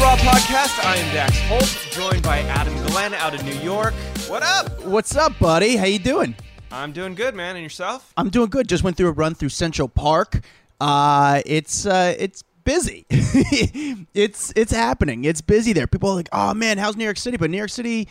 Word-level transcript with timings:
Raw 0.00 0.16
podcast. 0.16 0.82
I 0.82 0.96
am 0.96 1.14
Dax 1.14 1.38
Holt, 1.40 1.88
joined 1.90 2.22
by 2.22 2.38
Adam 2.38 2.74
Glenn 2.86 3.12
out 3.12 3.34
of 3.34 3.44
New 3.44 3.54
York. 3.56 3.92
What 4.28 4.42
up? 4.42 4.82
What's 4.86 5.14
up, 5.14 5.38
buddy? 5.38 5.76
How 5.76 5.84
you 5.84 5.98
doing? 5.98 6.34
I'm 6.72 6.92
doing 6.92 7.14
good, 7.14 7.34
man. 7.34 7.54
And 7.54 7.62
yourself? 7.62 8.10
I'm 8.16 8.30
doing 8.30 8.48
good. 8.48 8.66
Just 8.66 8.82
went 8.82 8.96
through 8.96 9.08
a 9.08 9.12
run 9.12 9.34
through 9.34 9.50
Central 9.50 9.88
Park. 9.88 10.40
Uh, 10.80 11.42
it's 11.44 11.84
uh, 11.84 12.14
it's 12.18 12.42
busy. 12.64 13.04
it's 13.10 14.54
it's 14.56 14.72
happening. 14.72 15.26
It's 15.26 15.42
busy 15.42 15.74
there. 15.74 15.86
People 15.86 16.08
are 16.08 16.14
like, 16.14 16.30
"Oh 16.32 16.54
man, 16.54 16.78
how's 16.78 16.96
New 16.96 17.04
York 17.04 17.18
City?" 17.18 17.36
But 17.36 17.50
New 17.50 17.58
York 17.58 17.68
City, 17.68 18.08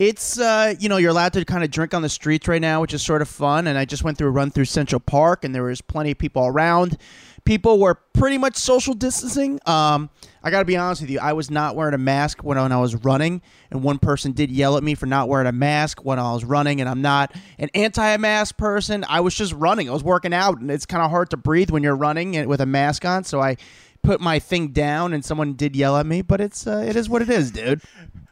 it's 0.00 0.40
uh, 0.40 0.74
you 0.80 0.88
know 0.88 0.96
you're 0.96 1.10
allowed 1.10 1.34
to 1.34 1.44
kind 1.44 1.62
of 1.62 1.70
drink 1.70 1.94
on 1.94 2.02
the 2.02 2.08
streets 2.08 2.48
right 2.48 2.60
now, 2.60 2.80
which 2.80 2.92
is 2.92 3.02
sort 3.02 3.22
of 3.22 3.28
fun. 3.28 3.68
And 3.68 3.78
I 3.78 3.84
just 3.84 4.02
went 4.02 4.18
through 4.18 4.28
a 4.28 4.32
run 4.32 4.50
through 4.50 4.64
Central 4.64 4.98
Park, 4.98 5.44
and 5.44 5.54
there 5.54 5.62
was 5.62 5.80
plenty 5.80 6.10
of 6.10 6.18
people 6.18 6.44
around. 6.44 6.98
People 7.44 7.78
were 7.78 7.94
pretty 7.94 8.38
much 8.38 8.56
social 8.56 8.94
distancing. 8.94 9.58
Um, 9.66 10.10
I 10.42 10.50
got 10.50 10.60
to 10.60 10.64
be 10.64 10.76
honest 10.76 11.00
with 11.00 11.10
you, 11.10 11.18
I 11.20 11.32
was 11.32 11.50
not 11.50 11.76
wearing 11.76 11.94
a 11.94 11.98
mask 11.98 12.42
when, 12.42 12.58
when 12.58 12.72
I 12.72 12.80
was 12.80 12.94
running, 12.96 13.42
and 13.70 13.82
one 13.82 13.98
person 13.98 14.32
did 14.32 14.50
yell 14.50 14.76
at 14.76 14.82
me 14.82 14.94
for 14.94 15.06
not 15.06 15.28
wearing 15.28 15.46
a 15.46 15.52
mask 15.52 16.04
when 16.04 16.18
I 16.18 16.32
was 16.32 16.44
running, 16.44 16.80
and 16.80 16.88
I'm 16.88 17.02
not 17.02 17.34
an 17.58 17.68
anti-mask 17.74 18.56
person. 18.56 19.04
I 19.08 19.20
was 19.20 19.34
just 19.34 19.52
running. 19.54 19.88
I 19.88 19.92
was 19.92 20.04
working 20.04 20.32
out, 20.32 20.60
and 20.60 20.70
it's 20.70 20.86
kind 20.86 21.02
of 21.02 21.10
hard 21.10 21.30
to 21.30 21.36
breathe 21.36 21.70
when 21.70 21.82
you're 21.82 21.96
running 21.96 22.48
with 22.48 22.60
a 22.60 22.66
mask 22.66 23.04
on. 23.04 23.24
So 23.24 23.40
I 23.40 23.56
put 24.02 24.20
my 24.20 24.38
thing 24.38 24.68
down, 24.68 25.12
and 25.12 25.24
someone 25.24 25.54
did 25.54 25.76
yell 25.76 25.96
at 25.96 26.06
me, 26.06 26.22
but 26.22 26.40
it's 26.40 26.66
uh, 26.66 26.84
it 26.86 26.96
is 26.96 27.08
what 27.08 27.20
it 27.22 27.28
is, 27.30 27.50
dude. 27.50 27.82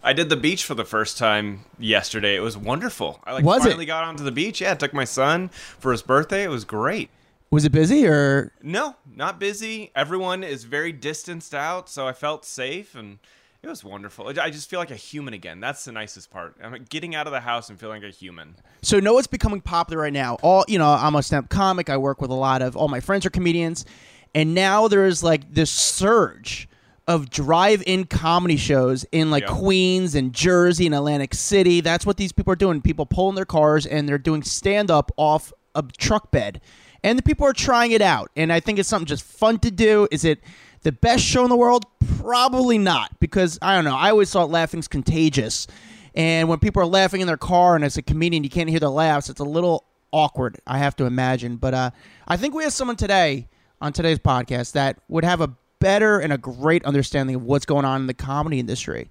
I 0.03 0.13
did 0.13 0.29
the 0.29 0.37
beach 0.37 0.65
for 0.65 0.75
the 0.75 0.85
first 0.85 1.19
time 1.19 1.65
yesterday. 1.79 2.37
It 2.37 2.41
was 2.41 2.57
wonderful. 2.57 3.21
I 3.25 3.35
like 3.35 3.45
Was 3.45 3.67
it? 3.67 3.71
finally 3.71 3.85
got 3.87 4.05
onto 4.05 4.25
the 4.25 4.33
beach. 4.33 4.61
Yeah, 4.61 4.73
I 4.73 4.75
took 4.75 4.95
my 4.95 5.05
son 5.05 5.49
for 5.49 5.93
his 5.93 6.03
birthday. 6.03 6.45
It 6.45 6.51
was 6.51 6.65
great. 6.65 7.11
Was 7.51 7.65
it 7.65 7.73
busy 7.73 8.07
or 8.07 8.53
No, 8.63 8.95
not 9.19 9.39
busy. 9.41 9.91
Everyone 9.95 10.43
is 10.45 10.65
very 10.65 10.93
distanced 10.93 11.55
out, 11.55 11.89
so 11.91 12.07
I 12.07 12.13
felt 12.13 12.45
safe 12.45 12.95
and 12.95 13.19
it 13.61 13.67
was 13.67 13.83
wonderful. 13.83 14.33
I 14.41 14.51
just 14.51 14.71
feel 14.71 14.79
like 14.79 14.93
a 14.93 14.97
human 14.97 15.35
again. 15.35 15.59
That's 15.59 15.85
the 15.85 15.91
nicest 15.91 16.31
part. 16.31 16.55
I'm 16.63 16.85
getting 16.89 17.17
out 17.17 17.27
of 17.27 17.33
the 17.33 17.41
house 17.41 17.69
and 17.69 17.79
feeling 17.79 18.03
like 18.03 18.13
a 18.13 18.15
human. 18.15 18.55
So 18.83 19.01
know 19.01 19.15
what's 19.15 19.27
becoming 19.27 19.61
popular 19.61 20.01
right 20.01 20.13
now? 20.13 20.39
All 20.43 20.65
you 20.69 20.79
know, 20.79 20.89
I'm 20.89 21.17
a 21.17 21.23
stand-up 21.25 21.51
comic. 21.51 21.91
I 21.91 21.97
work 21.97 22.21
with 22.21 22.31
a 22.31 22.35
lot 22.35 22.63
of 22.63 22.77
all 22.77 22.87
my 22.87 23.01
friends 23.01 23.27
are 23.27 23.31
comedians, 23.31 23.85
and 24.33 24.55
now 24.55 24.87
there's 24.87 25.25
like 25.25 25.53
this 25.53 25.73
surge 25.73 26.69
of 27.09 27.31
drive-in 27.31 28.05
comedy 28.05 28.57
shows 28.57 29.05
in 29.11 29.33
like 29.33 29.43
Yeah. 29.43 29.55
Queens 29.55 30.15
and 30.15 30.33
Jersey 30.33 30.87
and 30.87 30.95
Atlantic 30.95 31.35
City. 31.35 31.81
That's 31.81 32.07
what 32.07 32.17
these 32.17 32.31
people 32.31 32.53
are 32.53 32.57
doing. 32.57 32.81
People 32.81 33.07
pulling 33.07 33.35
their 33.35 33.45
cars 33.47 33.87
and 33.87 34.09
they're 34.09 34.19
doing 34.19 34.45
stand-up 34.45 35.11
off 35.17 35.53
a 35.75 35.83
truck 35.97 36.31
bed, 36.31 36.61
and 37.09 37.19
the 37.19 37.23
people 37.23 37.47
are 37.47 37.55
trying 37.55 37.93
it 37.93 38.03
out. 38.03 38.31
And 38.37 38.53
I 38.53 38.61
think 38.61 38.79
it's 38.79 38.89
something 38.89 39.07
just 39.07 39.25
fun 39.25 39.59
to 39.61 39.71
do. 39.71 40.07
Is 40.11 40.25
it? 40.25 40.41
The 40.83 40.93
best 40.93 41.25
show 41.25 41.43
in 41.43 41.51
the 41.51 41.57
world? 41.57 41.87
Probably 42.19 42.79
not, 42.79 43.19
because 43.19 43.59
I 43.61 43.75
don't 43.75 43.85
know. 43.85 43.97
I 43.97 44.11
always 44.11 44.31
thought 44.31 44.49
laughing's 44.49 44.87
contagious. 44.87 45.67
And 46.15 46.49
when 46.49 46.61
people 46.61 46.81
are 46.83 46.87
laughing 46.87 47.21
in 47.21 47.27
their 47.27 47.37
car 47.37 47.75
and 47.75 47.85
as 47.85 47.97
a 47.97 48.03
comedian 48.03 48.45
you 48.45 48.51
can't 48.51 48.71
hear 48.71 48.79
the 48.79 48.91
laughs, 48.91 49.29
it's 49.29 49.41
a 49.41 49.45
little 49.45 49.87
awkward, 50.13 50.61
I 50.67 50.79
have 50.79 50.95
to 50.97 51.05
imagine. 51.05 51.57
But 51.57 51.75
uh, 51.75 51.91
I 52.29 52.37
think 52.37 52.55
we 52.55 52.63
have 52.63 52.73
someone 52.73 52.97
today 52.97 53.49
on 53.81 53.93
today's 53.93 54.21
podcast 54.21 54.73
that 54.73 54.99
would 55.09 55.25
have 55.25 55.41
a 55.41 55.53
better 55.81 56.21
and 56.21 56.33
a 56.33 56.39
great 56.39 56.85
understanding 56.85 57.35
of 57.35 57.43
what's 57.43 57.67
going 57.67 57.85
on 57.85 58.03
in 58.03 58.07
the 58.07 58.15
comedy 58.15 58.61
industry. 58.61 59.11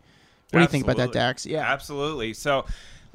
What 0.51 0.59
do 0.59 0.61
you 0.61 0.67
think 0.67 0.85
about 0.85 0.97
that, 0.97 1.11
Dax? 1.11 1.45
Yeah. 1.45 1.69
Absolutely. 1.69 2.33
So, 2.33 2.65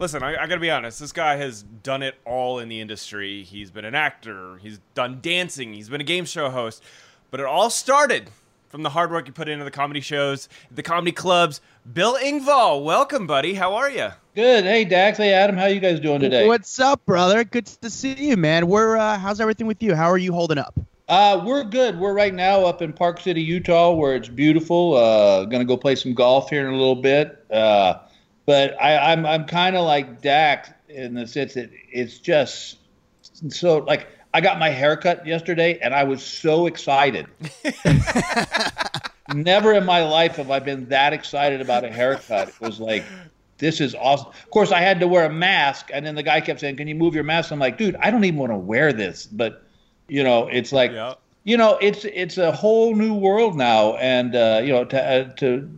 listen, 0.03 0.21
I, 0.21 0.31
I 0.31 0.47
got 0.49 0.57
to 0.57 0.61
be 0.61 0.71
honest. 0.71 0.99
This 0.99 1.13
guy 1.13 1.37
has 1.37 1.63
done 1.63 2.03
it 2.03 2.17
all 2.27 2.59
in 2.59 2.69
the 2.69 2.81
industry. 2.81 3.45
He's 3.45 3.71
been 3.71 3.85
an 3.85 3.95
actor, 3.95 4.59
he's 4.61 4.81
done 4.95 5.21
dancing, 5.23 5.73
he's 5.73 5.89
been 5.89 6.01
a 6.01 6.05
game 6.05 6.25
show 6.25 6.51
host. 6.51 6.83
But 7.31 7.39
it 7.39 7.47
all 7.47 7.71
started 7.71 8.29
from 8.69 8.83
the 8.83 8.91
hard 8.91 9.13
work 9.13 9.29
you 9.29 9.33
put 9.33 9.49
into 9.49 9.65
the 9.65 9.71
comedy 9.71 10.01
shows, 10.01 10.49
the 10.73 10.83
comedy 10.83 11.13
clubs. 11.13 11.61
Bill 11.91 12.17
Engvall, 12.17 12.85
welcome, 12.85 13.29
buddy. 13.29 13.55
How 13.55 13.77
are 13.77 13.89
you? 13.89 14.09
Good. 14.35 14.65
Hey, 14.65 14.85
Dax. 14.85 15.19
Hey, 15.19 15.33
Adam. 15.33 15.57
How 15.57 15.67
you 15.67 15.79
guys 15.79 16.01
doing 16.01 16.21
today? 16.21 16.49
What's 16.49 16.81
up, 16.81 17.07
brother? 17.07 17.45
Good 17.45 17.67
to 17.67 17.89
see 17.89 18.15
you, 18.15 18.37
man. 18.37 18.67
We're 18.67 18.97
uh, 18.97 19.19
how's 19.19 19.41
everything 19.41 19.69
with 19.69 19.83
you? 19.85 19.95
How 19.95 20.11
are 20.11 20.19
you 20.19 20.33
holding 20.33 20.59
up? 20.59 20.79
Uh, 21.09 21.41
we're 21.45 21.65
good. 21.65 21.99
We're 21.99 22.15
right 22.15 22.35
now 22.35 22.65
up 22.65 22.83
in 22.83 22.93
Park 22.93 23.21
City, 23.21 23.43
Utah, 23.43 23.93
where 23.93 24.17
it's 24.17 24.29
beautiful. 24.29 24.95
Uh, 24.95 25.45
gonna 25.45 25.65
go 25.65 25.77
play 25.77 25.95
some 25.95 26.13
golf 26.13 26.51
here 26.51 26.67
in 26.67 26.75
a 26.75 26.77
little 26.77 26.97
bit. 26.97 27.45
Uh, 27.53 28.01
but 28.47 28.81
I, 28.81 29.13
I'm 29.13 29.25
I'm 29.27 29.45
kind 29.45 29.77
of 29.77 29.85
like 29.85 30.21
Dax 30.23 30.71
in 30.89 31.15
the 31.15 31.27
sense 31.27 31.55
that 31.55 31.71
it's 31.91 32.19
just 32.19 32.79
so 33.49 33.79
like 33.79 34.07
I 34.35 34.41
got 34.41 34.59
my 34.59 34.71
haircut 34.71 35.27
yesterday 35.27 35.79
and 35.81 35.95
I 35.95 36.05
was 36.05 36.23
so 36.23 36.67
excited. 36.67 37.27
Never 39.35 39.73
in 39.75 39.85
my 39.85 40.03
life 40.05 40.37
have 40.37 40.51
I 40.51 40.59
been 40.59 40.89
that 40.89 41.13
excited 41.13 41.61
about 41.61 41.85
a 41.85 41.91
haircut. 41.91 42.49
It 42.49 42.61
was 42.61 42.81
like, 42.81 43.05
this 43.59 43.81
is 43.81 43.95
awesome. 43.95 44.29
Of 44.29 44.51
course, 44.51 44.73
I 44.73 44.81
had 44.81 44.99
to 45.01 45.09
wear 45.09 45.25
a 45.25 45.33
mask, 45.33 45.91
and 45.93 46.05
then 46.05 46.17
the 46.17 46.23
guy 46.23 46.41
kept 46.41 46.61
saying, 46.61 46.77
"Can 46.77 46.89
you 46.89 46.95
move 46.97 47.15
your 47.15 47.25
mask?" 47.25 47.53
I'm 47.53 47.59
like, 47.61 47.79
dude, 47.79 47.97
I 47.97 48.11
don't 48.11 48.25
even 48.25 48.39
want 48.39 48.53
to 48.53 48.59
wear 48.59 48.93
this, 48.93 49.27
but 49.27 49.63
you 50.09 50.23
know, 50.25 50.49
it's 50.49 50.73
like, 50.73 50.91
Yeah. 50.91 51.15
you 51.45 51.57
know, 51.57 51.79
it's 51.81 52.05
it's 52.07 52.37
a 52.37 52.51
whole 52.53 52.95
new 52.97 53.15
world 53.15 53.57
now, 53.57 53.95
and 53.97 54.35
uh, 54.35 54.61
you 54.63 54.73
know, 54.73 54.85
to 54.87 55.03
uh, 55.03 55.25
to 55.35 55.71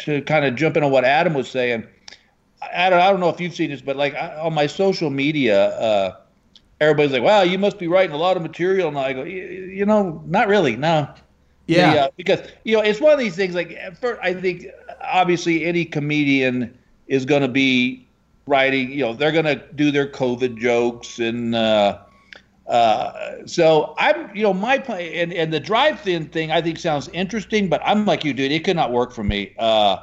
to 0.00 0.22
kind 0.22 0.44
of 0.44 0.54
jump 0.54 0.76
into 0.76 0.88
what 0.88 1.04
Adam 1.04 1.34
was 1.34 1.50
saying. 1.50 1.86
I 2.74 2.90
don't, 2.90 3.00
I 3.00 3.10
don't 3.10 3.20
know 3.20 3.28
if 3.28 3.40
you've 3.40 3.54
seen 3.54 3.70
this, 3.70 3.82
but 3.82 3.96
like 3.96 4.14
I- 4.14 4.36
on 4.40 4.54
my 4.54 4.66
social 4.66 5.10
media, 5.10 5.68
uh, 5.78 6.16
everybody's 6.80 7.12
like, 7.12 7.22
"Wow, 7.22 7.42
you 7.42 7.58
must 7.58 7.78
be 7.78 7.88
writing 7.88 8.14
a 8.14 8.18
lot 8.18 8.36
of 8.36 8.42
material." 8.42 8.88
And 8.88 8.98
I 8.98 9.12
go, 9.12 9.22
"Y- 9.22 9.28
"You 9.74 9.86
know, 9.86 10.22
not 10.26 10.48
really. 10.48 10.76
No, 10.76 11.08
Yeah. 11.66 11.94
yeah, 11.94 12.08
because 12.16 12.40
you 12.64 12.76
know 12.76 12.82
it's 12.82 13.00
one 13.00 13.12
of 13.12 13.18
these 13.18 13.36
things. 13.36 13.54
Like 13.54 13.78
first, 14.00 14.20
I 14.22 14.34
think 14.34 14.66
obviously 15.02 15.64
any 15.64 15.84
comedian 15.84 16.76
is 17.08 17.24
going 17.24 17.42
to 17.42 17.48
be 17.48 18.06
writing. 18.46 18.90
You 18.90 19.04
know, 19.06 19.14
they're 19.14 19.32
going 19.32 19.44
to 19.46 19.60
do 19.74 19.90
their 19.90 20.06
COVID 20.06 20.58
jokes, 20.58 21.18
and 21.18 21.54
uh, 21.54 21.98
uh, 22.66 23.12
so 23.46 23.94
I'm. 23.98 24.34
You 24.34 24.42
know, 24.44 24.54
my 24.54 24.78
plan 24.78 25.00
and 25.14 25.32
and 25.32 25.52
the 25.52 25.60
drive-in 25.60 26.26
thing 26.26 26.50
I 26.52 26.60
think 26.60 26.78
sounds 26.78 27.08
interesting, 27.12 27.68
but 27.68 27.80
I'm 27.84 28.04
like 28.06 28.24
you, 28.24 28.32
dude. 28.32 28.52
It 28.52 28.64
could 28.64 28.76
not 28.76 28.92
work 28.92 29.12
for 29.12 29.24
me. 29.24 29.52
Uh, 29.58 29.96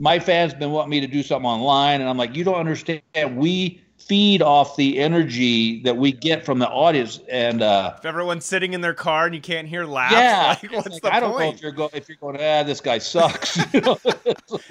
my 0.00 0.18
fans 0.18 0.54
been 0.54 0.72
wanting 0.72 0.90
me 0.90 1.00
to 1.00 1.06
do 1.06 1.22
something 1.22 1.48
online, 1.48 2.00
and 2.00 2.08
I'm 2.10 2.16
like, 2.16 2.34
you 2.34 2.42
don't 2.42 2.56
understand. 2.56 3.02
We 3.36 3.80
feed 3.98 4.40
off 4.40 4.74
the 4.76 4.98
energy 4.98 5.82
that 5.82 5.96
we 5.96 6.10
get 6.10 6.44
from 6.44 6.58
the 6.58 6.68
audience, 6.68 7.20
and. 7.30 7.62
uh 7.62 7.92
If 7.98 8.06
everyone's 8.06 8.46
sitting 8.46 8.72
in 8.72 8.80
their 8.80 8.94
car 8.94 9.26
and 9.26 9.34
you 9.34 9.42
can't 9.42 9.68
hear 9.68 9.84
laughs, 9.84 10.14
yeah, 10.14 10.56
like, 10.62 10.72
what's 10.72 10.88
like, 10.88 11.02
the 11.02 11.14
I 11.14 11.20
don't 11.20 11.38
know 11.38 11.50
if 11.50 11.60
you're 11.62 11.70
going 11.70 11.90
if 11.92 12.08
you're 12.08 12.16
going. 12.18 12.36
Ah, 12.40 12.62
this 12.62 12.80
guy 12.80 12.98
sucks. 12.98 13.58
You 13.74 13.82
know? 13.82 13.98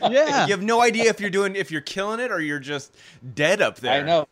Yeah. 0.09 0.45
You 0.47 0.51
have 0.51 0.63
no 0.63 0.81
idea 0.81 1.05
if 1.09 1.21
you're 1.21 1.29
doing 1.29 1.55
if 1.55 1.71
you're 1.71 1.79
killing 1.81 2.19
it 2.19 2.31
or 2.31 2.41
you're 2.41 2.59
just 2.59 2.95
dead 3.35 3.61
up 3.61 3.77
there. 3.77 4.01
I 4.01 4.05
know. 4.05 4.27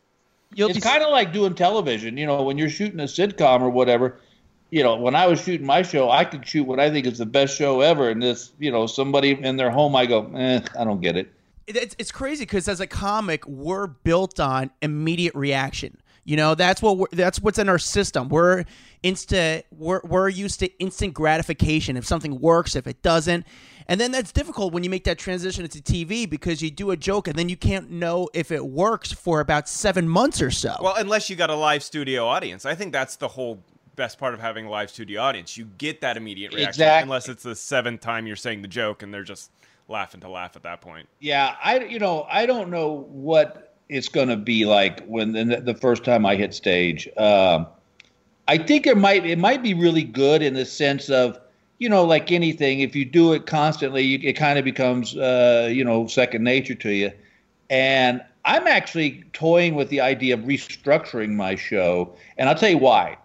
You'll 0.55 0.69
It's 0.69 0.79
be- 0.79 0.81
kind 0.81 1.03
of 1.03 1.11
like 1.11 1.31
doing 1.31 1.53
television. 1.53 2.17
You 2.17 2.25
know, 2.25 2.41
when 2.41 2.57
you're 2.57 2.69
shooting 2.69 2.99
a 2.99 3.03
sitcom 3.03 3.61
or 3.61 3.69
whatever. 3.69 4.17
You 4.69 4.83
know, 4.83 4.95
when 4.97 5.15
I 5.15 5.27
was 5.27 5.41
shooting 5.41 5.65
my 5.65 5.81
show, 5.81 6.09
I 6.11 6.25
could 6.25 6.45
shoot 6.45 6.63
what 6.65 6.79
I 6.79 6.89
think 6.89 7.05
is 7.05 7.17
the 7.19 7.25
best 7.25 7.55
show 7.55 7.79
ever, 7.81 8.09
and 8.09 8.21
this, 8.21 8.51
you 8.59 8.69
know, 8.71 8.85
somebody 8.85 9.31
in 9.31 9.55
their 9.55 9.71
home, 9.71 9.95
I 9.95 10.05
go, 10.05 10.29
eh, 10.35 10.59
I 10.77 10.83
don't 10.83 10.99
get 11.01 11.15
it. 11.15 11.31
it- 11.67 11.77
it's, 11.77 11.95
it's 11.97 12.11
crazy 12.11 12.43
because 12.43 12.67
as 12.67 12.79
a 12.81 12.87
comic 12.87 13.45
we're 13.47 13.87
built 13.87 14.39
on 14.39 14.71
immediate 14.81 15.35
reaction. 15.35 15.97
You 16.25 16.35
know 16.35 16.55
that's 16.55 16.81
what 16.81 16.97
we're, 16.97 17.07
that's 17.13 17.39
what's 17.39 17.57
in 17.57 17.69
our 17.69 17.79
system. 17.79 18.27
We're 18.27 18.65
insta 19.01 19.63
we're, 19.71 20.01
we're 20.03 20.27
used 20.27 20.59
to 20.59 20.67
instant 20.77 21.13
gratification 21.13 21.95
if 21.95 22.05
something 22.05 22.41
works 22.41 22.75
if 22.75 22.85
it 22.87 23.01
doesn't. 23.01 23.45
And 23.87 24.01
then 24.01 24.11
that's 24.11 24.33
difficult 24.33 24.73
when 24.73 24.83
you 24.83 24.89
make 24.89 25.05
that 25.05 25.17
transition 25.17 25.63
into 25.63 25.79
tv 25.81 26.29
because 26.29 26.61
you 26.61 26.69
do 26.69 26.91
a 26.91 26.97
joke 26.97 27.29
and 27.29 27.37
then 27.37 27.47
you 27.47 27.55
can't 27.55 27.89
know 27.89 28.27
if 28.33 28.51
it 28.51 28.65
works 28.67 29.13
for 29.13 29.39
about 29.39 29.69
seven 29.69 30.09
months 30.09 30.41
or 30.41 30.51
so. 30.51 30.75
Well, 30.81 30.95
unless 30.97 31.29
you 31.29 31.37
got 31.37 31.49
a 31.49 31.55
live 31.55 31.81
studio 31.81 32.25
audience, 32.27 32.65
I 32.65 32.75
think 32.75 32.91
that's 32.91 33.15
the 33.15 33.29
whole 33.29 33.63
best 33.97 34.17
part 34.17 34.33
of 34.33 34.39
having 34.39 34.65
a 34.65 34.69
live 34.69 34.89
studio 34.89 35.21
audience. 35.21 35.57
You 35.57 35.65
get 35.77 35.99
that 36.01 36.15
immediate 36.15 36.53
reaction, 36.53 36.69
Exactly. 36.69 37.03
unless 37.03 37.27
it's 37.27 37.43
the 37.43 37.55
seventh 37.55 37.99
time 37.99 38.25
you're 38.25 38.37
saying 38.37 38.61
the 38.61 38.69
joke 38.69 39.03
and 39.03 39.13
they're 39.13 39.23
just 39.23 39.51
laughing 39.89 40.21
to 40.21 40.29
laugh 40.29 40.55
at 40.55 40.63
that 40.63 40.79
point. 40.79 41.09
Yeah, 41.19 41.55
I, 41.61 41.79
you 41.79 41.99
know, 41.99 42.25
I 42.29 42.45
don't 42.45 42.69
know 42.69 43.07
what 43.09 43.75
it's 43.89 44.07
going 44.07 44.29
to 44.29 44.37
be 44.37 44.65
like 44.65 45.05
when 45.05 45.31
the, 45.33 45.61
the 45.61 45.73
first 45.73 46.05
time 46.05 46.25
I 46.25 46.35
hit 46.35 46.53
stage. 46.53 47.09
Um, 47.17 47.67
I 48.47 48.57
think 48.57 48.87
it 48.87 48.97
might 48.97 49.25
it 49.25 49.37
might 49.37 49.61
be 49.61 49.73
really 49.73 50.03
good 50.03 50.41
in 50.41 50.53
the 50.53 50.65
sense 50.65 51.09
of 51.09 51.37
you 51.79 51.89
know 51.89 52.05
like 52.05 52.31
anything 52.31 52.79
if 52.79 52.95
you 52.95 53.03
do 53.03 53.33
it 53.33 53.45
constantly 53.45 54.03
you, 54.03 54.19
it 54.23 54.33
kind 54.33 54.57
of 54.57 54.63
becomes 54.63 55.17
uh, 55.17 55.69
you 55.71 55.83
know 55.83 56.07
second 56.07 56.43
nature 56.45 56.75
to 56.75 56.91
you 56.91 57.11
and 57.69 58.23
I'm 58.45 58.65
actually 58.65 59.25
toying 59.33 59.75
with 59.75 59.89
the 59.89 59.99
idea 59.99 60.33
of 60.33 60.41
restructuring 60.41 61.31
my 61.31 61.55
show 61.55 62.15
and 62.37 62.47
I'll 62.47 62.55
tell 62.55 62.69
you 62.69 62.77
why 62.77 63.17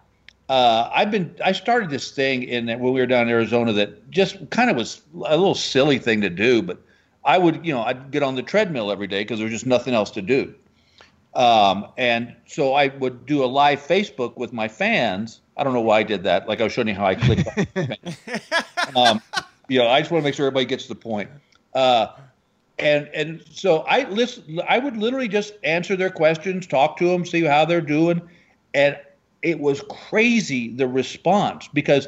uh, 0.53 0.91
I've 0.93 1.09
been 1.09 1.35
I 1.43 1.51
started 1.51 1.89
this 1.89 2.11
thing 2.11 2.43
in 2.43 2.67
when 2.67 2.93
we 2.93 2.99
were 2.99 3.07
down 3.07 3.23
in 3.23 3.29
Arizona 3.29 3.73
that 3.73 4.11
just 4.11 4.49
kind 4.51 4.69
of 4.69 4.75
was 4.75 5.01
a 5.15 5.35
little 5.35 5.55
silly 5.55 5.97
thing 5.97 6.21
to 6.21 6.29
do 6.29 6.61
but 6.61 6.79
I 7.25 7.39
would 7.39 7.65
you 7.65 7.73
know 7.73 7.81
I'd 7.81 8.11
get 8.11 8.21
on 8.21 8.35
the 8.35 8.43
treadmill 8.43 8.91
every 8.91 9.07
day 9.07 9.23
because 9.23 9.39
there 9.39 9.45
was 9.45 9.53
just 9.53 9.65
nothing 9.65 9.95
else 9.95 10.11
to 10.11 10.21
do 10.21 10.53
um, 11.35 11.87
and 11.97 12.35
so 12.45 12.73
I 12.73 12.87
would 12.87 13.25
do 13.25 13.43
a 13.43 13.45
live 13.45 13.79
Facebook 13.79 14.37
with 14.37 14.53
my 14.53 14.67
fans. 14.67 15.41
I 15.57 15.63
don't 15.63 15.73
know 15.73 15.81
why 15.81 15.99
I 15.99 16.03
did 16.03 16.23
that. 16.23 16.47
Like 16.47 16.61
I 16.61 16.65
was 16.65 16.73
showing 16.73 16.87
you 16.87 16.93
how 16.93 17.07
I 17.07 17.15
clicked. 17.15 17.47
um, 18.95 19.21
you 19.67 19.79
know, 19.79 19.87
I 19.87 19.99
just 19.99 20.11
want 20.11 20.21
to 20.21 20.27
make 20.27 20.35
sure 20.35 20.45
everybody 20.45 20.65
gets 20.65 20.87
the 20.87 20.95
point. 20.95 21.29
Uh, 21.73 22.07
and 22.77 23.07
and 23.13 23.43
so 23.51 23.79
I 23.79 24.07
listen. 24.09 24.61
I 24.67 24.79
would 24.79 24.97
literally 24.97 25.27
just 25.27 25.53
answer 25.63 25.95
their 25.95 26.09
questions, 26.09 26.67
talk 26.67 26.97
to 26.97 27.07
them, 27.07 27.25
see 27.25 27.43
how 27.43 27.65
they're 27.65 27.81
doing, 27.81 28.21
and 28.73 28.97
it 29.43 29.59
was 29.59 29.81
crazy 29.89 30.69
the 30.69 30.87
response 30.87 31.69
because 31.73 32.07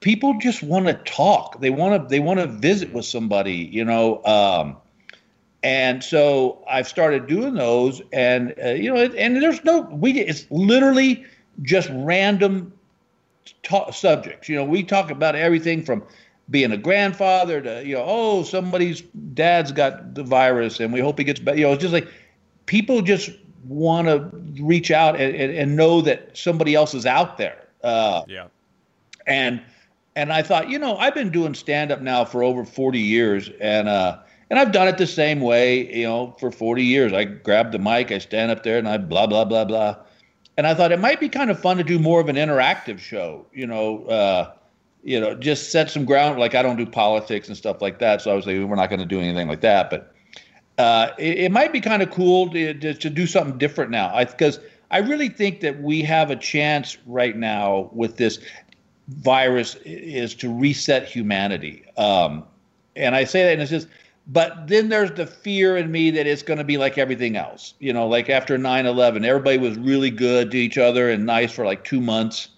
people 0.00 0.38
just 0.40 0.62
want 0.62 0.86
to 0.86 0.94
talk. 0.94 1.60
They 1.60 1.70
want 1.70 2.02
to 2.02 2.08
they 2.08 2.20
want 2.20 2.40
to 2.40 2.46
visit 2.46 2.92
with 2.92 3.04
somebody. 3.04 3.54
You 3.54 3.84
know. 3.84 4.24
Um, 4.24 4.76
and 5.62 6.04
so 6.04 6.64
I've 6.70 6.86
started 6.86 7.26
doing 7.26 7.54
those, 7.54 8.00
and 8.12 8.54
uh, 8.64 8.68
you 8.70 8.94
know, 8.94 9.00
and 9.02 9.42
there's 9.42 9.62
no 9.64 9.80
we. 9.80 10.12
It's 10.18 10.46
literally 10.50 11.24
just 11.62 11.90
random 11.92 12.72
ta- 13.64 13.90
subjects. 13.90 14.48
You 14.48 14.56
know, 14.56 14.64
we 14.64 14.84
talk 14.84 15.10
about 15.10 15.34
everything 15.34 15.84
from 15.84 16.04
being 16.48 16.72
a 16.72 16.76
grandfather 16.76 17.60
to 17.60 17.84
you 17.84 17.96
know, 17.96 18.04
oh, 18.06 18.42
somebody's 18.44 19.00
dad's 19.34 19.72
got 19.72 20.14
the 20.14 20.22
virus, 20.22 20.78
and 20.80 20.92
we 20.92 21.00
hope 21.00 21.18
he 21.18 21.24
gets 21.24 21.40
better. 21.40 21.58
You 21.58 21.64
know, 21.64 21.72
it's 21.72 21.82
just 21.82 21.92
like 21.92 22.08
people 22.66 23.02
just 23.02 23.30
want 23.68 24.08
to 24.08 24.30
reach 24.62 24.90
out 24.90 25.20
and, 25.20 25.34
and, 25.34 25.54
and, 25.54 25.76
know 25.76 26.00
that 26.00 26.36
somebody 26.36 26.74
else 26.74 26.94
is 26.94 27.06
out 27.06 27.36
there. 27.36 27.66
Uh, 27.82 28.22
yeah. 28.26 28.46
And 29.26 29.62
and 30.16 30.32
I 30.32 30.42
thought, 30.42 30.68
you 30.68 30.78
know, 30.78 30.96
I've 30.96 31.14
been 31.14 31.30
doing 31.30 31.54
stand 31.54 31.92
up 31.92 32.00
now 32.00 32.24
for 32.24 32.42
over 32.42 32.64
40 32.64 32.98
years, 32.98 33.50
and 33.60 33.88
uh, 33.88 34.18
and 34.50 34.58
I've 34.58 34.72
done 34.72 34.88
it 34.88 34.98
the 34.98 35.06
same 35.06 35.40
way, 35.40 35.94
you 35.94 36.04
know, 36.04 36.34
for 36.40 36.50
40 36.50 36.82
years. 36.82 37.12
I 37.12 37.24
grab 37.24 37.70
the 37.70 37.78
mic, 37.78 38.10
I 38.10 38.18
stand 38.18 38.50
up 38.50 38.62
there, 38.62 38.78
and 38.78 38.88
I 38.88 38.98
blah 38.98 39.26
blah 39.26 39.44
blah 39.44 39.64
blah. 39.64 39.96
And 40.56 40.66
I 40.66 40.74
thought 40.74 40.90
it 40.90 40.98
might 40.98 41.20
be 41.20 41.28
kind 41.28 41.50
of 41.50 41.60
fun 41.60 41.76
to 41.76 41.84
do 41.84 42.00
more 42.00 42.20
of 42.20 42.28
an 42.28 42.34
interactive 42.34 42.98
show, 42.98 43.46
you 43.52 43.66
know, 43.66 44.04
uh, 44.06 44.52
you 45.04 45.20
know, 45.20 45.34
just 45.34 45.70
set 45.70 45.88
some 45.88 46.04
ground. 46.04 46.40
Like 46.40 46.56
I 46.56 46.62
don't 46.62 46.76
do 46.76 46.86
politics 46.86 47.46
and 47.46 47.56
stuff 47.56 47.80
like 47.80 48.00
that, 48.00 48.22
so 48.22 48.32
I 48.32 48.34
was 48.34 48.46
like, 48.46 48.56
we're 48.56 48.74
not 48.74 48.88
going 48.88 49.00
to 49.00 49.06
do 49.06 49.20
anything 49.20 49.46
like 49.46 49.60
that. 49.60 49.88
But 49.88 50.12
uh, 50.78 51.10
it, 51.18 51.38
it, 51.38 51.52
might 51.52 51.72
be 51.72 51.80
kind 51.80 52.02
of 52.02 52.10
cool 52.10 52.48
to, 52.50 52.72
to, 52.74 52.94
to 52.94 53.10
do 53.10 53.26
something 53.26 53.58
different 53.58 53.90
now, 53.90 54.24
because 54.24 54.58
I, 54.90 54.98
I 54.98 55.00
really 55.00 55.28
think 55.28 55.60
that 55.60 55.82
we 55.82 56.02
have 56.02 56.30
a 56.30 56.36
chance 56.36 56.96
right 57.06 57.36
now 57.36 57.90
with 57.92 58.16
this 58.16 58.38
virus 59.08 59.76
is 59.84 60.34
to 60.36 60.52
reset 60.52 61.08
humanity. 61.08 61.84
Um, 61.96 62.44
and 62.94 63.14
I 63.14 63.24
say 63.24 63.44
that, 63.44 63.52
and 63.52 63.62
it's 63.62 63.70
just 63.70 63.88
but 64.28 64.68
then 64.68 64.90
there's 64.90 65.10
the 65.12 65.26
fear 65.26 65.76
in 65.78 65.90
me 65.90 66.10
that 66.10 66.26
it's 66.26 66.42
going 66.42 66.58
to 66.58 66.64
be 66.64 66.76
like 66.76 66.98
everything 66.98 67.36
else. 67.36 67.72
You 67.78 67.94
know, 67.94 68.06
like 68.06 68.28
after 68.28 68.58
9 68.58 68.86
11, 68.86 69.24
everybody 69.24 69.56
was 69.56 69.78
really 69.78 70.10
good 70.10 70.50
to 70.50 70.58
each 70.58 70.76
other 70.76 71.10
and 71.10 71.24
nice 71.24 71.52
for 71.52 71.64
like 71.64 71.82
two 71.82 72.00
months. 72.00 72.48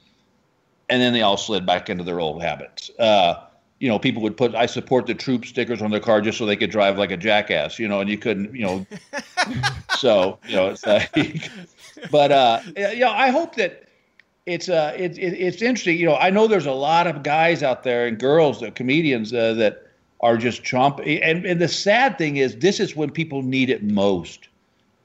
And 0.89 1.01
then 1.01 1.13
they 1.13 1.23
all 1.23 1.37
slid 1.37 1.65
back 1.65 1.89
into 1.89 2.03
their 2.03 2.19
old 2.19 2.43
habits. 2.43 2.91
Uh, 2.99 3.45
you 3.81 3.89
know, 3.89 3.99
people 3.99 4.23
would 4.23 4.37
put 4.37 4.55
"I 4.55 4.67
support 4.67 5.07
the 5.07 5.15
troops" 5.15 5.49
stickers 5.49 5.83
on 5.83 5.91
their 5.91 6.01
car 6.01 6.21
just 6.21 6.39
so 6.39 6.47
they 6.47 6.57
could 6.57 6.71
drive 6.71 6.97
like 6.97 7.11
a 7.11 7.17
jackass. 7.17 7.79
You 7.79 7.89
know, 7.89 8.01
and 8.01 8.09
you 8.09 8.19
couldn't. 8.19 8.55
You 8.55 8.67
know, 8.67 8.87
so 9.99 10.39
you 10.47 10.55
know, 10.55 10.69
it's 10.69 10.87
like. 10.87 11.51
But 12.11 12.33
uh, 12.33 12.61
you 12.77 13.01
know, 13.01 13.11
I 13.11 13.29
hope 13.29 13.57
that 13.57 13.85
it's 14.47 14.69
uh, 14.69 14.95
it, 14.97 15.19
it, 15.19 15.35
it's 15.35 15.63
interesting. 15.63 15.99
You 15.99 16.07
know, 16.07 16.17
I 16.17 16.31
know 16.31 16.47
there's 16.47 16.67
a 16.67 16.73
lot 16.73 17.07
of 17.07 17.23
guys 17.23 17.63
out 17.63 17.83
there 17.85 18.07
and 18.07 18.19
girls, 18.19 18.61
the 18.61 18.71
comedians 18.71 19.33
uh, 19.33 19.55
that 19.55 19.87
are 20.21 20.37
just 20.37 20.63
chomping. 20.63 21.21
And, 21.23 21.45
and 21.45 21.61
the 21.61 21.69
sad 21.69 22.19
thing 22.19 22.37
is, 22.37 22.57
this 22.57 22.81
is 22.81 22.95
when 22.97 23.11
people 23.11 23.43
need 23.43 23.71
it 23.71 23.83
most. 23.83 24.49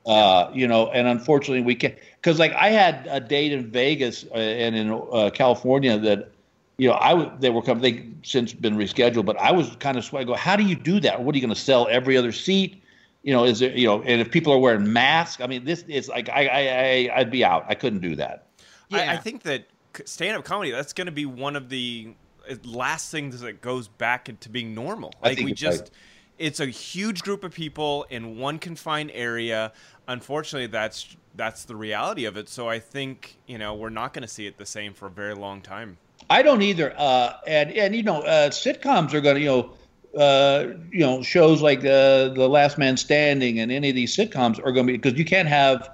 Uh, 0.05 0.51
you 0.53 0.67
know, 0.67 0.91
and 0.91 1.07
unfortunately, 1.07 1.61
we 1.61 1.75
can't. 1.75 1.95
Because 2.21 2.39
like 2.39 2.53
I 2.53 2.69
had 2.69 3.07
a 3.09 3.19
date 3.19 3.51
in 3.51 3.69
Vegas 3.71 4.25
uh, 4.31 4.37
and 4.37 4.75
in 4.75 4.91
uh, 5.11 5.31
California 5.33 5.97
that, 5.97 6.31
you 6.77 6.89
know, 6.89 6.95
I 6.95 7.31
they 7.39 7.49
were 7.49 7.61
coming. 7.61 7.81
They 7.81 8.09
since 8.23 8.53
been 8.53 8.75
rescheduled, 8.75 9.25
but 9.25 9.39
I 9.39 9.51
was 9.51 9.75
kind 9.77 9.97
of 9.97 10.03
sweating. 10.03 10.29
I 10.29 10.33
go, 10.33 10.37
how 10.37 10.55
do 10.55 10.63
you 10.63 10.75
do 10.75 10.99
that? 11.01 11.23
What 11.23 11.33
are 11.33 11.37
you 11.37 11.41
going 11.41 11.53
to 11.53 11.59
sell 11.59 11.87
every 11.89 12.17
other 12.17 12.31
seat? 12.31 12.83
You 13.23 13.33
know, 13.33 13.45
is 13.45 13.61
it 13.61 13.73
you 13.73 13.87
know? 13.87 14.01
And 14.01 14.19
if 14.21 14.29
people 14.29 14.51
are 14.51 14.59
wearing 14.59 14.91
masks, 14.91 15.41
I 15.41 15.47
mean, 15.47 15.63
this 15.63 15.83
is 15.87 16.09
like 16.09 16.29
I 16.29 16.47
I, 16.47 16.59
I 16.59 17.19
I'd 17.19 17.31
be 17.31 17.45
out. 17.45 17.65
I 17.69 17.75
couldn't 17.75 18.01
do 18.01 18.15
that. 18.17 18.47
Yeah. 18.89 19.11
I, 19.11 19.13
I 19.13 19.17
think 19.17 19.43
that 19.43 19.67
stand-up 20.03 20.43
comedy 20.43 20.71
that's 20.71 20.93
going 20.93 21.05
to 21.05 21.11
be 21.11 21.25
one 21.25 21.55
of 21.55 21.69
the 21.69 22.13
uh, 22.49 22.55
last 22.65 23.11
things 23.11 23.39
that 23.41 23.61
goes 23.61 23.87
back 23.87 24.27
into 24.27 24.49
being 24.49 24.75
normal. 24.75 25.13
Like 25.23 25.39
we 25.39 25.53
just, 25.53 25.81
right. 25.81 25.91
it's 26.37 26.59
a 26.59 26.65
huge 26.65 27.23
group 27.23 27.43
of 27.43 27.53
people 27.53 28.05
in 28.09 28.37
one 28.37 28.59
confined 28.59 29.11
area. 29.13 29.71
Unfortunately, 30.07 30.67
that's 30.67 31.15
that's 31.35 31.65
the 31.65 31.75
reality 31.75 32.25
of 32.25 32.37
it. 32.37 32.49
So 32.49 32.67
I 32.67 32.79
think 32.79 33.37
you 33.47 33.57
know 33.57 33.73
we're 33.73 33.89
not 33.89 34.13
going 34.13 34.23
to 34.23 34.27
see 34.27 34.45
it 34.45 34.57
the 34.57 34.65
same 34.65 34.93
for 34.93 35.07
a 35.07 35.11
very 35.11 35.35
long 35.35 35.61
time. 35.61 35.97
I 36.29 36.41
don't 36.41 36.61
either. 36.61 36.93
Uh, 36.97 37.33
and 37.47 37.71
and 37.71 37.95
you 37.95 38.03
know, 38.03 38.21
uh, 38.21 38.49
sitcoms 38.49 39.13
are 39.13 39.21
going 39.21 39.35
to 39.35 39.41
you 39.41 39.47
know. 39.47 39.71
Uh, 40.17 40.73
you 40.93 41.01
know, 41.01 41.21
shows 41.21 41.61
like 41.61 41.79
uh, 41.79 42.29
the 42.29 42.47
Last 42.49 42.77
Man 42.77 42.95
Standing 42.95 43.59
and 43.59 43.69
any 43.69 43.89
of 43.89 43.95
these 43.95 44.15
sitcoms 44.15 44.59
are 44.59 44.71
going 44.71 44.87
to 44.87 44.93
be 44.93 44.97
because 44.97 45.19
you 45.19 45.25
can't 45.25 45.49
have 45.49 45.89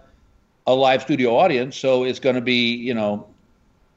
a 0.67 0.75
live 0.75 1.01
studio 1.01 1.35
audience, 1.35 1.75
so 1.75 2.03
it's 2.03 2.19
going 2.19 2.35
to 2.35 2.41
be 2.41 2.75
you 2.75 2.93
know 2.93 3.27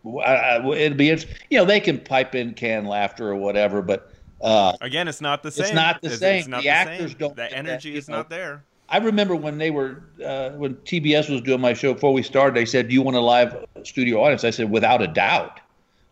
it'd 0.07 0.97
be 0.97 1.15
you 1.51 1.59
know 1.59 1.67
they 1.67 1.79
can 1.79 1.99
pipe 1.99 2.35
in 2.35 2.55
canned 2.55 2.89
laughter 2.89 3.29
or 3.29 3.37
whatever, 3.37 3.83
but 3.83 4.15
uh, 4.41 4.77
again, 4.81 5.09
it's 5.09 5.21
not 5.21 5.43
the 5.43 5.51
same. 5.51 5.65
It's 5.65 5.75
not 5.75 6.03
the 6.03 6.09
it's, 6.09 6.19
same. 6.19 6.41
It's 6.41 6.49
not 6.49 6.59
the, 6.59 6.65
the 6.65 6.69
actors 6.69 7.11
same. 7.11 7.19
don't. 7.19 7.37
The 7.37 7.53
energy 7.53 7.93
that, 7.93 7.99
is 7.99 8.09
know. 8.09 8.17
not 8.17 8.31
there. 8.31 8.65
I 8.91 8.99
remember 8.99 9.35
when 9.35 9.57
they 9.59 9.71
were 9.71 10.03
uh, 10.25 10.51
when 10.51 10.75
TBS 10.77 11.31
was 11.31 11.41
doing 11.41 11.61
my 11.61 11.73
show 11.73 11.95
before 11.95 12.13
we 12.13 12.23
started. 12.23 12.55
They 12.55 12.67
said, 12.67 12.89
"Do 12.89 12.95
you 12.95 13.03
want 13.03 13.17
a 13.17 13.21
live 13.21 13.57
studio 13.85 14.23
audience?" 14.23 14.45
I 14.45 14.51
said, 14.51 14.71
"Without 14.71 15.01
a 15.01 15.07
doubt." 15.07 15.61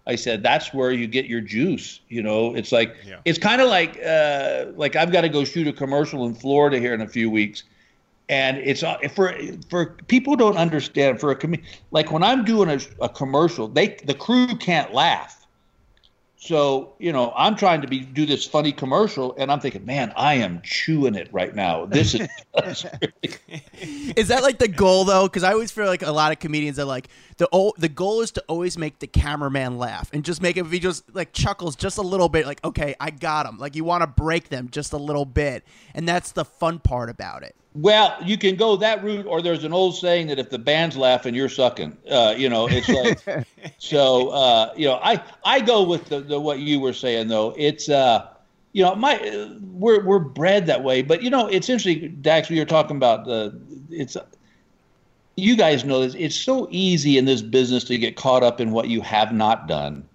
I 0.06 0.16
said, 0.16 0.42
"That's 0.42 0.74
where 0.74 0.92
you 0.92 1.06
get 1.06 1.26
your 1.26 1.40
juice." 1.40 2.00
You 2.08 2.22
know, 2.22 2.54
it's 2.54 2.72
like 2.72 2.96
yeah. 3.06 3.20
it's 3.24 3.38
kind 3.38 3.60
of 3.60 3.68
like 3.68 3.98
uh, 4.04 4.66
like 4.74 4.96
I've 4.96 5.12
got 5.12 5.22
to 5.22 5.28
go 5.28 5.44
shoot 5.44 5.66
a 5.68 5.72
commercial 5.72 6.26
in 6.26 6.34
Florida 6.34 6.78
here 6.78 6.94
in 6.94 7.00
a 7.00 7.08
few 7.08 7.30
weeks, 7.30 7.62
and 8.28 8.58
it's 8.58 8.82
uh, 8.82 8.98
for 9.14 9.34
for 9.70 9.96
people 10.08 10.34
don't 10.36 10.56
understand 10.56 11.20
for 11.20 11.30
a 11.30 11.36
com- 11.36 11.56
like 11.92 12.10
when 12.10 12.22
I'm 12.22 12.44
doing 12.44 12.68
a, 12.68 13.04
a 13.04 13.08
commercial, 13.08 13.68
they 13.68 13.98
the 14.04 14.14
crew 14.14 14.48
can't 14.56 14.92
laugh. 14.92 15.41
So 16.44 16.94
you 16.98 17.12
know, 17.12 17.32
I'm 17.36 17.54
trying 17.54 17.82
to 17.82 17.86
be 17.86 18.00
do 18.00 18.26
this 18.26 18.44
funny 18.44 18.72
commercial, 18.72 19.32
and 19.38 19.48
I'm 19.48 19.60
thinking, 19.60 19.86
man, 19.86 20.12
I 20.16 20.34
am 20.34 20.60
chewing 20.64 21.14
it 21.14 21.28
right 21.30 21.54
now. 21.54 21.86
This 21.86 22.16
is. 22.16 22.28
is 24.16 24.26
that 24.26 24.42
like 24.42 24.58
the 24.58 24.66
goal 24.66 25.04
though? 25.04 25.28
Because 25.28 25.44
I 25.44 25.52
always 25.52 25.70
feel 25.70 25.86
like 25.86 26.02
a 26.02 26.10
lot 26.10 26.32
of 26.32 26.40
comedians 26.40 26.80
are 26.80 26.84
like 26.84 27.06
the 27.36 27.72
the 27.78 27.88
goal 27.88 28.22
is 28.22 28.32
to 28.32 28.44
always 28.48 28.76
make 28.76 28.98
the 28.98 29.06
cameraman 29.06 29.78
laugh 29.78 30.10
and 30.12 30.24
just 30.24 30.42
make 30.42 30.56
it 30.56 30.66
if 30.66 30.72
he 30.72 30.80
just 30.80 31.14
like 31.14 31.32
chuckles 31.32 31.76
just 31.76 31.96
a 31.96 32.02
little 32.02 32.28
bit, 32.28 32.44
like 32.44 32.64
okay, 32.64 32.96
I 32.98 33.10
got 33.10 33.46
him. 33.46 33.58
Like 33.58 33.76
you 33.76 33.84
want 33.84 34.02
to 34.02 34.08
break 34.08 34.48
them 34.48 34.68
just 34.68 34.92
a 34.92 34.98
little 34.98 35.24
bit, 35.24 35.64
and 35.94 36.08
that's 36.08 36.32
the 36.32 36.44
fun 36.44 36.80
part 36.80 37.08
about 37.08 37.44
it. 37.44 37.54
Well, 37.74 38.18
you 38.22 38.36
can 38.36 38.56
go 38.56 38.76
that 38.76 39.02
route, 39.02 39.26
or 39.26 39.40
there's 39.40 39.64
an 39.64 39.72
old 39.72 39.96
saying 39.96 40.26
that 40.26 40.38
if 40.38 40.50
the 40.50 40.58
band's 40.58 40.96
laughing, 40.96 41.34
you're 41.34 41.48
sucking. 41.48 41.96
Uh, 42.10 42.34
you 42.36 42.48
know, 42.48 42.68
it's 42.68 42.88
like 42.88 43.46
so. 43.78 44.28
Uh, 44.28 44.72
you 44.76 44.86
know, 44.86 45.00
I 45.02 45.22
I 45.44 45.60
go 45.60 45.82
with 45.82 46.06
the, 46.06 46.20
the 46.20 46.38
what 46.38 46.58
you 46.58 46.80
were 46.80 46.92
saying 46.92 47.28
though. 47.28 47.54
It's 47.56 47.88
uh, 47.88 48.28
you 48.72 48.82
know, 48.82 48.94
my 48.94 49.56
we're 49.62 50.04
we're 50.04 50.18
bred 50.18 50.66
that 50.66 50.84
way, 50.84 51.00
but 51.00 51.22
you 51.22 51.30
know, 51.30 51.46
it's 51.46 51.70
interesting, 51.70 52.18
Dax. 52.20 52.50
You're 52.50 52.66
talking 52.66 52.96
about 52.96 53.24
the 53.24 53.58
it's. 53.90 54.16
You 55.36 55.56
guys 55.56 55.82
know 55.82 56.00
this. 56.00 56.14
It's 56.18 56.36
so 56.36 56.68
easy 56.70 57.16
in 57.16 57.24
this 57.24 57.40
business 57.40 57.84
to 57.84 57.96
get 57.96 58.16
caught 58.16 58.42
up 58.42 58.60
in 58.60 58.70
what 58.70 58.88
you 58.88 59.00
have 59.00 59.32
not 59.32 59.66
done 59.66 60.06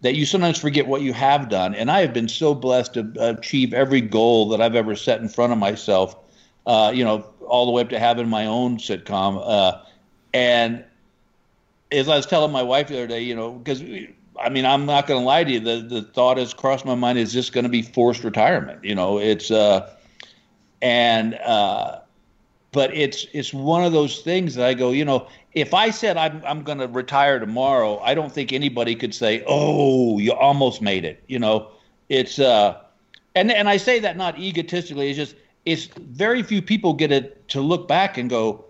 that 0.00 0.14
you 0.14 0.24
sometimes 0.24 0.58
forget 0.58 0.86
what 0.86 1.02
you 1.02 1.12
have 1.12 1.48
done. 1.48 1.74
And 1.74 1.90
I 1.90 2.00
have 2.00 2.12
been 2.12 2.28
so 2.28 2.54
blessed 2.54 2.94
to 2.94 3.12
achieve 3.18 3.74
every 3.74 4.00
goal 4.00 4.48
that 4.50 4.60
I've 4.60 4.74
ever 4.74 4.94
set 4.94 5.20
in 5.20 5.28
front 5.28 5.52
of 5.52 5.58
myself 5.58 6.16
uh, 6.66 6.92
you 6.94 7.04
know, 7.04 7.24
all 7.46 7.66
the 7.66 7.72
way 7.72 7.82
up 7.82 7.88
to 7.90 7.98
having 7.98 8.28
my 8.28 8.46
own 8.46 8.78
sitcom. 8.78 9.40
Uh, 9.44 9.80
and 10.34 10.84
as 11.92 12.08
I 12.08 12.16
was 12.16 12.26
telling 12.26 12.52
my 12.52 12.62
wife 12.62 12.88
the 12.88 12.96
other 12.96 13.06
day, 13.06 13.22
you 13.22 13.34
know, 13.34 13.52
because 13.52 13.82
I 14.38 14.48
mean, 14.50 14.66
I'm 14.66 14.86
not 14.86 15.06
going 15.06 15.20
to 15.20 15.24
lie 15.24 15.44
to 15.44 15.50
you. 15.50 15.60
The 15.60 15.80
the 15.80 16.02
thought 16.02 16.36
has 16.38 16.52
crossed 16.52 16.84
my 16.84 16.94
mind: 16.94 17.18
is 17.18 17.32
this 17.32 17.50
going 17.50 17.64
to 17.64 17.70
be 17.70 17.82
forced 17.82 18.24
retirement? 18.24 18.84
You 18.84 18.94
know, 18.94 19.18
it's 19.18 19.50
uh, 19.50 19.94
and 20.82 21.34
uh, 21.34 22.00
but 22.72 22.94
it's 22.94 23.26
it's 23.32 23.54
one 23.54 23.84
of 23.84 23.92
those 23.92 24.20
things 24.20 24.54
that 24.56 24.66
I 24.66 24.74
go, 24.74 24.90
you 24.90 25.04
know, 25.04 25.28
if 25.52 25.72
I 25.72 25.90
said 25.90 26.16
I'm 26.16 26.42
I'm 26.44 26.62
going 26.62 26.78
to 26.78 26.88
retire 26.88 27.38
tomorrow, 27.38 27.98
I 28.00 28.14
don't 28.14 28.32
think 28.32 28.52
anybody 28.52 28.94
could 28.94 29.14
say, 29.14 29.42
"Oh, 29.46 30.18
you 30.18 30.32
almost 30.32 30.82
made 30.82 31.04
it." 31.04 31.22
You 31.28 31.38
know, 31.38 31.70
it's 32.08 32.38
uh, 32.38 32.78
and 33.34 33.50
and 33.50 33.68
I 33.68 33.78
say 33.78 34.00
that 34.00 34.16
not 34.16 34.38
egotistically. 34.38 35.08
It's 35.08 35.16
just 35.16 35.36
it's 35.66 35.86
very 35.86 36.42
few 36.42 36.62
people 36.62 36.94
get 36.94 37.12
it 37.12 37.46
to 37.48 37.60
look 37.60 37.86
back 37.88 38.16
and 38.16 38.30
go, 38.30 38.64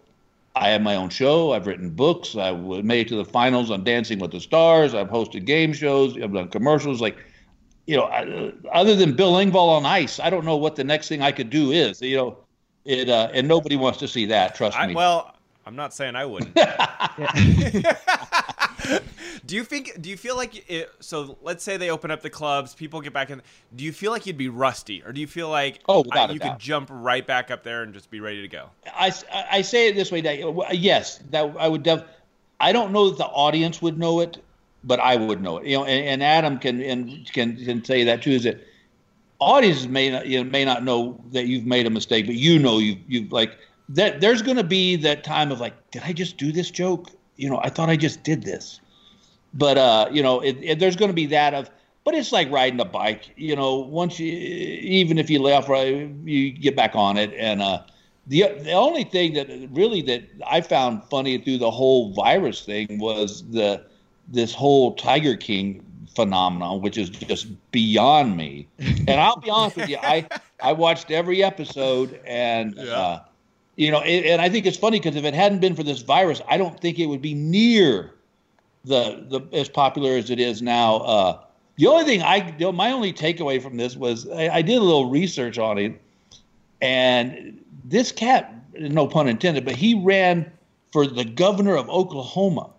I 0.56 0.70
have 0.70 0.80
my 0.80 0.96
own 0.96 1.10
show. 1.10 1.52
I've 1.52 1.66
written 1.66 1.90
books. 1.90 2.34
I 2.34 2.52
made 2.52 3.06
it 3.06 3.08
to 3.10 3.16
the 3.16 3.24
finals 3.24 3.70
on 3.70 3.84
Dancing 3.84 4.18
with 4.18 4.32
the 4.32 4.40
Stars. 4.40 4.94
I've 4.94 5.08
hosted 5.10 5.44
game 5.44 5.74
shows. 5.74 6.16
I've 6.16 6.32
done 6.32 6.48
commercials. 6.48 7.02
Like, 7.02 7.18
you 7.86 7.96
know, 7.96 8.52
other 8.72 8.96
than 8.96 9.14
Bill 9.14 9.34
Engvall 9.34 9.68
on 9.76 9.84
ice, 9.84 10.18
I 10.18 10.30
don't 10.30 10.46
know 10.46 10.56
what 10.56 10.74
the 10.74 10.84
next 10.84 11.08
thing 11.08 11.20
I 11.20 11.30
could 11.30 11.50
do 11.50 11.72
is. 11.72 12.00
You 12.00 12.16
know, 12.16 12.38
it 12.86 13.10
uh, 13.10 13.28
and 13.34 13.46
nobody 13.46 13.76
wants 13.76 13.98
to 13.98 14.08
see 14.08 14.24
that. 14.26 14.54
Trust 14.54 14.78
I, 14.78 14.86
me. 14.86 14.94
Well, 14.94 15.36
I'm 15.66 15.76
not 15.76 15.92
saying 15.92 16.16
I 16.16 16.24
wouldn't. 16.24 16.56
do 19.46 19.56
you 19.56 19.64
think? 19.64 20.00
Do 20.00 20.10
you 20.10 20.16
feel 20.16 20.36
like 20.36 20.68
it, 20.70 20.90
so? 21.00 21.36
Let's 21.42 21.62
say 21.64 21.76
they 21.76 21.90
open 21.90 22.10
up 22.10 22.22
the 22.22 22.30
clubs, 22.30 22.74
people 22.74 23.00
get 23.00 23.12
back 23.12 23.30
in. 23.30 23.42
Do 23.74 23.84
you 23.84 23.92
feel 23.92 24.10
like 24.10 24.26
you'd 24.26 24.36
be 24.36 24.48
rusty, 24.48 25.02
or 25.02 25.12
do 25.12 25.20
you 25.20 25.26
feel 25.26 25.48
like 25.48 25.80
oh, 25.88 26.04
I, 26.12 26.30
you 26.30 26.40
could 26.40 26.58
jump 26.58 26.88
right 26.92 27.26
back 27.26 27.50
up 27.50 27.62
there 27.62 27.82
and 27.82 27.92
just 27.94 28.10
be 28.10 28.20
ready 28.20 28.42
to 28.42 28.48
go? 28.48 28.70
I, 28.94 29.12
I 29.50 29.62
say 29.62 29.88
it 29.88 29.96
this 29.96 30.10
way, 30.10 30.20
yes, 30.72 31.18
that 31.30 31.54
I 31.58 31.68
would. 31.68 31.82
Def, 31.82 32.02
I 32.60 32.72
don't 32.72 32.92
know 32.92 33.10
that 33.10 33.18
the 33.18 33.26
audience 33.26 33.80
would 33.82 33.98
know 33.98 34.20
it, 34.20 34.42
but 34.84 35.00
I 35.00 35.16
would 35.16 35.42
know 35.42 35.58
it. 35.58 35.66
You 35.66 35.78
know, 35.78 35.84
and, 35.84 36.06
and 36.06 36.22
Adam 36.22 36.58
can 36.58 36.80
and 36.82 37.30
can 37.32 37.56
can 37.56 37.84
say 37.84 38.04
that 38.04 38.22
too. 38.22 38.30
Is 38.30 38.44
that 38.44 38.60
audiences 39.38 39.88
may 39.88 40.10
not 40.10 40.26
you 40.26 40.42
know, 40.42 40.50
may 40.50 40.64
not 40.64 40.84
know 40.84 41.20
that 41.32 41.46
you've 41.46 41.66
made 41.66 41.86
a 41.86 41.90
mistake, 41.90 42.26
but 42.26 42.36
you 42.36 42.58
know 42.58 42.78
you 42.78 42.96
you've 43.06 43.32
like 43.32 43.58
that 43.90 44.20
there's 44.20 44.42
going 44.42 44.56
to 44.56 44.64
be 44.64 44.96
that 44.96 45.24
time 45.24 45.52
of 45.52 45.60
like, 45.60 45.90
did 45.90 46.02
I 46.04 46.12
just 46.12 46.36
do 46.36 46.52
this 46.52 46.70
joke? 46.70 47.10
You 47.36 47.50
know, 47.50 47.60
I 47.62 47.68
thought 47.68 47.88
I 47.88 47.96
just 47.96 48.22
did 48.22 48.42
this. 48.42 48.80
But 49.54 49.78
uh, 49.78 50.08
you 50.12 50.22
know, 50.22 50.40
it, 50.40 50.58
it, 50.62 50.78
there's 50.78 50.96
going 50.96 51.10
to 51.10 51.14
be 51.14 51.26
that 51.26 51.54
of, 51.54 51.70
but 52.04 52.14
it's 52.14 52.32
like 52.32 52.50
riding 52.50 52.80
a 52.80 52.84
bike. 52.84 53.32
You 53.36 53.56
know, 53.56 53.76
once 53.76 54.18
you, 54.18 54.32
even 54.32 55.18
if 55.18 55.30
you 55.30 55.40
lay 55.40 55.52
off, 55.52 55.68
right, 55.68 56.08
you 56.24 56.52
get 56.52 56.76
back 56.76 56.94
on 56.94 57.16
it. 57.16 57.32
And 57.38 57.62
uh, 57.62 57.82
the 58.26 58.48
the 58.60 58.72
only 58.72 59.04
thing 59.04 59.34
that 59.34 59.48
really 59.70 60.02
that 60.02 60.24
I 60.46 60.60
found 60.60 61.04
funny 61.04 61.38
through 61.38 61.58
the 61.58 61.70
whole 61.70 62.12
virus 62.12 62.64
thing 62.64 62.98
was 62.98 63.48
the 63.50 63.84
this 64.28 64.54
whole 64.54 64.94
Tiger 64.94 65.36
King 65.36 65.82
phenomenon, 66.14 66.82
which 66.82 66.98
is 66.98 67.08
just 67.08 67.46
beyond 67.70 68.36
me. 68.36 68.68
And 68.78 69.10
I'll 69.10 69.40
be 69.40 69.50
honest 69.50 69.76
with 69.76 69.88
you, 69.88 69.98
I 70.02 70.26
I 70.60 70.72
watched 70.72 71.10
every 71.10 71.42
episode 71.42 72.20
and. 72.26 72.74
Yeah. 72.76 72.92
Uh, 72.92 73.20
you 73.76 73.90
know, 73.90 74.00
and 74.00 74.40
I 74.40 74.48
think 74.48 74.66
it's 74.66 74.76
funny 74.76 74.98
because 74.98 75.16
if 75.16 75.24
it 75.24 75.34
hadn't 75.34 75.60
been 75.60 75.76
for 75.76 75.82
this 75.82 76.00
virus, 76.02 76.40
I 76.48 76.56
don't 76.56 76.78
think 76.80 76.98
it 76.98 77.06
would 77.06 77.22
be 77.22 77.34
near 77.34 78.14
the 78.84 79.24
the 79.28 79.56
as 79.56 79.68
popular 79.68 80.16
as 80.16 80.30
it 80.30 80.40
is 80.40 80.62
now. 80.62 80.96
Uh, 80.96 81.40
the 81.76 81.86
only 81.86 82.04
thing 82.04 82.22
I, 82.22 82.54
you 82.58 82.66
know, 82.66 82.72
my 82.72 82.90
only 82.90 83.12
takeaway 83.12 83.62
from 83.62 83.76
this 83.76 83.96
was 83.96 84.28
I, 84.30 84.48
I, 84.48 84.62
did 84.62 84.78
a 84.78 84.80
little 84.80 85.10
research 85.10 85.58
on 85.58 85.76
it, 85.76 86.00
and 86.80 87.62
this 87.84 88.12
cat, 88.12 88.54
no 88.78 89.06
pun 89.06 89.28
intended, 89.28 89.66
but 89.66 89.76
he 89.76 89.94
ran 89.94 90.50
for 90.90 91.06
the 91.06 91.24
governor 91.24 91.76
of 91.76 91.90
Oklahoma, 91.90 92.70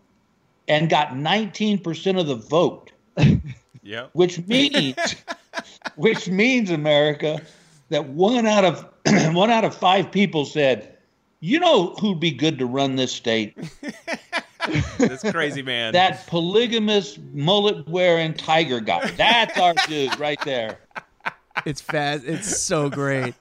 and 0.67 0.89
got 0.89 1.09
19% 1.09 2.19
of 2.19 2.27
the 2.27 2.35
vote. 2.35 2.91
yeah. 3.83 4.07
Which 4.13 4.45
means, 4.47 4.95
which 5.95 6.27
means 6.27 6.71
America, 6.71 7.41
that 7.89 8.09
one 8.09 8.45
out 8.45 8.65
of 8.65 8.96
one 9.33 9.49
out 9.49 9.65
of 9.65 9.75
five 9.75 10.11
people 10.11 10.45
said, 10.45 10.97
"You 11.39 11.59
know 11.59 11.95
who'd 11.99 12.19
be 12.19 12.31
good 12.31 12.59
to 12.59 12.65
run 12.65 12.95
this 12.95 13.11
state." 13.11 13.57
this 14.97 15.21
crazy 15.31 15.61
man. 15.61 15.93
that 15.93 16.27
polygamous 16.27 17.17
mullet 17.33 17.87
wearing 17.87 18.33
tiger 18.33 18.79
guy. 18.79 19.09
That's 19.11 19.57
our 19.57 19.73
dude 19.87 20.19
right 20.19 20.39
there. 20.41 20.79
It's 21.65 21.81
fast. 21.81 22.23
It's 22.25 22.57
so 22.57 22.89
great. 22.89 23.33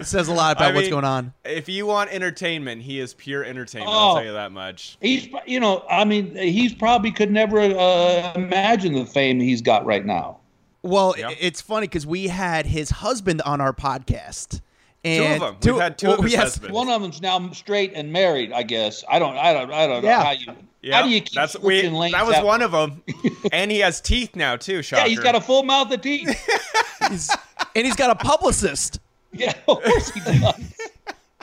It 0.00 0.06
says 0.06 0.28
a 0.28 0.32
lot 0.32 0.56
about 0.56 0.64
I 0.64 0.68
mean, 0.68 0.76
what's 0.76 0.88
going 0.88 1.04
on. 1.04 1.34
If 1.44 1.68
you 1.68 1.84
want 1.84 2.10
entertainment, 2.10 2.80
he 2.82 3.00
is 3.00 3.12
pure 3.12 3.44
entertainment. 3.44 3.92
Oh, 3.92 3.98
I'll 3.98 4.14
tell 4.14 4.24
you 4.24 4.32
that 4.32 4.50
much. 4.50 4.96
He's, 5.02 5.28
you 5.46 5.60
know, 5.60 5.84
I 5.90 6.06
mean, 6.06 6.34
he's 6.34 6.74
probably 6.74 7.10
could 7.10 7.30
never 7.30 7.60
uh, 7.60 8.32
imagine 8.34 8.94
the 8.94 9.04
fame 9.04 9.38
he's 9.38 9.60
got 9.60 9.84
right 9.84 10.04
now. 10.04 10.38
Well, 10.82 11.14
yep. 11.18 11.36
it's 11.38 11.60
funny 11.60 11.86
because 11.86 12.06
we 12.06 12.28
had 12.28 12.64
his 12.64 12.88
husband 12.88 13.42
on 13.42 13.60
our 13.60 13.74
podcast 13.74 14.62
and 15.04 15.24
two 15.24 15.32
of 15.32 15.40
them. 15.40 15.56
Two, 15.60 15.72
We've 15.74 15.82
had 15.82 15.98
two 15.98 16.08
well, 16.08 16.18
of 16.18 16.24
his 16.24 16.32
yes, 16.32 16.42
husbands. 16.42 16.74
One 16.74 16.88
of 16.88 17.02
them's 17.02 17.22
now 17.22 17.50
straight 17.52 17.92
and 17.94 18.12
married. 18.12 18.52
I 18.52 18.62
guess. 18.62 19.04
I 19.08 19.18
don't. 19.18 19.36
I 19.36 19.52
don't. 19.52 19.72
I 19.72 19.86
don't 19.86 20.04
yeah. 20.04 20.18
know 20.18 20.24
how 20.24 20.30
you. 20.32 20.46
Yep. 20.82 20.94
How 20.94 21.02
do 21.02 21.08
you 21.10 21.20
keep 21.20 21.34
That's 21.34 21.58
we, 21.58 21.88
lanes 21.88 22.12
That 22.12 22.26
was 22.26 22.36
out? 22.36 22.44
one 22.44 22.62
of 22.62 22.72
them. 22.72 23.02
and 23.52 23.70
he 23.70 23.80
has 23.80 24.00
teeth 24.00 24.34
now 24.34 24.56
too. 24.56 24.80
Shocker. 24.82 25.02
Yeah, 25.02 25.08
he's 25.08 25.20
got 25.20 25.34
a 25.34 25.40
full 25.40 25.62
mouth 25.62 25.92
of 25.92 26.00
teeth. 26.00 26.28
he's, 27.10 27.30
and 27.76 27.86
he's 27.86 27.96
got 27.96 28.10
a 28.10 28.14
publicist. 28.14 28.98
Yeah, 29.32 29.52
of 29.68 29.82
course 29.82 30.10
he 30.10 30.20
does. 30.20 30.74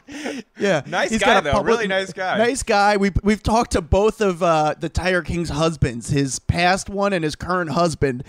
yeah, 0.59 0.81
nice 0.87 1.11
he's 1.11 1.21
guy 1.21 1.39
though. 1.41 1.51
Public, 1.51 1.67
really 1.67 1.87
nice 1.87 2.13
guy. 2.13 2.37
Nice 2.39 2.63
guy. 2.63 2.97
We 2.97 3.11
we've 3.23 3.43
talked 3.43 3.71
to 3.73 3.81
both 3.81 4.21
of 4.21 4.41
uh, 4.41 4.73
the 4.79 4.89
Tiger 4.89 5.21
King's 5.21 5.49
husbands, 5.49 6.09
his 6.09 6.39
past 6.39 6.89
one 6.89 7.13
and 7.13 7.23
his 7.23 7.35
current 7.35 7.71
husband 7.71 8.23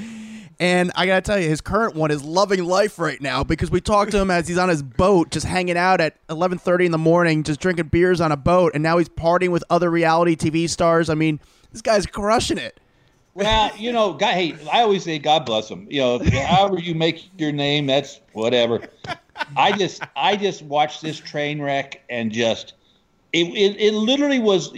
and 0.61 0.91
I 0.97 1.07
gotta 1.07 1.23
tell 1.23 1.39
you, 1.39 1.49
his 1.49 1.61
current 1.61 1.95
one 1.95 2.11
is 2.11 2.23
loving 2.25 2.65
life 2.65 2.99
right 2.99 3.21
now 3.21 3.45
because 3.45 3.71
we 3.71 3.81
talked 3.81 4.11
to 4.13 4.19
him 4.19 4.31
as 4.31 4.49
he's 4.49 4.59
on 4.59 4.69
his 4.69 4.83
boat, 4.83 5.31
just 5.31 5.47
hanging 5.47 5.77
out 5.77 6.01
at 6.01 6.17
11:30 6.29 6.87
in 6.87 6.93
the 6.93 6.99
morning, 6.99 7.43
just 7.45 7.61
drinking 7.61 7.89
beers 7.89 8.21
on 8.21 8.33
a 8.33 8.37
boat, 8.37 8.73
and 8.75 8.83
now 8.83 8.99
he's 8.99 9.09
partying 9.09 9.51
with 9.51 9.63
other 9.71 9.91
reality 9.91 10.35
TV 10.35 10.69
stars. 10.69 11.09
I 11.09 11.15
mean, 11.15 11.39
this 11.73 11.83
guy's 11.83 12.07
crushing 12.07 12.59
it. 12.59 12.81
Well, 13.35 13.71
you 13.77 13.93
know, 13.93 14.15
God, 14.15 14.35
hey, 14.35 14.57
I 14.73 14.81
always 14.81 15.05
say 15.05 15.21
God 15.21 15.47
bless 15.47 15.71
him. 15.71 15.87
You 15.89 16.01
know, 16.01 16.19
however 16.19 16.81
you 16.81 16.97
make 16.97 17.29
your 17.39 17.53
name, 17.53 17.87
that's 17.87 18.21
whatever. 18.33 18.81
I 19.57 19.71
just, 19.71 20.03
I 20.17 20.35
just 20.35 20.63
watched 20.63 21.03
this 21.03 21.19
train 21.19 21.63
wreck 21.63 22.03
and 22.11 22.33
just, 22.33 22.75
it, 23.33 23.47
it, 23.47 23.77
it 23.81 23.95
literally 23.95 24.41
was. 24.41 24.73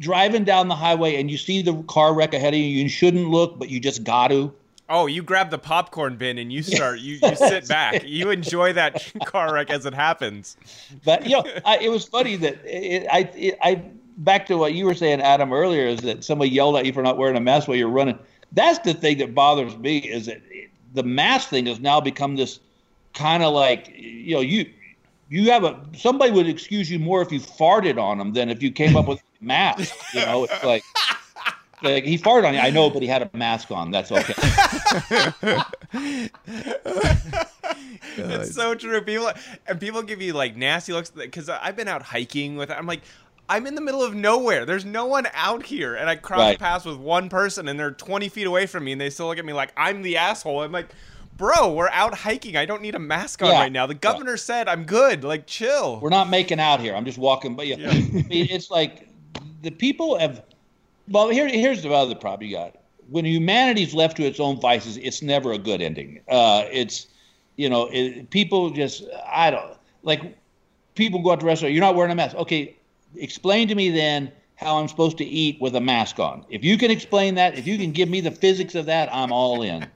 Driving 0.00 0.42
down 0.42 0.66
the 0.66 0.74
highway 0.74 1.20
and 1.20 1.30
you 1.30 1.36
see 1.36 1.62
the 1.62 1.80
car 1.84 2.12
wreck 2.14 2.34
ahead 2.34 2.54
of 2.54 2.58
you, 2.58 2.66
you 2.66 2.88
shouldn't 2.88 3.28
look, 3.28 3.58
but 3.58 3.68
you 3.68 3.78
just 3.78 4.02
got 4.02 4.28
to. 4.28 4.52
Oh, 4.88 5.06
you 5.06 5.22
grab 5.22 5.50
the 5.50 5.58
popcorn 5.58 6.16
bin 6.16 6.36
and 6.36 6.52
you 6.52 6.64
start. 6.64 6.98
You, 6.98 7.20
you 7.22 7.36
sit 7.36 7.68
back. 7.68 8.02
You 8.04 8.30
enjoy 8.30 8.72
that 8.72 9.12
car 9.24 9.54
wreck 9.54 9.70
as 9.70 9.86
it 9.86 9.94
happens. 9.94 10.56
But 11.04 11.26
you 11.26 11.36
know, 11.36 11.44
I, 11.64 11.78
it 11.78 11.90
was 11.90 12.06
funny 12.06 12.34
that 12.36 12.58
it, 12.64 13.06
I 13.12 13.30
it, 13.36 13.58
I 13.62 13.84
back 14.16 14.46
to 14.46 14.56
what 14.56 14.74
you 14.74 14.86
were 14.86 14.94
saying, 14.94 15.20
Adam, 15.20 15.52
earlier 15.52 15.86
is 15.86 16.00
that 16.00 16.24
somebody 16.24 16.50
yelled 16.50 16.76
at 16.76 16.86
you 16.86 16.92
for 16.92 17.02
not 17.02 17.18
wearing 17.18 17.36
a 17.36 17.40
mask 17.40 17.68
while 17.68 17.76
you're 17.76 17.88
running. 17.88 18.18
That's 18.52 18.80
the 18.80 18.94
thing 18.94 19.18
that 19.18 19.32
bothers 19.32 19.76
me 19.76 19.98
is 19.98 20.26
that 20.26 20.42
the 20.92 21.04
mask 21.04 21.50
thing 21.50 21.66
has 21.66 21.78
now 21.78 22.00
become 22.00 22.34
this 22.34 22.58
kind 23.12 23.42
of 23.42 23.52
like 23.54 23.92
you 23.94 24.34
know 24.34 24.40
you 24.40 24.68
you 25.30 25.50
have 25.50 25.64
a 25.64 25.80
somebody 25.96 26.32
would 26.32 26.48
excuse 26.48 26.90
you 26.90 26.98
more 26.98 27.22
if 27.22 27.32
you 27.32 27.40
farted 27.40 27.98
on 27.98 28.18
them 28.18 28.32
than 28.32 28.50
if 28.50 28.62
you 28.62 28.72
came 28.72 28.96
up 28.96 29.06
with 29.06 29.20
a 29.20 29.44
mask. 29.44 29.94
You 30.12 30.26
know, 30.26 30.44
it's 30.44 30.64
like 30.64 30.82
like 31.82 32.04
he 32.04 32.18
farted 32.18 32.48
on 32.48 32.54
you. 32.54 32.60
I 32.60 32.70
know, 32.70 32.90
but 32.90 33.00
he 33.00 33.08
had 33.08 33.22
a 33.22 33.30
mask 33.32 33.70
on. 33.70 33.92
That's 33.92 34.10
okay. 34.10 34.34
it's 38.16 38.54
so 38.54 38.74
true. 38.74 39.00
People 39.02 39.30
and 39.68 39.80
people 39.80 40.02
give 40.02 40.20
you 40.20 40.32
like 40.32 40.56
nasty 40.56 40.92
looks 40.92 41.10
because 41.10 41.48
I've 41.48 41.76
been 41.76 41.88
out 41.88 42.02
hiking 42.02 42.56
with. 42.56 42.70
I'm 42.70 42.86
like. 42.86 43.00
I'm 43.48 43.66
in 43.66 43.74
the 43.74 43.80
middle 43.80 44.04
of 44.04 44.14
nowhere. 44.14 44.64
There's 44.64 44.84
no 44.84 45.06
one 45.06 45.26
out 45.34 45.66
here, 45.66 45.96
and 45.96 46.08
I 46.08 46.14
cross 46.14 46.38
right. 46.38 46.56
paths 46.56 46.84
with 46.84 46.98
one 46.98 47.28
person, 47.28 47.66
and 47.66 47.80
they're 47.80 47.90
20 47.90 48.28
feet 48.28 48.46
away 48.46 48.66
from 48.66 48.84
me, 48.84 48.92
and 48.92 49.00
they 49.00 49.10
still 49.10 49.26
look 49.26 49.38
at 49.38 49.44
me 49.44 49.52
like 49.52 49.72
I'm 49.76 50.02
the 50.02 50.18
asshole. 50.18 50.62
I'm 50.62 50.70
like, 50.70 50.94
bro, 51.40 51.72
we're 51.72 51.88
out 51.88 52.14
hiking. 52.14 52.54
I 52.58 52.66
don't 52.66 52.82
need 52.82 52.94
a 52.94 52.98
mask 52.98 53.42
on 53.42 53.48
yeah. 53.48 53.60
right 53.60 53.72
now. 53.72 53.86
The 53.86 53.94
governor 53.94 54.32
yeah. 54.32 54.36
said 54.36 54.68
I'm 54.68 54.84
good. 54.84 55.24
Like, 55.24 55.46
chill. 55.46 55.98
We're 55.98 56.10
not 56.10 56.28
making 56.28 56.60
out 56.60 56.80
here. 56.80 56.94
I'm 56.94 57.06
just 57.06 57.16
walking. 57.16 57.56
But 57.56 57.66
yeah, 57.66 57.76
yeah. 57.76 57.90
it's 58.30 58.70
like 58.70 59.08
the 59.62 59.70
people 59.70 60.18
have. 60.18 60.44
Well, 61.08 61.30
here, 61.30 61.48
here's 61.48 61.82
the 61.82 61.90
other 61.90 62.14
problem 62.14 62.48
you 62.48 62.56
got. 62.56 62.76
When 63.08 63.24
humanity's 63.24 63.94
left 63.94 64.18
to 64.18 64.22
its 64.22 64.38
own 64.38 64.60
vices, 64.60 64.98
it's 64.98 65.22
never 65.22 65.52
a 65.52 65.58
good 65.58 65.80
ending. 65.80 66.20
Uh, 66.28 66.64
it's, 66.70 67.06
you 67.56 67.68
know, 67.68 67.88
it, 67.90 68.30
people 68.30 68.70
just, 68.70 69.02
I 69.26 69.50
don't, 69.50 69.76
like, 70.04 70.38
people 70.94 71.20
go 71.20 71.32
out 71.32 71.40
to 71.40 71.46
restaurant. 71.46 71.74
You're 71.74 71.80
not 71.80 71.96
wearing 71.96 72.12
a 72.12 72.14
mask. 72.14 72.36
Okay, 72.36 72.76
explain 73.16 73.66
to 73.66 73.74
me 73.74 73.90
then 73.90 74.30
how 74.54 74.76
I'm 74.76 74.86
supposed 74.86 75.18
to 75.18 75.24
eat 75.24 75.60
with 75.60 75.74
a 75.74 75.80
mask 75.80 76.20
on. 76.20 76.44
If 76.50 76.62
you 76.62 76.76
can 76.78 76.90
explain 76.92 77.34
that, 77.36 77.58
if 77.58 77.66
you 77.66 77.78
can 77.78 77.90
give 77.90 78.08
me 78.08 78.20
the 78.20 78.30
physics 78.30 78.76
of 78.76 78.86
that, 78.86 79.12
I'm 79.12 79.32
all 79.32 79.62
in. 79.62 79.88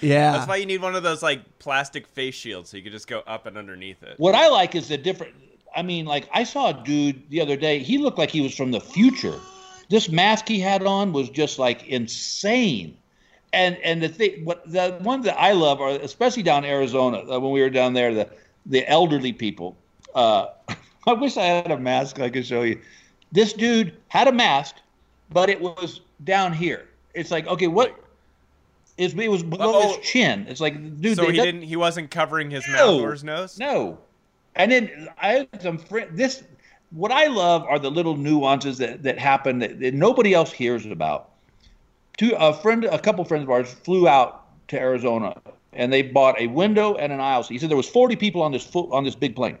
Yeah. 0.00 0.32
That's 0.32 0.48
why 0.48 0.56
you 0.56 0.66
need 0.66 0.82
one 0.82 0.94
of 0.94 1.02
those 1.02 1.22
like 1.22 1.58
plastic 1.58 2.06
face 2.06 2.34
shields 2.34 2.70
so 2.70 2.76
you 2.76 2.82
can 2.82 2.92
just 2.92 3.08
go 3.08 3.22
up 3.26 3.46
and 3.46 3.56
underneath 3.56 4.02
it. 4.02 4.18
What 4.18 4.34
I 4.34 4.48
like 4.48 4.74
is 4.74 4.88
the 4.88 4.98
different 4.98 5.34
I 5.76 5.82
mean, 5.82 6.06
like 6.06 6.28
I 6.32 6.44
saw 6.44 6.70
a 6.70 6.84
dude 6.84 7.28
the 7.30 7.40
other 7.40 7.56
day, 7.56 7.80
he 7.80 7.98
looked 7.98 8.18
like 8.18 8.30
he 8.30 8.40
was 8.40 8.54
from 8.54 8.70
the 8.70 8.80
future. 8.80 9.38
This 9.90 10.08
mask 10.08 10.48
he 10.48 10.60
had 10.60 10.84
on 10.84 11.12
was 11.12 11.28
just 11.28 11.58
like 11.58 11.86
insane. 11.88 12.96
And 13.52 13.76
and 13.78 14.02
the 14.02 14.08
thing 14.08 14.44
what 14.44 14.70
the 14.70 14.98
one 15.02 15.22
that 15.22 15.38
I 15.38 15.52
love 15.52 15.80
are 15.80 15.90
especially 15.90 16.42
down 16.42 16.64
in 16.64 16.70
Arizona 16.70 17.18
uh, 17.18 17.38
when 17.38 17.52
we 17.52 17.60
were 17.60 17.70
down 17.70 17.92
there 17.94 18.14
the 18.14 18.28
the 18.66 18.88
elderly 18.88 19.32
people 19.32 19.76
Uh, 20.14 20.46
I 21.06 21.12
wish 21.12 21.36
I 21.36 21.44
had 21.44 21.70
a 21.70 21.78
mask 21.78 22.20
I 22.20 22.30
could 22.30 22.46
show 22.46 22.62
you. 22.62 22.80
This 23.32 23.52
dude 23.52 23.94
had 24.08 24.28
a 24.28 24.32
mask, 24.32 24.76
but 25.30 25.50
it 25.50 25.60
was 25.60 26.00
down 26.22 26.52
here. 26.52 26.88
It's 27.14 27.30
like, 27.30 27.46
okay, 27.46 27.66
what? 27.66 27.94
It's, 28.96 29.14
it 29.14 29.28
was 29.30 29.42
below 29.42 29.72
Oh. 29.74 29.96
his 29.96 30.06
chin. 30.06 30.46
It's 30.48 30.60
like, 30.60 31.00
dude, 31.00 31.16
So 31.16 31.28
he 31.28 31.32
didn't. 31.36 31.62
He 31.62 31.76
wasn't 31.76 32.10
covering 32.10 32.50
his 32.50 32.64
No. 32.68 32.74
mouth 32.98 33.00
or 33.02 33.12
his 33.12 33.24
nose. 33.24 33.58
No. 33.58 33.98
And 34.54 34.70
then 34.70 35.08
I 35.20 35.28
had 35.52 35.62
some 35.62 35.78
friend. 35.78 36.10
This 36.16 36.44
what 36.90 37.10
I 37.10 37.26
love 37.26 37.64
are 37.64 37.78
the 37.80 37.90
little 37.90 38.16
nuances 38.16 38.78
that 38.78 39.02
that 39.02 39.18
happen 39.18 39.58
that, 39.58 39.80
that 39.80 39.94
nobody 39.94 40.32
else 40.32 40.52
hears 40.52 40.86
about. 40.86 41.30
Two 42.16 42.36
a 42.38 42.52
friend, 42.54 42.84
a 42.84 42.98
couple 43.00 43.24
friends 43.24 43.42
of 43.42 43.50
ours 43.50 43.72
flew 43.72 44.06
out 44.06 44.42
to 44.68 44.78
Arizona 44.78 45.34
and 45.72 45.92
they 45.92 46.02
bought 46.02 46.40
a 46.40 46.46
window 46.46 46.94
and 46.94 47.12
an 47.12 47.18
aisle 47.18 47.42
seat. 47.42 47.54
He 47.54 47.58
said 47.58 47.68
there 47.70 47.76
was 47.76 47.88
40 47.88 48.14
people 48.14 48.42
on 48.42 48.52
this 48.52 48.64
fo- 48.64 48.88
on 48.92 49.02
this 49.02 49.16
big 49.16 49.34
plane. 49.34 49.58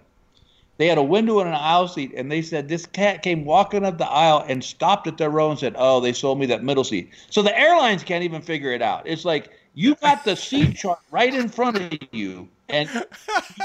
They 0.76 0.88
had 0.88 0.98
a 0.98 1.02
window 1.02 1.38
and 1.38 1.48
an 1.48 1.54
aisle 1.54 1.86
seat, 1.86 2.12
and 2.16 2.30
they 2.32 2.42
said 2.42 2.68
this 2.68 2.84
cat 2.86 3.22
came 3.22 3.44
walking 3.44 3.84
up 3.84 3.98
the 3.98 4.08
aisle 4.08 4.44
and 4.48 4.62
stopped 4.64 5.06
at 5.06 5.18
their 5.18 5.30
row 5.30 5.50
and 5.50 5.58
said, 5.58 5.74
"Oh, 5.78 6.00
they 6.00 6.12
sold 6.12 6.38
me 6.40 6.46
that 6.46 6.64
middle 6.64 6.84
seat." 6.84 7.10
So 7.30 7.42
the 7.42 7.56
airlines 7.58 8.02
can't 8.02 8.24
even 8.24 8.42
figure 8.42 8.72
it 8.72 8.82
out. 8.82 9.06
It's 9.06 9.24
like 9.24 9.50
you 9.74 9.94
got 9.96 10.24
the 10.24 10.34
seat 10.36 10.76
chart 10.76 10.98
right 11.10 11.32
in 11.32 11.48
front 11.48 11.76
of 11.78 11.92
you, 12.12 12.48
and 12.68 12.88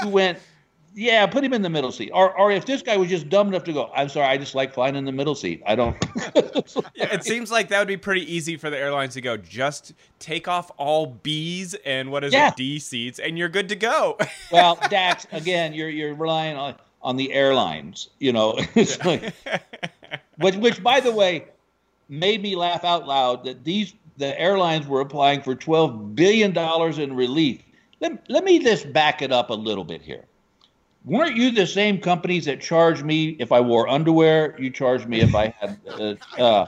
you 0.02 0.08
went, 0.08 0.38
"Yeah, 0.94 1.26
put 1.26 1.42
him 1.42 1.52
in 1.52 1.62
the 1.62 1.70
middle 1.70 1.90
seat." 1.90 2.10
Or, 2.14 2.32
or 2.38 2.52
if 2.52 2.64
this 2.66 2.80
guy 2.80 2.96
was 2.96 3.08
just 3.08 3.28
dumb 3.28 3.48
enough 3.48 3.64
to 3.64 3.72
go, 3.72 3.90
"I'm 3.94 4.08
sorry, 4.08 4.26
I 4.28 4.36
just 4.36 4.54
like 4.54 4.72
flying 4.72 4.94
in 4.94 5.04
the 5.04 5.12
middle 5.12 5.34
seat. 5.34 5.62
I 5.66 5.74
don't." 5.74 5.96
Yeah, 6.94 7.12
it 7.14 7.24
seems 7.24 7.50
like 7.50 7.68
that 7.68 7.78
would 7.78 7.88
be 7.88 7.96
pretty 7.96 8.32
easy 8.32 8.56
for 8.56 8.70
the 8.70 8.76
airlines 8.78 9.14
to 9.14 9.20
go. 9.20 9.36
Just 9.36 9.94
take 10.18 10.46
off 10.46 10.70
all 10.76 11.06
B's 11.06 11.74
and 11.86 12.10
what 12.10 12.22
is 12.22 12.32
Yeah. 12.32 12.48
it 12.48 12.56
D 12.56 12.78
seats, 12.78 13.18
and 13.18 13.36
you're 13.38 13.48
good 13.48 13.68
to 13.70 13.76
go. 13.76 14.16
well, 14.52 14.78
Dax, 14.90 15.26
again, 15.32 15.72
you're 15.72 15.88
you're 15.88 16.14
relying 16.14 16.56
on 16.56 16.76
on 17.02 17.16
the 17.16 17.32
airlines. 17.32 18.08
You 18.18 18.32
know, 18.32 18.54
it's 18.74 19.02
like, 19.04 19.34
which 20.38 20.56
which 20.56 20.82
by 20.82 21.00
the 21.00 21.12
way 21.12 21.46
made 22.08 22.42
me 22.42 22.56
laugh 22.56 22.84
out 22.84 23.06
loud 23.06 23.44
that 23.44 23.64
these 23.64 23.94
the 24.16 24.38
airlines 24.38 24.86
were 24.86 25.00
applying 25.00 25.42
for 25.42 25.54
twelve 25.54 26.14
billion 26.14 26.52
dollars 26.52 26.98
in 26.98 27.14
relief. 27.14 27.62
Let, 28.00 28.30
let 28.30 28.44
me 28.44 28.58
just 28.58 28.92
back 28.92 29.20
it 29.20 29.30
up 29.30 29.50
a 29.50 29.54
little 29.54 29.84
bit 29.84 30.00
here. 30.00 30.24
Weren't 31.04 31.36
you 31.36 31.50
the 31.50 31.66
same 31.66 31.98
companies 31.98 32.44
that 32.44 32.60
charged 32.60 33.04
me 33.04 33.30
if 33.38 33.52
I 33.52 33.60
wore 33.60 33.88
underwear? 33.88 34.54
You 34.58 34.70
charged 34.70 35.06
me 35.06 35.20
if 35.20 35.34
I 35.34 35.54
had, 35.58 35.78
uh, 35.88 36.14
uh, 36.38 36.66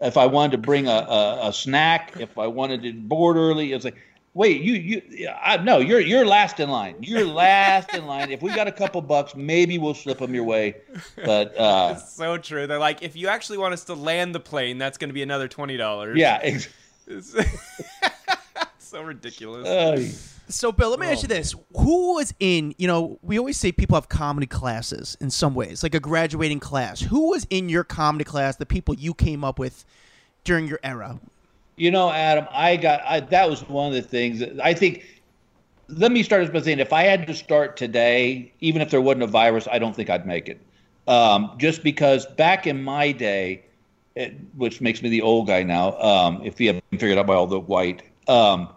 if 0.00 0.16
I 0.16 0.26
wanted 0.26 0.52
to 0.52 0.58
bring 0.58 0.86
a, 0.86 0.90
a, 0.90 1.48
a 1.48 1.52
snack, 1.52 2.14
if 2.18 2.38
I 2.38 2.46
wanted 2.46 2.82
to 2.82 2.92
board 2.92 3.36
early. 3.36 3.72
It's 3.72 3.84
like, 3.84 3.96
wait, 4.34 4.60
you 4.62 4.74
you, 4.74 5.28
I, 5.42 5.56
no, 5.58 5.78
you're 5.78 6.00
you're 6.00 6.24
last 6.26 6.60
in 6.60 6.68
line. 6.70 6.96
You're 7.00 7.26
last 7.26 7.94
in 7.94 8.06
line. 8.06 8.30
If 8.30 8.42
we 8.42 8.54
got 8.54 8.66
a 8.68 8.72
couple 8.72 9.00
bucks, 9.02 9.34
maybe 9.34 9.78
we'll 9.78 9.94
slip 9.94 10.18
them 10.18 10.34
your 10.34 10.44
way. 10.44 10.76
But 11.24 11.56
uh, 11.58 11.96
so 11.96 12.38
true. 12.38 12.66
They're 12.66 12.78
like, 12.78 13.02
if 13.02 13.16
you 13.16 13.28
actually 13.28 13.58
want 13.58 13.74
us 13.74 13.84
to 13.84 13.94
land 13.94 14.34
the 14.34 14.40
plane, 14.40 14.78
that's 14.78 14.98
going 14.98 15.10
to 15.10 15.14
be 15.14 15.22
another 15.22 15.48
twenty 15.48 15.76
dollars. 15.76 16.16
yeah, 16.18 16.38
ex- 16.42 16.68
It's 17.06 17.34
so 18.78 19.02
ridiculous. 19.02 19.66
uh, 19.66 20.02
So, 20.48 20.70
Bill, 20.72 20.90
let 20.90 20.98
me 21.00 21.06
ask 21.06 21.22
you 21.22 21.28
this: 21.28 21.54
Who 21.76 22.14
was 22.14 22.34
in? 22.40 22.74
You 22.78 22.86
know, 22.86 23.18
we 23.22 23.38
always 23.38 23.56
say 23.58 23.72
people 23.72 23.96
have 23.96 24.08
comedy 24.08 24.46
classes 24.46 25.16
in 25.20 25.30
some 25.30 25.54
ways, 25.54 25.82
like 25.82 25.94
a 25.94 26.00
graduating 26.00 26.60
class. 26.60 27.00
Who 27.00 27.30
was 27.30 27.46
in 27.50 27.68
your 27.68 27.84
comedy 27.84 28.24
class? 28.24 28.56
The 28.56 28.66
people 28.66 28.94
you 28.94 29.14
came 29.14 29.44
up 29.44 29.58
with 29.58 29.84
during 30.44 30.66
your 30.66 30.80
era. 30.82 31.18
You 31.76 31.90
know, 31.90 32.10
Adam, 32.10 32.46
I 32.50 32.76
got 32.76 33.02
I, 33.04 33.20
that 33.20 33.48
was 33.48 33.66
one 33.68 33.88
of 33.88 33.94
the 33.94 34.02
things 34.02 34.42
I 34.62 34.74
think. 34.74 35.04
Let 35.88 36.12
me 36.12 36.22
start 36.22 36.50
by 36.52 36.60
saying, 36.60 36.78
if 36.78 36.92
I 36.92 37.02
had 37.02 37.26
to 37.26 37.34
start 37.34 37.76
today, 37.76 38.52
even 38.60 38.80
if 38.80 38.90
there 38.90 39.00
wasn't 39.00 39.24
a 39.24 39.26
virus, 39.26 39.68
I 39.70 39.78
don't 39.78 39.94
think 39.94 40.08
I'd 40.08 40.26
make 40.26 40.48
it. 40.48 40.60
Um, 41.06 41.54
just 41.58 41.82
because 41.82 42.24
back 42.24 42.66
in 42.66 42.82
my 42.82 43.12
day, 43.12 43.62
it, 44.14 44.34
which 44.56 44.80
makes 44.80 45.02
me 45.02 45.10
the 45.10 45.20
old 45.20 45.48
guy 45.48 45.62
now, 45.62 45.98
um, 46.00 46.40
if 46.44 46.60
you 46.60 46.68
haven't 46.68 46.84
figured 46.92 47.18
out 47.18 47.26
by 47.26 47.34
all 47.34 47.46
the 47.46 47.60
white, 47.60 48.02
um, 48.28 48.68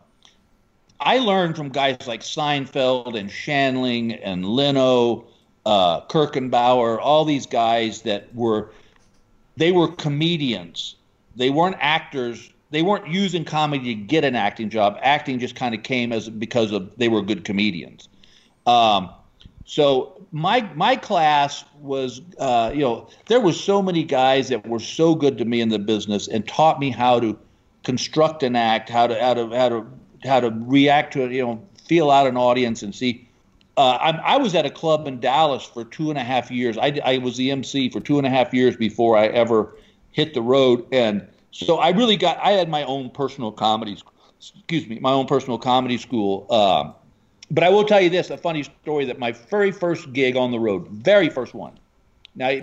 I 1.00 1.20
learned 1.20 1.56
from 1.56 1.70
guys 1.70 2.08
like 2.08 2.22
Seinfeld 2.22 3.18
and 3.18 3.30
Shandling 3.30 4.20
and 4.24 4.46
Leno, 4.46 5.26
uh, 5.66 6.02
Kirkenbauer, 6.08 7.00
all 7.00 7.26
these 7.26 7.46
guys 7.46 8.02
that 8.04 8.34
were 8.34 8.72
they 9.58 9.72
were 9.72 9.88
comedians. 9.88 10.96
They 11.36 11.50
weren't 11.50 11.78
actors. 11.80 12.52
They 12.72 12.82
weren't 12.82 13.08
using 13.08 13.46
comedy 13.46 13.96
to 13.96 14.02
get 14.02 14.24
an 14.24 14.36
acting 14.36 14.70
job. 14.70 14.98
Acting 15.02 15.40
just 15.40 15.56
kind 15.56 15.76
of 15.76 15.84
came 15.84 16.12
as 16.12 16.30
because 16.30 16.72
of 16.72 16.92
they 16.98 17.08
were 17.08 17.22
good 17.22 17.44
comedians. 17.44 18.10
Um, 18.66 19.10
so 19.66 20.26
my 20.32 20.62
my 20.76 20.96
class 20.96 21.66
was, 21.80 22.22
uh, 22.40 22.72
you 22.74 22.82
know, 22.82 23.10
there 23.28 23.40
was 23.40 23.60
so 23.60 23.82
many 23.82 24.04
guys 24.04 24.50
that 24.50 24.68
were 24.68 24.80
so 24.80 25.16
good 25.16 25.38
to 25.40 25.46
me 25.46 25.62
in 25.62 25.70
the 25.70 25.80
business 25.80 26.28
and 26.28 26.48
taught 26.48 26.80
me 26.80 26.92
how 26.92 27.20
to 27.20 27.38
construct 27.84 28.44
an 28.44 28.56
act, 28.56 28.90
how 28.90 29.08
to 29.08 29.20
how 29.20 29.34
to 29.34 29.50
how 29.56 29.70
to 29.70 29.86
how 30.24 30.40
to 30.40 30.52
react 30.66 31.14
to 31.14 31.24
it, 31.24 31.32
you 31.32 31.46
know, 31.46 31.62
feel 31.88 32.12
out 32.12 32.28
an 32.28 32.38
audience 32.38 32.84
and 32.84 32.94
see. 32.94 33.28
Uh, 33.78 33.98
I, 34.00 34.36
I 34.36 34.38
was 34.38 34.56
at 34.56 34.66
a 34.66 34.70
club 34.70 35.06
in 35.08 35.20
Dallas 35.20 35.66
for 35.66 35.84
two 35.84 36.10
and 36.10 36.18
a 36.18 36.24
half 36.24 36.50
years. 36.50 36.78
I, 36.78 37.00
I 37.04 37.18
was 37.18 37.36
the 37.36 37.52
MC 37.52 37.90
for 37.90 38.00
two 38.00 38.18
and 38.18 38.26
a 38.26 38.30
half 38.30 38.54
years 38.54 38.78
before 38.78 39.18
I 39.18 39.28
ever 39.28 39.76
hit 40.12 40.34
the 40.34 40.42
road, 40.42 40.86
and 40.94 41.28
so 41.56 41.78
I 41.78 41.90
really 41.92 42.18
got. 42.18 42.38
I 42.40 42.52
had 42.52 42.68
my 42.70 42.84
own 42.84 43.10
personal 43.10 43.50
comedy, 43.52 43.98
excuse 44.40 44.88
me, 44.88 45.00
my 45.00 45.12
own 45.12 45.26
personal 45.26 45.58
comedy 45.58 45.98
school. 45.98 46.52
Um, 46.52 46.94
but 47.50 47.64
I 47.64 47.70
will 47.70 47.86
tell 47.86 48.02
you 48.02 48.10
this: 48.10 48.30
a 48.30 48.38
funny 48.38 48.64
story 48.64 49.06
that 49.06 49.20
my 49.20 49.32
very 49.32 49.72
first 49.72 50.12
gig 50.12 50.36
on 50.36 50.52
the 50.52 50.60
road, 50.60 50.86
very 50.90 51.30
first 51.30 51.54
one. 51.54 51.80
Now, 52.36 52.60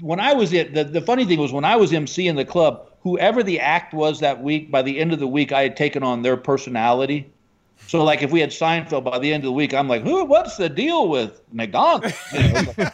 when 0.00 0.18
I 0.18 0.34
was 0.34 0.52
it, 0.52 0.74
the, 0.74 0.82
the 0.82 1.00
funny 1.00 1.24
thing 1.24 1.38
was 1.38 1.52
when 1.52 1.64
I 1.64 1.76
was 1.76 1.92
MC 1.92 2.26
in 2.26 2.34
the 2.34 2.44
club, 2.44 2.90
whoever 3.00 3.44
the 3.44 3.60
act 3.60 3.94
was 3.94 4.18
that 4.18 4.42
week, 4.42 4.72
by 4.72 4.82
the 4.82 4.98
end 4.98 5.12
of 5.12 5.20
the 5.20 5.28
week, 5.28 5.52
I 5.52 5.62
had 5.62 5.76
taken 5.76 6.02
on 6.02 6.22
their 6.22 6.36
personality. 6.36 7.30
So, 7.86 8.02
like, 8.02 8.22
if 8.22 8.32
we 8.32 8.40
had 8.40 8.50
Seinfeld 8.50 9.04
by 9.04 9.20
the 9.20 9.32
end 9.32 9.44
of 9.44 9.48
the 9.48 9.52
week, 9.52 9.72
I'm 9.72 9.86
like, 9.86 10.02
who? 10.02 10.24
What's 10.24 10.56
the 10.56 10.68
deal 10.68 11.08
with 11.08 11.40
McDonald? 11.52 12.12
You 12.32 12.52
know, 12.52 12.88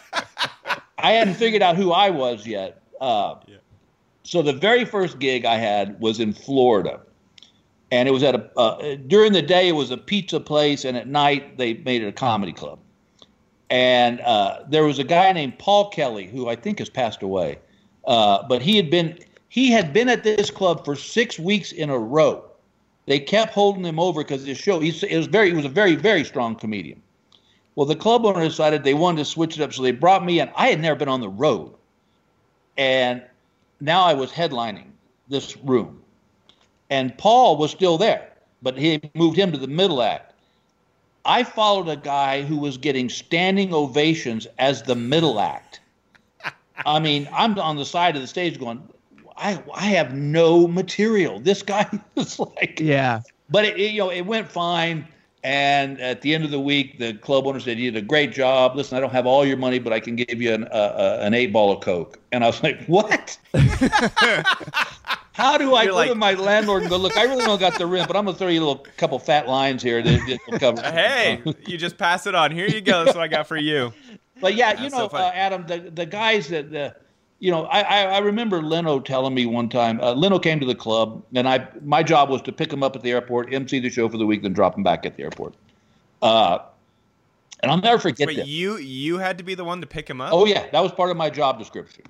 I 0.99 1.13
hadn't 1.13 1.35
figured 1.35 1.63
out 1.63 1.77
who 1.77 1.91
I 1.91 2.11
was 2.11 2.47
yet. 2.47 2.83
Uh, 3.01 3.37
So 4.25 4.43
the 4.43 4.53
very 4.53 4.85
first 4.85 5.19
gig 5.19 5.45
I 5.45 5.57
had 5.57 6.01
was 6.01 6.21
in 6.21 6.33
Florida, 6.33 7.01
and 7.91 8.09
it 8.09 8.13
was 8.13 8.23
at 8.23 8.35
a 8.35 8.59
uh, 8.59 8.97
during 9.07 9.33
the 9.33 9.43
day 9.43 9.69
it 9.69 9.73
was 9.73 9.91
a 9.91 9.97
pizza 9.97 10.41
place, 10.41 10.85
and 10.85 10.97
at 10.97 11.09
night 11.09 11.59
they 11.59 11.75
made 11.75 12.03
it 12.03 12.09
a 12.09 12.13
comedy 12.13 12.53
club. 12.53 12.79
And 13.71 14.21
uh, 14.21 14.61
there 14.69 14.85
was 14.85 14.99
a 14.99 15.05
guy 15.05 15.33
named 15.33 15.59
Paul 15.59 15.91
Kelly 15.91 16.27
who 16.27 16.49
I 16.49 16.57
think 16.57 16.79
has 16.79 16.91
passed 16.91 17.23
away, 17.23 17.59
uh, 18.07 18.43
but 18.47 18.63
he 18.63 18.77
had 18.77 18.91
been 18.91 19.19
he 19.49 19.71
had 19.71 19.93
been 19.93 20.09
at 20.09 20.23
this 20.25 20.51
club 20.51 20.85
for 20.85 20.95
six 20.95 21.39
weeks 21.39 21.73
in 21.73 21.91
a 21.91 21.99
row. 21.99 22.45
They 23.07 23.19
kept 23.19 23.53
holding 23.53 23.85
him 23.85 23.99
over 23.99 24.23
because 24.23 24.47
his 24.47 24.59
show. 24.59 24.81
It 24.81 25.17
was 25.17 25.27
very 25.27 25.51
he 25.51 25.57
was 25.57 25.65
a 25.65 25.71
very 25.71 25.97
very 25.97 26.23
strong 26.23 26.55
comedian. 26.55 27.03
Well, 27.75 27.87
the 27.87 27.97
club 27.97 28.25
owner 28.25 28.45
decided 28.45 28.85
they 28.85 28.95
wanted 28.95 29.19
to 29.19 29.25
switch 29.25 29.59
it 29.59 29.63
up, 29.63 29.73
so 29.73 29.83
they 29.83 29.93
brought 29.93 30.25
me 30.25 30.39
in. 30.39 30.51
I 30.55 30.69
had 30.69 30.81
never 30.81 30.95
been 30.95 31.09
on 31.09 31.21
the 31.21 31.29
road, 31.29 31.75
and 32.77 33.23
now 33.83 34.03
I 34.05 34.15
was 34.15 34.31
headlining 34.31 34.87
this 35.29 35.57
room, 35.59 36.01
and 36.89 37.17
Paul 37.19 37.57
was 37.57 37.71
still 37.73 37.99
there, 37.99 38.31
but 38.63 38.79
he 38.79 39.01
moved 39.15 39.37
him 39.37 39.51
to 39.53 39.59
the 39.59 39.67
middle 39.67 40.01
act. 40.03 40.33
I 41.25 41.45
followed 41.45 41.89
a 41.89 41.97
guy 41.97 42.43
who 42.43 42.57
was 42.57 42.77
getting 42.79 43.09
standing 43.09 43.75
ovations 43.75 44.47
as 44.59 44.83
the 44.83 44.95
middle 44.95 45.41
act. 45.41 45.81
I 46.87 46.99
mean, 47.01 47.29
I'm 47.33 47.59
on 47.59 47.77
the 47.77 47.85
side 47.85 48.17
of 48.17 48.23
the 48.23 48.29
stage 48.29 48.59
going, 48.59 48.83
I 49.37 49.63
I 49.75 49.87
have 49.87 50.15
no 50.15 50.67
material. 50.69 51.41
This 51.41 51.63
guy 51.63 51.89
is 52.17 52.39
like, 52.39 52.79
Yeah. 52.81 53.21
but 53.51 53.65
it, 53.65 53.77
it, 53.79 53.91
you 53.93 53.99
know 53.99 54.11
it 54.11 54.23
went 54.23 54.49
fine. 54.49 55.07
And 55.45 56.01
at 56.01 56.21
the 56.23 56.35
end 56.35 56.45
of 56.45 56.53
the 56.53 56.61
week, 56.61 56.99
the 56.99 57.15
club 57.15 57.47
owner 57.49 57.59
said, 57.59 57.77
"You 57.79 57.91
did 57.91 58.05
a 58.05 58.07
great 58.07 58.31
job. 58.33 58.77
Listen, 58.77 58.97
I 58.97 59.01
don't 59.01 59.11
have 59.11 59.27
all 59.27 59.45
your 59.45 59.57
money, 59.57 59.81
but 59.81 59.93
I 59.93 59.99
can 59.99 60.15
give 60.15 60.41
you 60.41 60.55
an 60.55 60.65
uh, 60.65 60.67
uh, 60.67 61.19
an 61.21 61.35
eight 61.35 61.53
ball 61.53 61.73
of 61.73 61.81
coke." 61.83 62.19
And 62.31 62.45
I 62.45 62.47
was 62.47 62.63
like, 62.63 62.85
"What? 62.87 63.37
How 65.33 65.57
do 65.57 65.75
I 65.75 65.85
You're 65.85 65.93
go 65.93 65.97
like- 65.97 66.09
to 66.11 66.15
my 66.15 66.35
landlord 66.35 66.83
and 66.83 66.91
go, 66.91 66.99
look, 66.99 67.17
I 67.17 67.25
really 67.25 67.45
don't 67.45 67.59
got 67.59 67.79
the 67.79 67.87
rent, 67.87 68.07
but 68.07 68.17
I'm 68.17 68.27
gonna 68.27 68.37
throw 68.37 68.49
you 68.49 68.61
a 68.61 68.65
little 68.65 68.87
couple 68.99 69.19
fat 69.19 69.49
lines 69.49 69.83
here 69.83 70.03
to, 70.03 70.19
to 70.19 70.59
cover." 70.59 70.83
hey, 70.83 71.43
you 71.67 71.79
just 71.79 71.97
pass 71.99 72.27
it 72.27 72.35
on. 72.35 72.51
Here 72.53 72.67
you 72.69 72.81
go. 72.81 73.05
That's 73.05 73.17
what 73.17 73.25
I 73.25 73.29
got 73.29 73.49
for 73.49 73.57
you. 73.57 73.93
But 74.41 74.55
yeah, 74.55 74.81
you 74.83 74.91
know, 74.91 75.09
so 75.09 75.17
uh, 75.17 75.31
Adam, 75.35 75.67
the 75.67 75.79
the 75.79 76.07
guys 76.07 76.49
that 76.49 76.71
the, 76.71 76.95
you 77.43 77.51
know, 77.51 77.65
I, 77.65 77.81
I 77.81 78.03
I 78.05 78.19
remember 78.19 78.63
Leno 78.63 79.01
telling 79.01 79.35
me 79.35 79.47
one 79.47 79.69
time. 79.69 80.01
Uh, 80.01 80.13
Leno 80.15 80.39
came 80.39 80.61
to 80.61 80.67
the 80.67 80.77
club, 80.77 81.25
and 81.35 81.49
I 81.49 81.67
my 81.85 82.01
job 82.05 82.31
was 82.31 82.41
to 82.43 82.53
pick 82.53 82.73
him 82.73 82.85
up 82.85 82.95
at 82.95 83.03
the 83.03 83.11
airport, 83.11 83.53
MC 83.53 83.81
the 83.81 83.91
show 83.91 84.09
for 84.09 84.17
the 84.17 84.25
week, 84.25 84.43
then 84.43 84.53
drop 84.53 84.77
him 84.77 84.85
back 84.85 85.05
at 85.05 85.17
the 85.17 85.25
airport. 85.25 85.55
Uh, 86.23 86.59
and 87.61 87.73
I'll 87.73 87.79
never 87.81 87.99
forget 87.99 88.29
Wait, 88.29 88.37
that. 88.37 88.47
you 88.47 88.77
you 88.77 89.19
had 89.19 89.39
to 89.39 89.45
be 89.45 89.57
the 89.57 89.65
one 89.65 89.81
to 89.81 89.89
pick 89.89 90.09
him 90.09 90.21
up? 90.21 90.33
Oh 90.33 90.47
yeah, 90.47 90.71
that 90.71 90.81
was 90.81 90.93
part 90.93 91.11
of 91.11 91.17
my 91.17 91.31
job 91.31 91.59
description. 91.59 92.05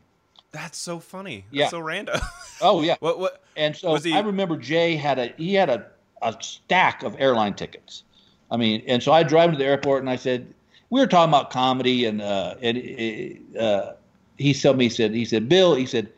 That's 0.50 0.76
so 0.76 0.98
funny. 1.00 1.46
That's 1.50 1.56
Yeah. 1.58 1.68
so 1.68 1.80
random. 1.80 2.20
Oh 2.60 2.82
yeah. 2.82 2.96
what 3.00 3.18
what? 3.18 3.42
And 3.56 3.74
so 3.74 3.96
he- 3.96 4.12
I 4.12 4.20
remember 4.20 4.58
Jay 4.58 4.96
had 4.96 5.18
a 5.18 5.32
he 5.38 5.54
had 5.54 5.70
a, 5.70 5.86
a 6.20 6.36
stack 6.40 7.02
of 7.04 7.16
airline 7.18 7.54
tickets. 7.54 8.04
I 8.50 8.58
mean, 8.58 8.82
and 8.86 9.02
so 9.02 9.12
I 9.12 9.22
drive 9.22 9.50
to 9.52 9.56
the 9.56 9.64
airport 9.64 10.02
and 10.02 10.10
I 10.10 10.16
said, 10.16 10.52
we 10.90 11.00
were 11.00 11.06
talking 11.06 11.30
about 11.30 11.48
comedy, 11.50 12.04
and 12.04 12.20
uh, 12.20 12.54
and 12.60 13.56
uh, 13.58 13.92
he 14.38 14.54
told 14.54 14.78
me 14.78 14.84
he 14.84 14.90
said 14.90 15.12
he 15.14 15.24
said 15.24 15.48
Bill 15.48 15.74
he 15.74 15.86
said 15.86 16.08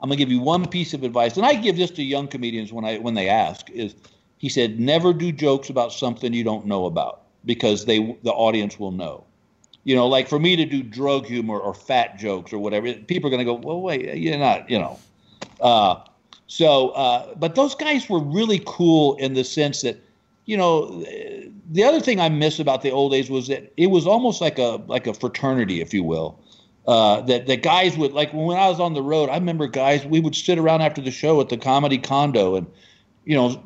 I'm 0.00 0.08
gonna 0.08 0.16
give 0.16 0.30
you 0.30 0.40
one 0.40 0.66
piece 0.66 0.94
of 0.94 1.02
advice, 1.02 1.36
and 1.36 1.44
I 1.44 1.54
give 1.54 1.76
this 1.76 1.90
to 1.92 2.02
young 2.02 2.26
comedians 2.26 2.72
when 2.72 2.84
I 2.84 2.98
when 2.98 3.14
they 3.14 3.28
ask 3.28 3.68
is 3.70 3.94
he 4.38 4.48
said 4.48 4.80
never 4.80 5.12
do 5.12 5.30
jokes 5.30 5.68
about 5.68 5.92
something 5.92 6.32
you 6.32 6.44
don't 6.44 6.66
know 6.66 6.86
about 6.86 7.22
because 7.44 7.84
they 7.84 8.16
the 8.22 8.32
audience 8.32 8.78
will 8.78 8.92
know. 8.92 9.24
You 9.84 9.96
know, 9.96 10.06
like 10.06 10.28
for 10.28 10.38
me 10.38 10.56
to 10.56 10.64
do 10.66 10.82
drug 10.82 11.26
humor 11.26 11.58
or 11.58 11.72
fat 11.72 12.18
jokes 12.18 12.52
or 12.52 12.58
whatever, 12.58 12.92
people 12.92 13.28
are 13.28 13.30
gonna 13.30 13.44
go, 13.44 13.54
well, 13.54 13.80
wait, 13.80 14.14
you're 14.16 14.38
not, 14.38 14.68
you 14.68 14.78
know. 14.78 14.98
Uh, 15.60 15.96
so, 16.46 16.90
uh, 16.90 17.34
but 17.36 17.54
those 17.54 17.74
guys 17.74 18.08
were 18.08 18.18
really 18.20 18.62
cool 18.66 19.16
in 19.16 19.34
the 19.34 19.44
sense 19.44 19.82
that, 19.82 19.96
you 20.46 20.56
know, 20.56 21.04
the 21.70 21.84
other 21.84 22.00
thing 22.00 22.20
I 22.20 22.28
miss 22.28 22.58
about 22.58 22.82
the 22.82 22.90
old 22.90 23.12
days 23.12 23.30
was 23.30 23.48
that 23.48 23.72
it 23.76 23.86
was 23.86 24.06
almost 24.06 24.40
like 24.40 24.58
a 24.58 24.82
like 24.86 25.06
a 25.06 25.14
fraternity, 25.14 25.80
if 25.80 25.94
you 25.94 26.02
will. 26.02 26.38
Uh, 26.90 27.20
that 27.20 27.46
that 27.46 27.62
guys 27.62 27.96
would 27.96 28.12
like 28.12 28.32
when 28.32 28.58
I 28.58 28.68
was 28.68 28.80
on 28.80 28.94
the 28.94 29.02
road. 29.02 29.30
I 29.30 29.36
remember 29.36 29.68
guys 29.68 30.04
we 30.04 30.18
would 30.18 30.34
sit 30.34 30.58
around 30.58 30.80
after 30.80 31.00
the 31.00 31.12
show 31.12 31.40
at 31.40 31.48
the 31.48 31.56
comedy 31.56 31.98
condo, 31.98 32.56
and 32.56 32.66
you 33.24 33.36
know 33.36 33.62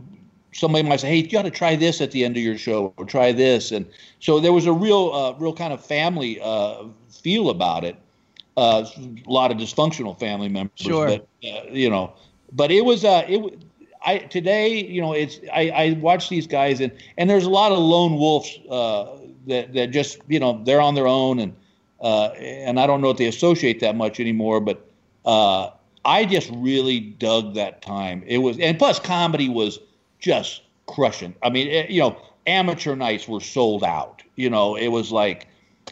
somebody 0.52 0.86
might 0.86 1.00
say, 1.00 1.08
"Hey, 1.08 1.16
you 1.16 1.30
got 1.30 1.46
to 1.46 1.50
try 1.50 1.74
this 1.74 2.02
at 2.02 2.10
the 2.10 2.22
end 2.22 2.36
of 2.36 2.42
your 2.42 2.58
show, 2.58 2.92
or 2.98 3.06
try 3.06 3.32
this," 3.32 3.72
and 3.72 3.86
so 4.20 4.40
there 4.40 4.52
was 4.52 4.66
a 4.66 4.74
real, 4.74 5.10
uh, 5.14 5.32
real 5.38 5.54
kind 5.54 5.72
of 5.72 5.82
family 5.82 6.38
uh, 6.42 6.84
feel 7.08 7.48
about 7.48 7.82
it. 7.82 7.96
Uh, 8.58 8.84
a 8.94 9.30
lot 9.30 9.50
of 9.50 9.56
dysfunctional 9.56 10.18
family 10.20 10.50
members, 10.50 10.76
sure. 10.76 11.06
but 11.06 11.26
uh, 11.48 11.62
you 11.70 11.88
know, 11.88 12.12
but 12.52 12.70
it 12.70 12.84
was 12.84 13.06
uh, 13.06 13.24
it. 13.26 13.64
I 14.04 14.18
today, 14.18 14.84
you 14.84 15.00
know, 15.00 15.14
it's 15.14 15.40
I, 15.50 15.70
I 15.70 15.92
watch 15.98 16.28
these 16.28 16.46
guys 16.46 16.78
and 16.82 16.92
and 17.16 17.30
there's 17.30 17.46
a 17.46 17.50
lot 17.50 17.72
of 17.72 17.78
lone 17.78 18.18
wolves 18.18 18.58
uh, 18.68 19.16
that 19.46 19.72
that 19.72 19.92
just 19.92 20.18
you 20.28 20.38
know 20.38 20.62
they're 20.64 20.82
on 20.82 20.94
their 20.94 21.06
own 21.06 21.38
and 21.38 21.56
uh, 22.04 22.26
and 22.36 22.78
I 22.78 22.86
don't 22.86 23.00
know 23.00 23.08
if 23.08 23.16
they 23.16 23.26
associate 23.26 23.80
that 23.80 23.96
much 23.96 24.20
anymore, 24.20 24.60
but 24.60 24.86
uh, 25.24 25.70
I 26.04 26.26
just 26.26 26.50
really 26.52 27.00
dug 27.00 27.54
that 27.54 27.80
time. 27.80 28.22
It 28.26 28.38
was 28.38 28.58
and 28.58 28.78
plus 28.78 29.00
comedy 29.00 29.48
was 29.48 29.78
just 30.18 30.62
crushing. 30.86 31.34
I 31.42 31.48
mean, 31.48 31.66
it, 31.66 31.88
you 31.88 32.00
know, 32.00 32.16
amateur 32.46 32.94
nights 32.94 33.26
were 33.26 33.40
sold 33.40 33.82
out. 33.82 34.22
You 34.36 34.50
know, 34.50 34.76
it 34.76 34.88
was 34.88 35.12
like, 35.12 35.48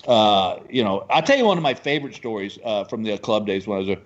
uh, 0.07 0.59
you 0.69 0.85
know, 0.85 1.07
I'll 1.09 1.23
tell 1.23 1.39
you 1.39 1.47
one 1.47 1.57
of 1.57 1.63
my 1.63 1.73
favorite 1.73 2.15
stories 2.15 2.59
uh, 2.63 2.85
from 2.85 3.05
the 3.05 3.17
club 3.17 3.47
days 3.47 3.67
when 3.67 3.77
I 3.77 3.81
was 3.81 3.89
a, 3.89 3.99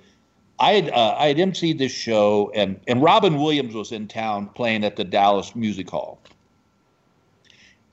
I 0.61 0.73
had 0.75 0.90
uh, 0.90 1.16
I 1.19 1.27
had 1.27 1.38
emceed 1.38 1.79
this 1.79 1.92
show 1.92 2.53
and 2.55 2.79
and 2.87 3.03
Robin 3.03 3.40
Williams 3.40 3.75
was 3.75 3.90
in 3.90 4.07
town 4.07 4.47
playing 4.55 4.85
at 4.85 4.95
the 4.95 5.05
Dallas 5.05 5.57
Music 5.57 5.90
Hall, 5.90 6.21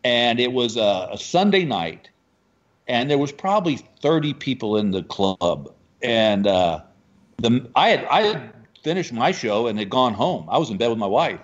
and 0.03 0.39
it 0.39 0.51
was 0.51 0.77
a, 0.77 1.09
a 1.11 1.17
Sunday 1.17 1.65
night, 1.65 2.09
and 2.87 3.09
there 3.09 3.17
was 3.17 3.31
probably 3.31 3.77
thirty 4.01 4.33
people 4.33 4.77
in 4.77 4.91
the 4.91 5.03
club, 5.03 5.73
and 6.01 6.47
uh, 6.47 6.81
the 7.37 7.69
I 7.75 7.89
had 7.89 8.05
I 8.05 8.21
had 8.21 8.53
finished 8.83 9.13
my 9.13 9.31
show 9.31 9.67
and 9.67 9.79
had 9.79 9.89
gone 9.89 10.13
home. 10.13 10.47
I 10.49 10.57
was 10.57 10.69
in 10.69 10.77
bed 10.77 10.89
with 10.89 10.97
my 10.97 11.07
wife, 11.07 11.39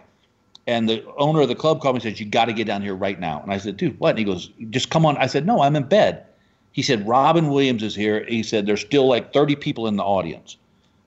and 0.69 0.87
the 0.87 1.03
owner 1.17 1.41
of 1.41 1.47
the 1.47 1.55
club 1.55 1.81
called 1.81 1.95
me 1.95 1.97
and 1.97 2.03
said, 2.03 2.19
You 2.19 2.27
got 2.27 2.45
to 2.45 2.53
get 2.53 2.67
down 2.67 2.83
here 2.83 2.93
right 2.93 3.19
now. 3.19 3.41
And 3.41 3.51
I 3.51 3.57
said, 3.57 3.75
Dude, 3.75 3.99
what? 3.99 4.11
And 4.11 4.19
he 4.19 4.23
goes, 4.23 4.51
Just 4.69 4.91
come 4.91 5.03
on. 5.03 5.17
I 5.17 5.25
said, 5.25 5.47
No, 5.47 5.61
I'm 5.61 5.75
in 5.75 5.83
bed. 5.83 6.23
He 6.73 6.83
said, 6.83 7.07
Robin 7.07 7.49
Williams 7.49 7.81
is 7.81 7.95
here. 7.95 8.23
He 8.25 8.43
said, 8.43 8.67
There's 8.67 8.81
still 8.81 9.07
like 9.07 9.33
30 9.33 9.55
people 9.55 9.87
in 9.87 9.95
the 9.95 10.03
audience. 10.03 10.57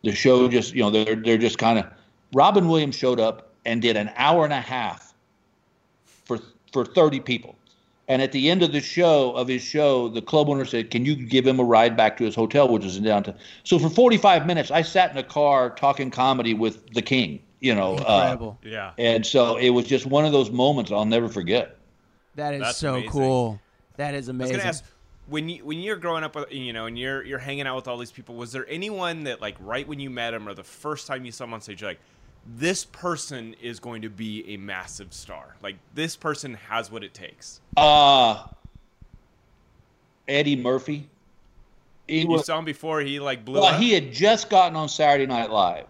The 0.02 0.10
show 0.10 0.48
just, 0.48 0.74
you 0.74 0.82
know, 0.82 0.90
they're, 0.90 1.14
they're 1.14 1.38
just 1.38 1.58
kind 1.58 1.78
of. 1.78 1.86
Robin 2.34 2.68
Williams 2.68 2.96
showed 2.96 3.20
up 3.20 3.52
and 3.64 3.80
did 3.80 3.96
an 3.96 4.10
hour 4.16 4.42
and 4.42 4.52
a 4.52 4.60
half 4.60 5.14
for, 6.24 6.40
for 6.72 6.84
30 6.84 7.20
people. 7.20 7.54
And 8.08 8.20
at 8.20 8.32
the 8.32 8.50
end 8.50 8.62
of 8.62 8.72
the 8.72 8.80
show, 8.80 9.32
of 9.32 9.48
his 9.48 9.62
show, 9.62 10.08
the 10.08 10.20
club 10.20 10.48
owner 10.48 10.64
said, 10.64 10.90
Can 10.90 11.04
you 11.04 11.14
give 11.14 11.46
him 11.46 11.60
a 11.60 11.64
ride 11.64 11.96
back 11.96 12.16
to 12.18 12.24
his 12.24 12.34
hotel, 12.34 12.68
which 12.68 12.84
is 12.84 12.96
in 12.96 13.04
downtown? 13.04 13.36
So 13.64 13.78
for 13.78 13.88
45 13.88 14.46
minutes, 14.46 14.70
I 14.70 14.82
sat 14.82 15.12
in 15.12 15.18
a 15.18 15.22
car 15.22 15.70
talking 15.70 16.10
comedy 16.10 16.52
with 16.52 16.92
the 16.94 17.02
king 17.02 17.40
you 17.62 17.74
know. 17.74 17.96
Incredible. 17.96 18.58
Uh, 18.62 18.68
yeah. 18.68 18.92
And 18.98 19.24
so 19.24 19.56
it 19.56 19.70
was 19.70 19.86
just 19.86 20.04
one 20.04 20.26
of 20.26 20.32
those 20.32 20.50
moments 20.50 20.92
I'll 20.92 21.06
never 21.06 21.28
forget. 21.28 21.78
That 22.34 22.54
is 22.54 22.60
That's 22.60 22.78
so 22.78 22.94
amazing. 22.94 23.10
cool. 23.10 23.60
That 23.96 24.14
is 24.14 24.28
amazing. 24.28 24.56
I 24.56 24.56
was 24.56 24.62
gonna 24.62 24.68
ask 24.68 24.84
when 25.28 25.48
you 25.48 25.64
when 25.64 25.78
you're 25.78 25.96
growing 25.96 26.24
up, 26.24 26.34
with, 26.34 26.52
you 26.52 26.72
know, 26.72 26.86
and 26.86 26.98
you're 26.98 27.24
you're 27.24 27.38
hanging 27.38 27.66
out 27.66 27.76
with 27.76 27.88
all 27.88 27.96
these 27.96 28.12
people. 28.12 28.34
Was 28.34 28.52
there 28.52 28.66
anyone 28.68 29.24
that 29.24 29.40
like 29.40 29.56
right 29.60 29.86
when 29.86 30.00
you 30.00 30.10
met 30.10 30.34
him 30.34 30.48
or 30.48 30.54
the 30.54 30.64
first 30.64 31.06
time 31.06 31.24
you 31.24 31.32
saw 31.32 31.44
him 31.44 31.54
on 31.54 31.60
stage, 31.60 31.80
you're 31.80 31.90
like, 31.90 32.00
this 32.46 32.84
person 32.84 33.54
is 33.62 33.78
going 33.80 34.02
to 34.02 34.08
be 34.10 34.44
a 34.54 34.56
massive 34.56 35.12
star. 35.12 35.56
Like 35.62 35.76
this 35.94 36.16
person 36.16 36.54
has 36.54 36.90
what 36.90 37.02
it 37.04 37.14
takes. 37.14 37.60
Uh 37.76 38.46
Eddie 40.28 40.56
Murphy. 40.56 41.08
He 42.08 42.22
You 42.22 42.28
was, 42.28 42.46
saw 42.46 42.58
him 42.58 42.64
before 42.64 43.00
he 43.00 43.20
like 43.20 43.44
blew 43.44 43.60
well, 43.60 43.74
up. 43.74 43.80
he 43.80 43.92
had 43.92 44.12
just 44.12 44.50
gotten 44.50 44.76
on 44.76 44.88
Saturday 44.88 45.26
Night 45.26 45.50
Live. 45.50 45.86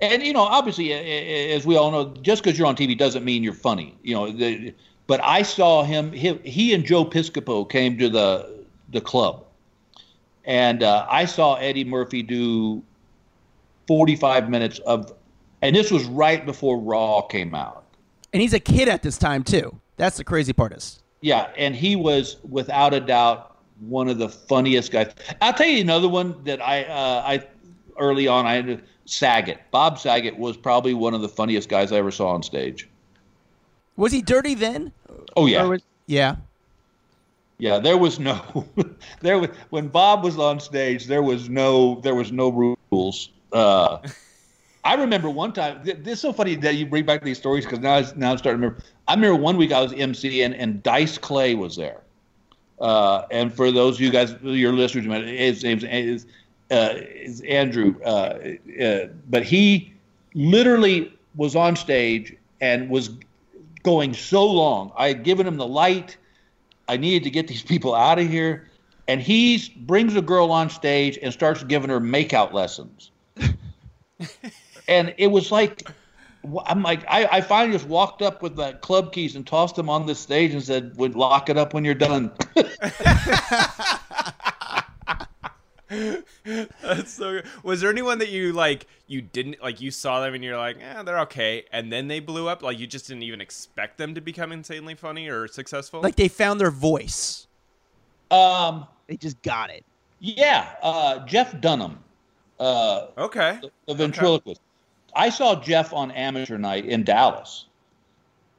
And 0.00 0.22
you 0.22 0.32
know, 0.32 0.42
obviously, 0.42 0.92
as 0.92 1.64
we 1.64 1.76
all 1.76 1.90
know, 1.90 2.14
just 2.22 2.42
because 2.42 2.58
you're 2.58 2.66
on 2.66 2.76
TV 2.76 2.96
doesn't 2.98 3.24
mean 3.24 3.42
you're 3.42 3.52
funny. 3.52 3.96
You 4.02 4.14
know, 4.14 4.30
the, 4.32 4.74
but 5.06 5.22
I 5.22 5.42
saw 5.42 5.82
him. 5.84 6.12
He, 6.12 6.34
he 6.44 6.74
and 6.74 6.84
Joe 6.84 7.04
Piscopo 7.04 7.68
came 7.68 7.96
to 7.98 8.08
the 8.08 8.64
the 8.90 9.00
club, 9.00 9.44
and 10.44 10.82
uh, 10.82 11.06
I 11.08 11.24
saw 11.26 11.54
Eddie 11.54 11.84
Murphy 11.84 12.22
do 12.22 12.82
45 13.86 14.50
minutes 14.50 14.78
of, 14.80 15.12
and 15.64 15.74
this 15.76 15.90
was 15.90 16.04
right 16.04 16.44
before 16.46 16.78
Raw 16.78 17.22
came 17.22 17.54
out. 17.54 17.84
and 18.32 18.40
he's 18.42 18.54
a 18.54 18.60
kid 18.60 18.88
at 18.88 19.02
this 19.02 19.18
time 19.18 19.42
too. 19.42 19.78
That's 19.96 20.16
the 20.16 20.24
crazy 20.24 20.52
part 20.52 20.72
is. 20.72 21.00
Yeah, 21.20 21.48
and 21.56 21.74
he 21.74 21.96
was 21.96 22.36
without 22.48 22.92
a 22.94 23.00
doubt 23.00 23.56
one 23.80 24.08
of 24.08 24.18
the 24.18 24.28
funniest 24.28 24.92
guys. 24.92 25.12
I'll 25.40 25.52
tell 25.54 25.66
you 25.66 25.80
another 25.80 26.08
one 26.08 26.42
that 26.44 26.60
I 26.60 26.84
uh, 26.84 27.22
I 27.26 27.46
early 27.98 28.26
on 28.28 28.46
I 28.46 28.54
had 28.56 28.82
Saget. 29.06 29.58
Bob 29.70 29.98
Saget 29.98 30.36
was 30.38 30.56
probably 30.56 30.94
one 30.94 31.14
of 31.14 31.20
the 31.22 31.28
funniest 31.28 31.68
guys 31.68 31.92
I 31.92 31.96
ever 31.96 32.10
saw 32.10 32.28
on 32.28 32.42
stage. 32.42 32.88
Was 33.96 34.12
he 34.12 34.20
dirty 34.22 34.54
then? 34.54 34.92
Oh 35.36 35.46
yeah, 35.46 35.64
was- 35.64 35.82
yeah. 36.06 36.36
yeah. 37.58 37.78
There 37.78 37.96
was 37.98 38.18
no 38.18 38.66
there 39.20 39.38
was 39.38 39.50
when 39.70 39.88
Bob 39.88 40.24
was 40.24 40.38
on 40.38 40.58
stage. 40.60 41.06
There 41.06 41.22
was 41.22 41.48
no 41.48 42.00
there 42.00 42.14
was 42.14 42.32
no 42.32 42.76
rules. 42.90 43.30
Uh, 43.52 43.98
I 44.84 44.94
remember 44.94 45.30
one 45.30 45.52
time. 45.52 45.82
th- 45.84 45.98
This 45.98 46.14
is 46.14 46.20
so 46.20 46.32
funny 46.32 46.54
that 46.56 46.74
you 46.76 46.86
bring 46.86 47.04
back 47.06 47.22
these 47.22 47.38
stories 47.38 47.64
because 47.64 47.80
now 47.80 48.00
now 48.16 48.32
I'm 48.32 48.38
starting 48.38 48.60
to 48.62 48.66
remember. 48.68 48.82
I 49.08 49.14
remember 49.14 49.36
one 49.40 49.56
week 49.56 49.72
I 49.72 49.80
was 49.80 49.92
MC 49.94 50.42
and, 50.42 50.54
and 50.54 50.82
Dice 50.82 51.18
Clay 51.18 51.54
was 51.54 51.76
there. 51.76 52.02
Uh, 52.80 53.22
and 53.30 53.52
for 53.54 53.70
those 53.72 53.96
of 53.96 54.00
you 54.00 54.10
guys, 54.10 54.34
your 54.42 54.72
listeners, 54.72 55.06
his 55.26 55.64
name's 55.64 55.84
is, 55.84 56.26
uh, 56.70 56.94
is 56.96 57.40
Andrew. 57.42 57.96
Uh, 58.04 58.38
uh, 58.82 59.06
but 59.28 59.44
he 59.44 59.92
literally 60.34 61.12
was 61.36 61.56
on 61.56 61.76
stage 61.76 62.36
and 62.60 62.90
was 62.90 63.10
going 63.82 64.14
so 64.14 64.46
long. 64.46 64.92
I 64.96 65.08
had 65.08 65.24
given 65.24 65.46
him 65.46 65.56
the 65.56 65.66
light. 65.66 66.16
I 66.88 66.96
needed 66.96 67.24
to 67.24 67.30
get 67.30 67.48
these 67.48 67.62
people 67.62 67.94
out 67.94 68.18
of 68.18 68.28
here. 68.28 68.68
And 69.08 69.20
he 69.20 69.62
brings 69.76 70.16
a 70.16 70.22
girl 70.22 70.50
on 70.52 70.70
stage 70.70 71.18
and 71.22 71.32
starts 71.32 71.62
giving 71.64 71.90
her 71.90 72.00
makeout 72.00 72.52
lessons. 72.52 73.12
and 74.88 75.14
it 75.18 75.28
was 75.28 75.50
like, 75.52 75.88
I'm 76.66 76.82
like, 76.82 77.04
I, 77.08 77.24
I 77.26 77.40
finally 77.40 77.72
just 77.76 77.88
walked 77.88 78.20
up 78.22 78.42
with 78.42 78.56
the 78.56 78.72
club 78.74 79.12
keys 79.12 79.34
and 79.36 79.46
tossed 79.46 79.76
them 79.76 79.88
on 79.88 80.06
the 80.06 80.14
stage 80.14 80.52
and 80.52 80.62
said, 80.62 80.94
"Would 80.96 81.14
lock 81.16 81.48
it 81.48 81.56
up 81.56 81.72
when 81.74 81.84
you're 81.84 81.94
done." 81.94 82.32
That's 86.82 87.12
so 87.12 87.32
good. 87.32 87.44
Was 87.62 87.80
there 87.80 87.90
anyone 87.90 88.18
that 88.18 88.30
you 88.30 88.52
like 88.52 88.86
you 89.06 89.20
didn't 89.22 89.62
like 89.62 89.80
you 89.80 89.90
saw 89.90 90.20
them 90.20 90.34
and 90.34 90.42
you're 90.42 90.56
like, 90.56 90.78
"Yeah, 90.78 91.02
they're 91.02 91.20
okay, 91.20 91.64
and 91.72 91.92
then 91.92 92.08
they 92.08 92.20
blew 92.20 92.48
up? 92.48 92.62
Like 92.62 92.78
you 92.78 92.86
just 92.86 93.06
didn't 93.08 93.22
even 93.22 93.40
expect 93.40 93.98
them 93.98 94.14
to 94.14 94.20
become 94.20 94.50
insanely 94.50 94.94
funny 94.94 95.28
or 95.28 95.46
successful? 95.46 96.00
Like 96.00 96.16
they 96.16 96.28
found 96.28 96.58
their 96.60 96.70
voice. 96.70 97.46
um, 98.30 98.86
They 99.06 99.16
just 99.16 99.40
got 99.42 99.70
it. 99.70 99.84
yeah, 100.20 100.70
uh, 100.82 101.24
Jeff 101.26 101.58
Dunham, 101.60 101.98
uh, 102.58 103.08
okay. 103.18 103.60
the 103.86 103.94
ventriloquist. 103.94 104.60
I 105.14 105.30
saw 105.30 105.60
Jeff 105.60 105.92
on 105.92 106.10
Amateur 106.10 106.58
Night 106.58 106.86
in 106.86 107.04
Dallas, 107.04 107.66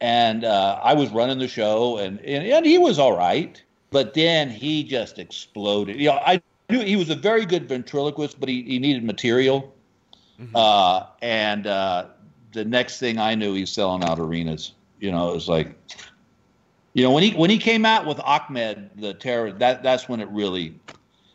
and 0.02 0.44
uh, 0.44 0.80
I 0.82 0.94
was 0.94 1.10
running 1.10 1.40
the 1.40 1.48
show, 1.48 1.98
and, 1.98 2.20
and 2.22 2.46
and 2.46 2.66
he 2.66 2.78
was 2.78 3.00
all 3.00 3.16
right, 3.16 3.62
but 3.92 4.14
then 4.14 4.50
he 4.50 4.84
just 4.84 5.20
exploded. 5.20 5.98
You 5.98 6.10
know, 6.10 6.20
I 6.26 6.42
knew 6.70 6.82
he 6.82 6.96
was 6.96 7.10
a 7.10 7.16
very 7.16 7.46
good 7.46 7.68
ventriloquist, 7.68 8.40
but 8.40 8.50
he, 8.50 8.64
he 8.64 8.80
needed 8.80 9.04
material, 9.04 9.74
uh, 10.54 11.06
and 11.22 11.68
uh, 11.68 12.06
the 12.54 12.66
next 12.66 13.00
thing 13.00 13.20
I 13.20 13.36
knew, 13.36 13.54
he's 13.54 13.70
selling 13.70 14.04
out 14.04 14.20
arenas. 14.20 14.74
You 15.00 15.12
know, 15.12 15.30
it 15.30 15.34
was 15.36 15.50
like, 15.50 15.76
you 16.94 17.04
know, 17.04 17.12
when 17.12 17.24
he 17.24 17.32
when 17.32 17.50
he 17.50 17.58
came 17.58 17.86
out 17.86 18.06
with 18.06 18.18
Achmed 18.20 18.90
the 18.96 19.14
terror, 19.14 19.52
that 19.52 19.84
that's 19.84 20.08
when 20.08 20.22
it 20.22 20.30
really, 20.30 20.74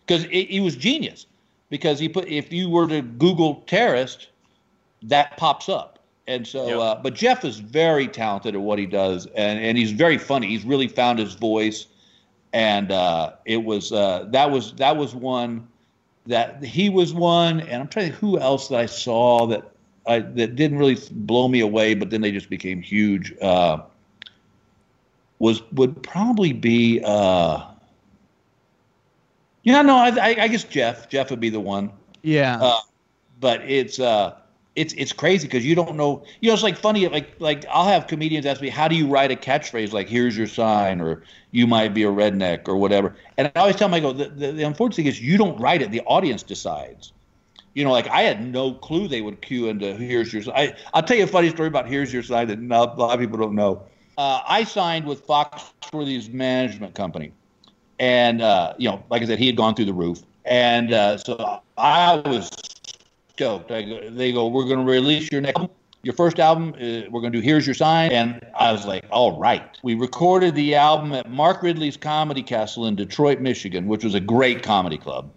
because 0.07 0.25
he 0.25 0.61
was 0.61 0.77
genius, 0.77 1.27
because 1.69 1.99
he 1.99 2.09
put 2.09 2.27
if 2.27 2.53
you 2.53 2.71
were 2.71 2.89
to 2.89 3.03
Google 3.03 3.63
terrorist 3.67 4.29
that 5.03 5.37
pops 5.37 5.69
up. 5.69 5.99
And 6.27 6.47
so, 6.47 6.67
Yep. 6.67 6.79
uh, 6.79 6.95
but 7.03 7.15
Jeff 7.15 7.45
is 7.45 7.59
very 7.59 8.07
talented 8.07 8.55
at 8.55 8.61
what 8.61 8.79
he 8.79 8.87
does, 8.87 9.27
and, 9.35 9.59
and 9.59 9.77
he's 9.77 9.91
very 9.91 10.19
funny. 10.19 10.47
He's 10.47 10.65
really 10.65 10.87
found 10.87 11.19
his 11.19 11.35
voice, 11.35 11.87
and 12.53 12.93
uh, 12.93 13.33
it 13.47 13.65
was 13.65 13.91
uh, 13.93 14.27
that 14.31 14.51
was 14.51 14.73
that 14.75 14.97
was 14.97 15.15
one 15.15 15.67
that 16.27 16.63
he 16.63 16.89
was 16.89 17.13
one, 17.13 17.61
and 17.61 17.83
I'm 17.83 17.89
trying 17.89 18.07
to 18.07 18.13
think 18.13 18.15
who 18.21 18.39
else 18.39 18.69
that 18.69 18.79
I 18.79 18.87
saw 18.87 19.47
that 19.47 19.73
I, 20.07 20.21
that 20.21 20.55
didn't 20.55 20.79
really 20.79 20.99
blow 21.11 21.49
me 21.49 21.61
away, 21.61 21.95
but 21.95 22.11
then 22.11 22.21
they 22.21 22.31
just 22.31 22.51
became 22.51 22.81
huge. 22.81 23.35
Uh, 23.41 23.83
was 25.41 25.63
would 25.73 26.03
probably 26.03 26.53
be 26.53 27.01
uh, 27.05 27.65
yeah 29.63 29.83
no 29.83 29.97
I, 29.97 30.09
I, 30.11 30.37
I 30.43 30.49
guess 30.49 30.65
Jeff 30.65 31.09
Jeff 31.09 31.31
would 31.31 31.41
be 31.41 31.51
the 31.51 31.61
one. 31.61 31.91
Yeah. 32.23 32.59
Uh, 32.61 32.81
but 33.41 33.63
it's 33.63 33.99
uh, 33.99 34.37
it's 34.77 34.95
it's 34.95 35.13
crazy 35.13 35.47
because 35.47 35.67
you 35.67 35.75
don't 35.75 35.97
know. 35.97 36.25
You 36.41 36.49
know, 36.49 36.55
it's 36.55 36.63
like 36.63 36.77
funny. 36.77 37.09
Like 37.09 37.35
like 37.41 37.65
I'll 37.71 37.89
have 37.89 38.07
comedians 38.07 38.47
ask 38.47 38.61
me, 38.61 38.69
"How 38.69 38.89
do 38.89 38.95
you 38.95 39.09
write 39.09 39.31
a 39.31 39.37
catchphrase?" 39.37 39.93
Like 39.93 40.09
"Here's 40.09 40.37
your 40.37 40.47
sign," 40.47 41.01
or 41.01 41.23
"You 41.51 41.67
might 41.67 41.93
be 41.93 42.05
a 42.05 42.09
redneck," 42.09 42.69
or 42.69 42.77
whatever. 42.77 43.17
And 43.37 43.51
I 43.55 43.61
always 43.61 43.77
tell 43.77 43.89
them, 43.89 43.95
I 43.95 44.01
go, 44.01 44.13
the, 44.13 44.29
the, 44.29 44.53
the 44.53 44.63
unfortunate 44.63 44.97
thing 44.97 45.07
is 45.07 45.21
you 45.21 45.39
don't 45.39 45.59
write 45.61 45.83
it. 45.83 45.91
The 45.91 46.03
audience 46.03 46.43
decides. 46.43 47.13
You 47.75 47.85
know, 47.85 47.93
like 47.93 48.09
I 48.09 48.23
had 48.23 48.47
no 48.47 48.75
clue 48.75 49.09
they 49.09 49.21
would 49.21 49.43
cue 49.43 49.69
into 49.69 49.95
"Here's 49.95 50.33
your." 50.33 50.43
I 50.55 50.75
I'll 50.95 51.03
tell 51.03 51.17
you 51.17 51.25
a 51.25 51.29
funny 51.29 51.51
story 51.51 51.69
about 51.69 51.89
"Here's 51.89 52.13
your 52.13 52.23
sign" 52.23 52.47
that 52.49 52.59
a 52.59 52.65
lot 52.69 53.15
of 53.15 53.21
people 53.21 53.39
don't 53.39 53.55
know. 53.55 53.83
Uh, 54.19 54.41
I 54.47 54.65
signed 54.65 55.07
with 55.07 55.27
Foxworthy's 55.27 56.29
management 56.29 56.95
company, 56.95 57.33
and 57.99 58.41
uh, 58.41 58.75
you 58.79 58.89
know, 58.89 59.03
like 59.11 59.23
I 59.23 59.27
said, 59.27 59.39
he 59.39 59.47
had 59.47 59.57
gone 59.57 59.75
through 59.75 59.87
the 59.87 59.95
roof, 59.95 60.23
and 60.45 60.93
uh, 60.93 61.19
so 61.19 61.61
I 61.77 62.17
was 62.17 62.51
stoked. 63.41 63.69
Go, 63.69 64.11
they 64.11 64.33
go, 64.33 64.49
we're 64.49 64.65
going 64.65 64.85
to 64.85 64.91
release 64.91 65.31
your 65.33 65.41
next, 65.41 65.57
album, 65.57 65.77
your 66.03 66.15
first 66.15 66.39
album. 66.39 66.75
Uh, 66.75 67.09
we're 67.11 67.21
going 67.21 67.33
to 67.33 67.39
do 67.39 67.41
Here's 67.41 67.67
Your 67.67 67.75
Sign, 67.75 68.13
and 68.13 68.47
I 68.55 68.71
was 68.71 68.87
like, 68.87 69.05
all 69.11 69.39
right. 69.39 69.79
We 69.83 69.95
recorded 69.95 70.55
the 70.55 70.75
album 70.75 71.13
at 71.13 71.31
Mark 71.31 71.63
Ridley's 71.63 71.97
Comedy 71.97 72.43
Castle 72.43 72.87
in 72.87 72.97
Detroit, 72.97 73.41
Michigan, 73.41 73.87
which 73.87 74.05
was 74.05 74.15
a 74.15 74.21
great 74.21 74.63
comedy 74.63 74.99
club. 74.99 75.31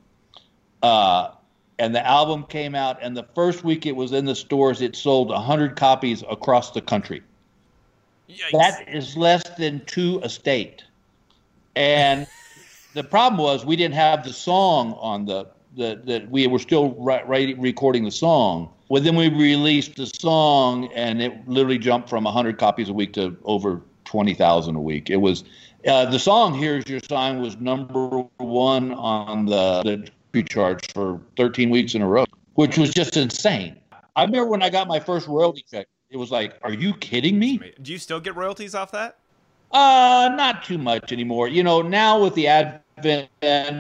Uh, 0.82 1.32
and 1.80 1.96
the 1.96 2.06
album 2.06 2.44
came 2.44 2.76
out, 2.76 2.98
and 3.02 3.16
the 3.16 3.26
first 3.36 3.64
week 3.64 3.86
it 3.86 3.96
was 3.96 4.12
in 4.12 4.26
the 4.26 4.36
stores, 4.36 4.82
it 4.82 4.96
sold 4.98 5.30
100 5.30 5.78
copies 5.78 6.24
across 6.30 6.72
the 6.72 6.82
country. 6.82 7.24
Yikes. 8.30 8.52
That 8.52 8.90
is 8.94 9.16
less 9.16 9.44
than 9.58 9.82
two 9.86 10.20
a 10.24 10.30
state. 10.30 10.84
And 11.76 12.28
the 12.94 13.04
problem 13.04 13.42
was 13.42 13.66
we 13.66 13.78
didn't 13.78 13.96
have 13.96 14.26
the 14.26 14.34
song 14.34 14.94
on 15.00 15.26
the 15.26 15.48
that 15.78 16.06
that 16.06 16.30
we 16.30 16.48
were 16.48 16.60
still 16.60 16.92
recording 16.92 18.06
the 18.06 18.12
song. 18.12 18.74
Well, 18.90 19.02
then 19.02 19.16
we 19.16 19.30
released 19.30 19.96
the 19.96 20.06
song, 20.06 20.92
and 20.94 21.22
it 21.22 21.48
literally 21.48 21.78
jumped 21.78 22.10
from 22.10 22.26
100 22.26 22.58
copies 22.58 22.90
a 22.90 22.94
week 22.94 23.14
to 23.14 23.36
over 23.44 23.82
20,000 24.06 24.76
a 24.76 24.82
week. 24.82 25.10
It 25.10 25.18
was 25.18 25.44
uh, 25.88 26.06
the 26.10 26.20
song 26.20 26.54
"Here's 26.54 26.88
Your 26.88 27.00
Sign" 27.00 27.42
was 27.42 27.58
number 27.58 28.24
one 28.38 28.94
on 28.94 29.46
the 29.46 30.10
the 30.32 30.44
charts 30.44 30.88
for 30.94 31.22
13 31.38 31.70
weeks 31.70 31.96
in 31.96 32.02
a 32.02 32.08
row, 32.08 32.26
which 32.56 32.78
was 32.78 32.92
just 32.92 33.18
insane. 33.18 33.80
I 34.16 34.24
remember 34.24 34.50
when 34.50 34.64
I 34.64 34.70
got 34.70 34.88
my 34.88 35.00
first 35.00 35.28
royalty 35.28 35.66
check. 35.70 35.88
It 36.10 36.18
was 36.18 36.32
like, 36.32 36.54
"Are 36.62 36.74
you 36.74 36.94
kidding 36.96 37.40
me?" 37.40 37.74
Do 37.82 37.92
you 37.92 37.98
still 37.98 38.20
get 38.20 38.36
royalties 38.36 38.76
off 38.76 38.92
that? 38.92 39.18
Uh, 39.74 40.30
not 40.36 40.64
too 40.64 40.78
much 40.78 41.12
anymore. 41.12 41.48
You 41.48 41.64
know, 41.64 41.82
now 41.82 42.22
with 42.22 42.36
the 42.36 42.48
advent 42.48 43.30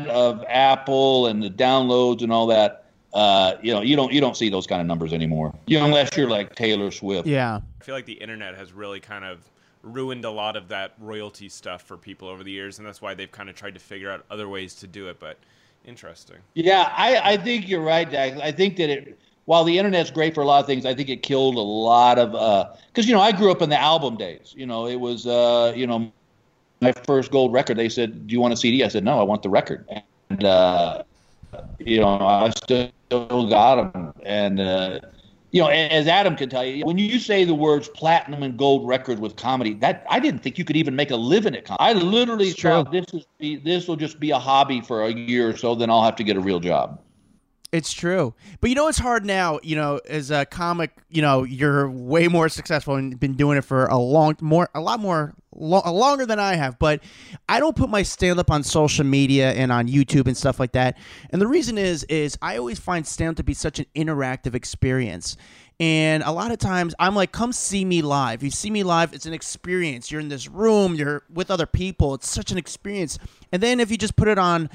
of 0.10 0.44
Apple 0.50 1.28
and 1.28 1.42
the 1.42 1.50
downloads 1.50 2.24
and 2.24 2.32
all 2.32 2.48
that, 2.48 2.86
uh, 3.14 3.56
you 3.62 3.72
know, 3.72 3.82
you 3.82 3.96
don't 3.96 4.12
you 4.12 4.20
don't 4.20 4.36
see 4.36 4.50
those 4.50 4.66
kind 4.66 4.82
of 4.82 4.88
numbers 4.88 5.14
anymore. 5.14 5.54
You 5.68 5.80
know, 5.80 5.86
unless 5.86 6.18
you're 6.18 6.30
like 6.30 6.56
Taylor 6.56 6.90
Swift. 6.90 7.28
Yeah. 7.28 7.62
I 7.80 7.84
feel 7.84 7.94
like 7.94 8.06
the 8.06 8.14
internet 8.14 8.56
has 8.56 8.74
really 8.74 9.00
kind 9.00 9.24
of 9.24 9.48
ruined 9.84 10.26
a 10.26 10.32
lot 10.32 10.56
of 10.56 10.70
that 10.70 10.94
royalty 11.00 11.50
stuff 11.50 11.84
for 11.84 11.98
people 11.98 12.28
over 12.28 12.44
the 12.44 12.52
years, 12.52 12.80
and 12.80 12.88
that's 12.88 13.02
why 13.02 13.14
they've 13.14 13.32
kind 13.32 13.50
of 13.50 13.56
tried 13.56 13.76
to 13.76 13.80
figure 13.80 14.10
out 14.10 14.26
other 14.32 14.50
ways 14.50 14.74
to 14.76 14.88
do 14.88 15.10
it. 15.10 15.20
But 15.20 15.38
interesting. 15.86 16.38
Yeah, 16.56 16.92
I, 16.96 17.34
I 17.34 17.38
think 17.38 17.68
you're 17.68 17.82
right, 17.82 18.10
Dak. 18.10 18.38
I 18.38 18.52
think 18.52 18.78
that 18.78 18.90
it 18.90 19.20
while 19.46 19.64
the 19.64 19.78
internet's 19.78 20.12
great 20.12 20.34
for 20.34 20.42
a 20.42 20.46
lot 20.46 20.62
of 20.62 20.66
things, 20.66 20.86
I 20.86 20.94
think 20.94 21.10
it 21.10 21.24
killed 21.24 21.56
a 21.56 21.60
lot 21.60 22.18
of 22.18 22.32
because 22.32 23.06
uh, 23.06 23.08
you 23.08 23.14
know 23.14 23.22
I 23.22 23.32
grew 23.32 23.52
up 23.52 23.62
in 23.62 23.70
the 23.70 23.80
album 23.80 24.16
days. 24.16 24.54
You 24.56 24.66
know, 24.66 24.88
it 24.88 25.00
was 25.00 25.28
uh, 25.28 25.74
you 25.76 25.88
know 25.88 26.12
my 26.82 26.92
first 26.92 27.32
gold 27.32 27.54
record. 27.54 27.78
They 27.78 27.90
said, 27.90 28.28
"Do 28.28 28.34
you 28.34 28.40
want 28.40 28.54
a 28.54 28.58
CD?" 28.58 28.84
I 28.84 28.88
said, 28.88 29.04
"No, 29.04 29.20
I 29.20 29.24
want 29.24 29.44
the 29.44 29.50
record." 29.50 29.86
And 30.30 30.44
uh, 30.44 31.04
you 31.80 32.00
know, 32.00 32.20
I 32.20 32.50
still 32.52 32.92
got 33.10 33.94
them. 33.94 34.14
And 34.24 34.60
uh, 34.60 35.00
you 35.52 35.62
know, 35.62 35.68
as 35.68 36.08
Adam 36.08 36.36
can 36.36 36.50
tell 36.50 36.66
you, 36.66 36.86
when 36.86 36.98
you 36.98 37.20
say 37.20 37.44
the 37.44 37.54
words 37.54 37.90
platinum 37.90 38.44
and 38.44 38.58
gold 38.58 38.88
record 38.88 39.20
with 39.20 39.36
comedy, 39.36 39.74
that 39.76 40.06
I 40.10 40.20
didn't 40.20 40.40
think 40.40 40.58
you 40.58 40.66
could 40.66 40.78
even 40.78 40.96
make 40.96 41.12
a 41.12 41.16
living 41.16 41.56
at 41.56 41.66
comedy. 41.66 41.84
I 41.84 41.94
literally 41.94 42.52
thought 42.52 42.92
this 42.92 43.06
is 43.14 43.26
this 43.62 43.88
will 43.88 43.98
just 43.98 44.20
be 44.20 44.32
a 44.32 44.40
hobby 44.40 44.82
for 44.82 45.04
a 45.04 45.12
year 45.12 45.50
or 45.50 45.58
so. 45.58 45.76
Then 45.76 45.90
I'll 45.90 46.04
have 46.04 46.16
to 46.16 46.24
get 46.24 46.38
a 46.38 46.42
real 46.42 46.60
job. 46.60 47.00
It's 47.74 47.92
true. 47.92 48.36
But 48.62 48.70
you 48.70 48.76
know 48.76 48.88
it's 48.88 49.00
hard 49.00 49.26
now, 49.26 49.60
you 49.64 49.76
know, 49.76 50.00
as 50.08 50.30
a 50.30 50.46
comic, 50.46 50.92
you 51.10 51.24
know, 51.24 51.42
you're 51.42 51.90
way 51.90 52.28
more 52.28 52.48
successful 52.48 52.98
and 52.98 53.20
been 53.20 53.34
doing 53.34 53.58
it 53.58 53.66
for 53.66 53.88
a 53.88 53.98
long 53.98 54.38
more 54.42 54.70
a 54.76 54.80
lot 54.80 55.00
more 55.00 55.34
lo- 55.56 55.82
uh, 55.84 55.92
longer 55.92 56.28
than 56.28 56.38
I 56.38 56.54
have, 56.54 56.78
but 56.78 57.02
I 57.50 57.60
don't 57.60 57.76
put 57.76 57.90
my 57.90 58.04
stand 58.04 58.40
up 58.40 58.52
on 58.52 58.62
social 58.62 59.04
media 59.06 59.54
and 59.54 59.72
on 59.72 59.88
YouTube 59.88 60.28
and 60.28 60.38
stuff 60.38 60.60
like 60.60 60.74
that. 60.74 61.00
And 61.32 61.42
the 61.42 61.48
reason 61.48 61.80
is 61.80 62.04
is 62.04 62.38
I 62.44 62.58
always 62.58 62.78
find 62.78 63.08
stand 63.08 63.32
up 63.32 63.36
to 63.38 63.44
be 63.44 63.56
such 63.56 63.80
an 63.80 63.88
interactive 63.96 64.54
experience. 64.54 65.36
And 65.80 66.22
a 66.22 66.32
lot 66.32 66.52
of 66.52 66.60
times 66.60 66.94
I'm 67.00 67.16
like, 67.16 67.32
come 67.32 67.52
see 67.52 67.84
me 67.86 68.04
live. 68.04 68.44
You 68.44 68.52
see 68.52 68.70
me 68.70 68.84
live, 68.84 69.14
it's 69.14 69.26
an 69.26 69.34
experience. 69.34 70.12
You're 70.12 70.22
in 70.22 70.30
this 70.30 70.48
room, 70.48 70.94
you're 70.94 71.24
with 71.28 71.50
other 71.50 71.66
people. 71.66 72.14
It's 72.14 72.30
such 72.30 72.52
an 72.52 72.60
experience. 72.60 73.18
And 73.52 73.64
then 73.64 73.80
if 73.80 73.90
you 73.90 73.98
just 73.98 74.16
put 74.16 74.28
it 74.28 74.38
on, 74.38 74.70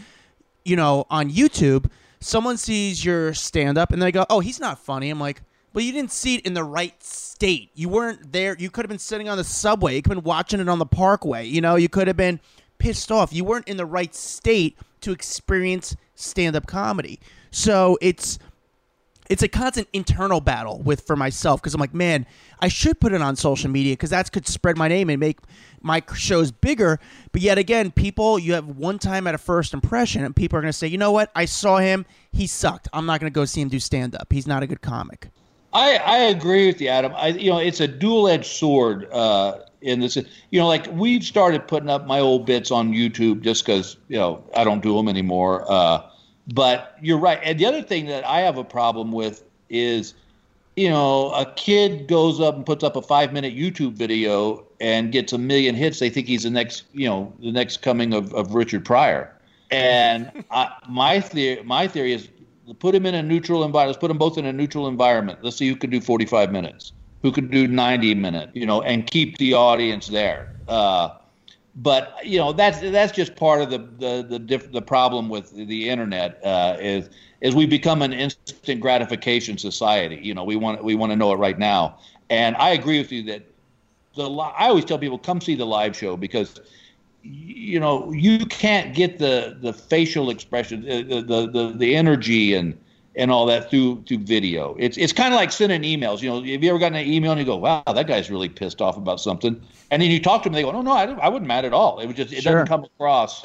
you 0.64 0.74
know, 0.74 1.06
on 1.10 1.30
YouTube, 1.30 1.88
someone 2.20 2.56
sees 2.56 3.04
your 3.04 3.34
stand 3.34 3.78
up 3.78 3.92
and 3.92 4.00
they 4.00 4.12
go, 4.12 4.26
"Oh, 4.30 4.40
he's 4.40 4.60
not 4.60 4.78
funny." 4.78 5.10
I'm 5.10 5.20
like, 5.20 5.42
"Well, 5.72 5.84
you 5.84 5.92
didn't 5.92 6.12
see 6.12 6.36
it 6.36 6.46
in 6.46 6.54
the 6.54 6.64
right 6.64 6.94
state. 7.02 7.70
You 7.74 7.88
weren't 7.88 8.32
there. 8.32 8.56
You 8.58 8.70
could 8.70 8.84
have 8.84 8.90
been 8.90 8.98
sitting 8.98 9.28
on 9.28 9.36
the 9.36 9.44
subway. 9.44 9.96
You 9.96 10.02
could 10.02 10.16
have 10.16 10.24
been 10.24 10.28
watching 10.28 10.60
it 10.60 10.68
on 10.68 10.78
the 10.78 10.86
parkway. 10.86 11.46
You 11.46 11.60
know, 11.60 11.76
you 11.76 11.88
could 11.88 12.06
have 12.06 12.16
been 12.16 12.40
pissed 12.78 13.10
off. 13.12 13.32
You 13.32 13.44
weren't 13.44 13.68
in 13.68 13.76
the 13.76 13.86
right 13.86 14.14
state 14.14 14.76
to 15.02 15.12
experience 15.12 15.96
stand 16.14 16.56
up 16.56 16.66
comedy." 16.66 17.20
So, 17.50 17.98
it's 18.00 18.38
it's 19.28 19.42
a 19.42 19.48
constant 19.48 19.88
internal 19.92 20.40
battle 20.40 20.80
with 20.80 21.06
for 21.06 21.16
myself 21.16 21.60
because 21.60 21.74
I'm 21.74 21.80
like, 21.80 21.94
man, 21.94 22.26
I 22.60 22.68
should 22.68 22.98
put 23.00 23.12
it 23.12 23.20
on 23.20 23.36
social 23.36 23.70
media 23.70 23.92
because 23.92 24.10
that 24.10 24.30
could 24.32 24.46
spread 24.46 24.76
my 24.76 24.88
name 24.88 25.10
and 25.10 25.20
make 25.20 25.38
my 25.82 26.02
shows 26.14 26.50
bigger. 26.50 26.98
But 27.32 27.42
yet 27.42 27.58
again, 27.58 27.90
people, 27.90 28.38
you 28.38 28.54
have 28.54 28.66
one 28.66 28.98
time 28.98 29.26
at 29.26 29.34
a 29.34 29.38
first 29.38 29.74
impression, 29.74 30.24
and 30.24 30.34
people 30.34 30.58
are 30.58 30.62
going 30.62 30.72
to 30.72 30.76
say, 30.76 30.86
you 30.86 30.98
know 30.98 31.12
what? 31.12 31.30
I 31.34 31.44
saw 31.44 31.78
him. 31.78 32.06
He 32.32 32.46
sucked. 32.46 32.88
I'm 32.92 33.06
not 33.06 33.20
going 33.20 33.30
to 33.30 33.34
go 33.34 33.44
see 33.44 33.60
him 33.60 33.68
do 33.68 33.78
stand 33.78 34.14
up. 34.14 34.32
He's 34.32 34.46
not 34.46 34.62
a 34.62 34.66
good 34.66 34.80
comic. 34.80 35.28
I, 35.72 35.96
I 35.96 36.16
agree 36.18 36.66
with 36.66 36.80
you, 36.80 36.88
Adam. 36.88 37.12
I, 37.14 37.28
you 37.28 37.50
know, 37.50 37.58
it's 37.58 37.80
a 37.80 37.88
dual 37.88 38.28
edged 38.28 38.46
sword. 38.46 39.08
Uh, 39.12 39.58
in 39.80 40.00
this, 40.00 40.16
you 40.16 40.58
know, 40.58 40.66
like 40.66 40.88
we've 40.92 41.22
started 41.22 41.68
putting 41.68 41.88
up 41.88 42.06
my 42.06 42.18
old 42.18 42.46
bits 42.46 42.70
on 42.70 42.92
YouTube 42.92 43.42
just 43.42 43.64
because 43.64 43.96
you 44.08 44.16
know 44.16 44.42
I 44.56 44.64
don't 44.64 44.82
do 44.82 44.96
them 44.96 45.08
anymore. 45.08 45.64
Uh, 45.70 46.07
but 46.54 46.96
you're 47.00 47.18
right. 47.18 47.38
And 47.42 47.58
the 47.58 47.66
other 47.66 47.82
thing 47.82 48.06
that 48.06 48.26
I 48.26 48.40
have 48.40 48.56
a 48.56 48.64
problem 48.64 49.12
with 49.12 49.44
is, 49.68 50.14
you 50.76 50.88
know, 50.88 51.30
a 51.32 51.52
kid 51.54 52.08
goes 52.08 52.40
up 52.40 52.56
and 52.56 52.64
puts 52.64 52.82
up 52.82 52.96
a 52.96 53.02
five 53.02 53.32
minute 53.32 53.54
YouTube 53.54 53.92
video 53.92 54.64
and 54.80 55.12
gets 55.12 55.32
a 55.32 55.38
million 55.38 55.74
hits. 55.74 55.98
They 55.98 56.10
think 56.10 56.26
he's 56.26 56.44
the 56.44 56.50
next, 56.50 56.84
you 56.92 57.06
know, 57.08 57.32
the 57.40 57.52
next 57.52 57.82
coming 57.82 58.14
of, 58.14 58.32
of 58.34 58.54
Richard 58.54 58.84
Pryor. 58.84 59.34
And 59.70 60.44
I, 60.50 60.72
my 60.88 61.20
theory, 61.20 61.62
my 61.64 61.86
theory 61.86 62.12
is 62.12 62.28
put 62.78 62.94
him 62.94 63.06
in 63.06 63.14
a 63.14 63.22
neutral 63.22 63.64
environment. 63.64 63.96
Let's 63.96 64.00
put 64.00 64.08
them 64.08 64.18
both 64.18 64.38
in 64.38 64.46
a 64.46 64.52
neutral 64.52 64.88
environment. 64.88 65.40
Let's 65.42 65.56
see 65.56 65.68
who 65.68 65.76
can 65.76 65.90
do 65.90 66.00
45 66.00 66.52
minutes, 66.52 66.92
who 67.22 67.32
can 67.32 67.48
do 67.48 67.66
90 67.66 68.14
minutes, 68.14 68.52
you 68.54 68.66
know, 68.66 68.82
and 68.82 69.06
keep 69.06 69.38
the 69.38 69.54
audience 69.54 70.08
there. 70.08 70.54
Uh, 70.66 71.10
but 71.78 72.14
you 72.24 72.38
know 72.38 72.52
that's 72.52 72.80
that's 72.80 73.12
just 73.12 73.36
part 73.36 73.60
of 73.60 73.70
the 73.70 73.78
the 73.78 74.26
the, 74.28 74.38
diff, 74.38 74.70
the 74.72 74.82
problem 74.82 75.28
with 75.28 75.54
the 75.54 75.88
internet 75.88 76.44
uh, 76.44 76.76
is 76.80 77.08
is 77.40 77.54
we 77.54 77.66
become 77.66 78.02
an 78.02 78.12
instant 78.12 78.80
gratification 78.80 79.56
society. 79.56 80.18
You 80.22 80.34
know, 80.34 80.42
we 80.44 80.56
want 80.56 80.82
we 80.82 80.96
want 80.96 81.12
to 81.12 81.16
know 81.16 81.32
it 81.32 81.36
right 81.36 81.58
now. 81.58 81.98
And 82.30 82.56
I 82.56 82.70
agree 82.70 82.98
with 82.98 83.12
you 83.12 83.22
that 83.24 83.42
the 84.16 84.28
I 84.28 84.68
always 84.68 84.84
tell 84.84 84.98
people 84.98 85.18
come 85.18 85.40
see 85.40 85.54
the 85.54 85.66
live 85.66 85.96
show 85.96 86.16
because 86.16 86.60
you 87.22 87.78
know 87.78 88.10
you 88.10 88.44
can't 88.46 88.92
get 88.94 89.18
the 89.18 89.56
the 89.60 89.72
facial 89.72 90.30
expression, 90.30 90.82
the 90.82 91.22
the 91.22 91.48
the, 91.48 91.74
the 91.76 91.94
energy 91.94 92.54
and 92.54 92.76
and 93.18 93.32
all 93.32 93.44
that 93.46 93.68
through 93.68 94.02
through 94.06 94.18
video. 94.18 94.76
It's 94.78 94.96
it's 94.96 95.12
kind 95.12 95.34
of 95.34 95.38
like 95.38 95.52
sending 95.52 95.82
emails. 95.82 96.22
You 96.22 96.30
know, 96.30 96.36
have 96.36 96.62
you 96.62 96.70
ever 96.70 96.78
gotten 96.78 96.96
an 96.96 97.06
email 97.06 97.32
and 97.32 97.40
you 97.40 97.44
go, 97.44 97.56
"Wow, 97.56 97.82
that 97.86 98.06
guy's 98.06 98.30
really 98.30 98.48
pissed 98.48 98.80
off 98.80 98.96
about 98.96 99.20
something," 99.20 99.60
and 99.90 100.00
then 100.00 100.10
you 100.10 100.22
talk 100.22 100.44
to 100.44 100.48
them, 100.48 100.54
they 100.54 100.62
go, 100.62 100.70
"No, 100.70 100.80
no, 100.80 100.92
I, 100.92 101.04
I 101.04 101.28
wasn't 101.28 101.48
mad 101.48 101.64
at 101.64 101.74
all. 101.74 101.98
It 101.98 102.06
was 102.06 102.16
just 102.16 102.32
it 102.32 102.42
sure. 102.42 102.52
doesn't 102.52 102.68
come 102.68 102.84
across." 102.84 103.44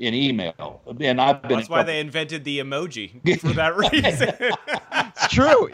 In 0.00 0.14
email, 0.14 0.80
and 1.00 1.20
I've 1.20 1.42
been. 1.42 1.56
That's 1.56 1.68
why 1.68 1.82
they 1.82 1.98
invented 1.98 2.44
the 2.44 2.60
emoji 2.60 3.40
for 3.40 3.48
that 3.54 3.76
reason. 3.76 4.32
it's 4.38 5.28
true. 5.34 5.68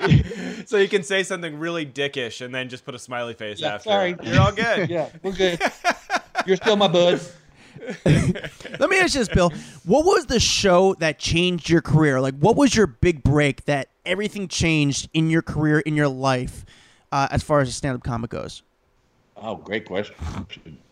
so 0.67 0.79
you 0.79 0.89
can 0.89 1.03
say 1.03 1.23
something 1.23 1.59
really 1.59 1.85
dickish 1.85 2.43
and 2.43 2.55
then 2.55 2.71
just 2.71 2.87
put 2.87 2.95
a 2.95 2.99
smiley 2.99 3.35
face 3.35 3.61
yeah, 3.61 3.75
after. 3.75 3.91
Sorry, 3.91 4.17
you're 4.23 4.41
all 4.41 4.51
good. 4.51 4.89
yeah, 4.89 5.11
we're 5.23 5.33
good. 5.33 5.61
You're 6.47 6.57
still 6.57 6.77
my 6.77 6.89
bud. 6.89 7.21
Let 8.05 8.91
me 8.91 8.99
ask 8.99 9.15
you 9.15 9.21
this, 9.21 9.29
Bill. 9.29 9.51
What 9.85 10.05
was 10.05 10.27
the 10.27 10.41
show 10.41 10.95
that 10.95 11.19
changed 11.19 11.69
your 11.69 11.83
career? 11.83 12.21
Like, 12.21 12.35
what 12.39 12.57
was 12.57 12.75
your 12.75 12.87
big 12.87 13.23
break 13.23 13.65
that 13.67 13.89
everything 14.05 14.49
changed 14.49 15.09
in 15.13 15.31
your 15.31 15.43
career, 15.43 15.81
in 15.81 15.95
your 15.95 16.09
life, 16.09 16.65
uh, 17.13 17.29
as 17.31 17.43
far 17.43 17.61
as 17.61 17.69
a 17.69 17.73
stand-up 17.73 18.03
comic 18.03 18.31
goes? 18.31 18.63
Oh, 19.37 19.57
great 19.57 19.85
question. 19.85 20.15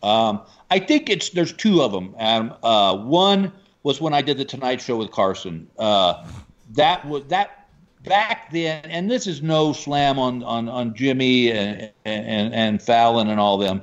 Um, 0.02 0.42
I 0.70 0.78
think 0.78 1.08
it's 1.08 1.30
there's 1.30 1.52
two 1.52 1.80
of 1.82 1.92
them. 1.92 2.14
Um, 2.18 2.54
uh, 2.62 2.96
one 2.96 3.52
was 3.82 4.00
when 4.00 4.12
I 4.12 4.20
did 4.20 4.36
the 4.36 4.44
Tonight 4.44 4.80
Show 4.80 4.96
with 4.96 5.10
Carson. 5.10 5.68
Uh, 5.78 6.26
that 6.74 7.06
was 7.06 7.24
that 7.28 7.68
back 8.04 8.50
then, 8.50 8.84
and 8.86 9.10
this 9.10 9.26
is 9.26 9.42
no 9.42 9.72
slam 9.72 10.18
on 10.18 10.42
on, 10.42 10.68
on 10.68 10.94
Jimmy 10.94 11.52
and, 11.52 11.90
and 12.04 12.52
and 12.52 12.82
Fallon 12.82 13.28
and 13.28 13.38
all 13.38 13.58
them. 13.58 13.82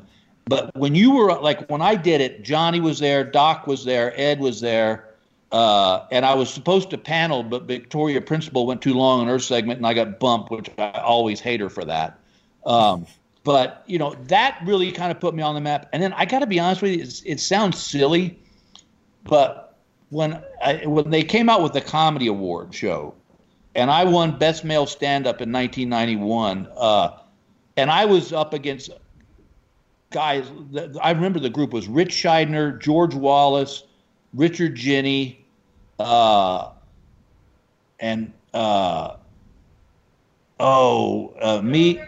But 0.50 0.76
when 0.76 0.96
you 0.96 1.12
were 1.12 1.40
like 1.40 1.70
when 1.70 1.82
I 1.82 1.94
did 1.94 2.22
it, 2.22 2.42
Johnny 2.42 2.80
was 2.80 2.98
there, 2.98 3.24
Doc 3.24 3.68
was 3.68 3.86
there, 3.86 4.20
Ed 4.20 4.40
was 4.40 4.60
there, 4.60 5.10
uh, 5.52 6.08
and 6.12 6.26
I 6.26 6.34
was 6.34 6.52
supposed 6.52 6.90
to 6.90 6.98
panel, 6.98 7.44
but 7.44 7.64
Victoria 7.64 8.20
Principal 8.20 8.66
went 8.66 8.82
too 8.82 8.96
long 8.96 9.22
in 9.22 9.28
her 9.28 9.38
segment, 9.38 9.78
and 9.78 9.86
I 9.86 9.94
got 9.94 10.20
bumped, 10.20 10.50
which 10.50 10.72
I 10.80 11.02
always 11.02 11.40
hate 11.40 11.60
her 11.60 11.70
for 11.70 11.86
that. 11.86 12.20
Um, 12.66 13.06
but 13.44 13.84
you 13.86 14.00
know 14.00 14.16
that 14.24 14.60
really 14.66 14.92
kind 14.92 15.12
of 15.12 15.20
put 15.20 15.36
me 15.36 15.44
on 15.44 15.54
the 15.54 15.62
map. 15.62 15.88
And 15.94 16.02
then 16.02 16.14
I 16.14 16.26
got 16.26 16.40
to 16.40 16.48
be 16.48 16.60
honest 16.60 16.82
with 16.82 16.94
you, 16.94 17.32
it 17.32 17.40
sounds 17.40 17.78
silly, 17.78 18.40
but 19.26 19.78
when 20.10 20.42
I, 20.64 20.84
when 20.88 21.12
they 21.12 21.22
came 21.22 21.48
out 21.48 21.62
with 21.62 21.74
the 21.74 21.82
comedy 21.82 22.26
award 22.26 22.74
show, 22.74 23.14
and 23.76 23.92
I 23.92 24.04
won 24.04 24.40
best 24.40 24.66
male 24.66 24.88
stand 24.88 25.28
up 25.28 25.42
in 25.42 25.52
1991, 25.52 26.68
uh, 26.76 27.20
and 27.78 27.92
I 27.92 28.06
was 28.06 28.34
up 28.34 28.56
against 28.56 28.90
guys. 30.12 30.50
I 31.02 31.12
remember 31.12 31.39
the 31.39 31.50
group 31.50 31.72
was 31.74 31.88
Ritch 31.88 32.10
Shydner, 32.12 32.80
George 32.80 33.13
Wallace, 33.15 33.84
Richard 34.34 34.76
Jeni, 34.76 35.38
uh, 36.00 36.69
and 38.00 38.32
uh, 38.54 39.15
oh 40.60 41.34
uh, 41.41 41.62
me 41.62 42.02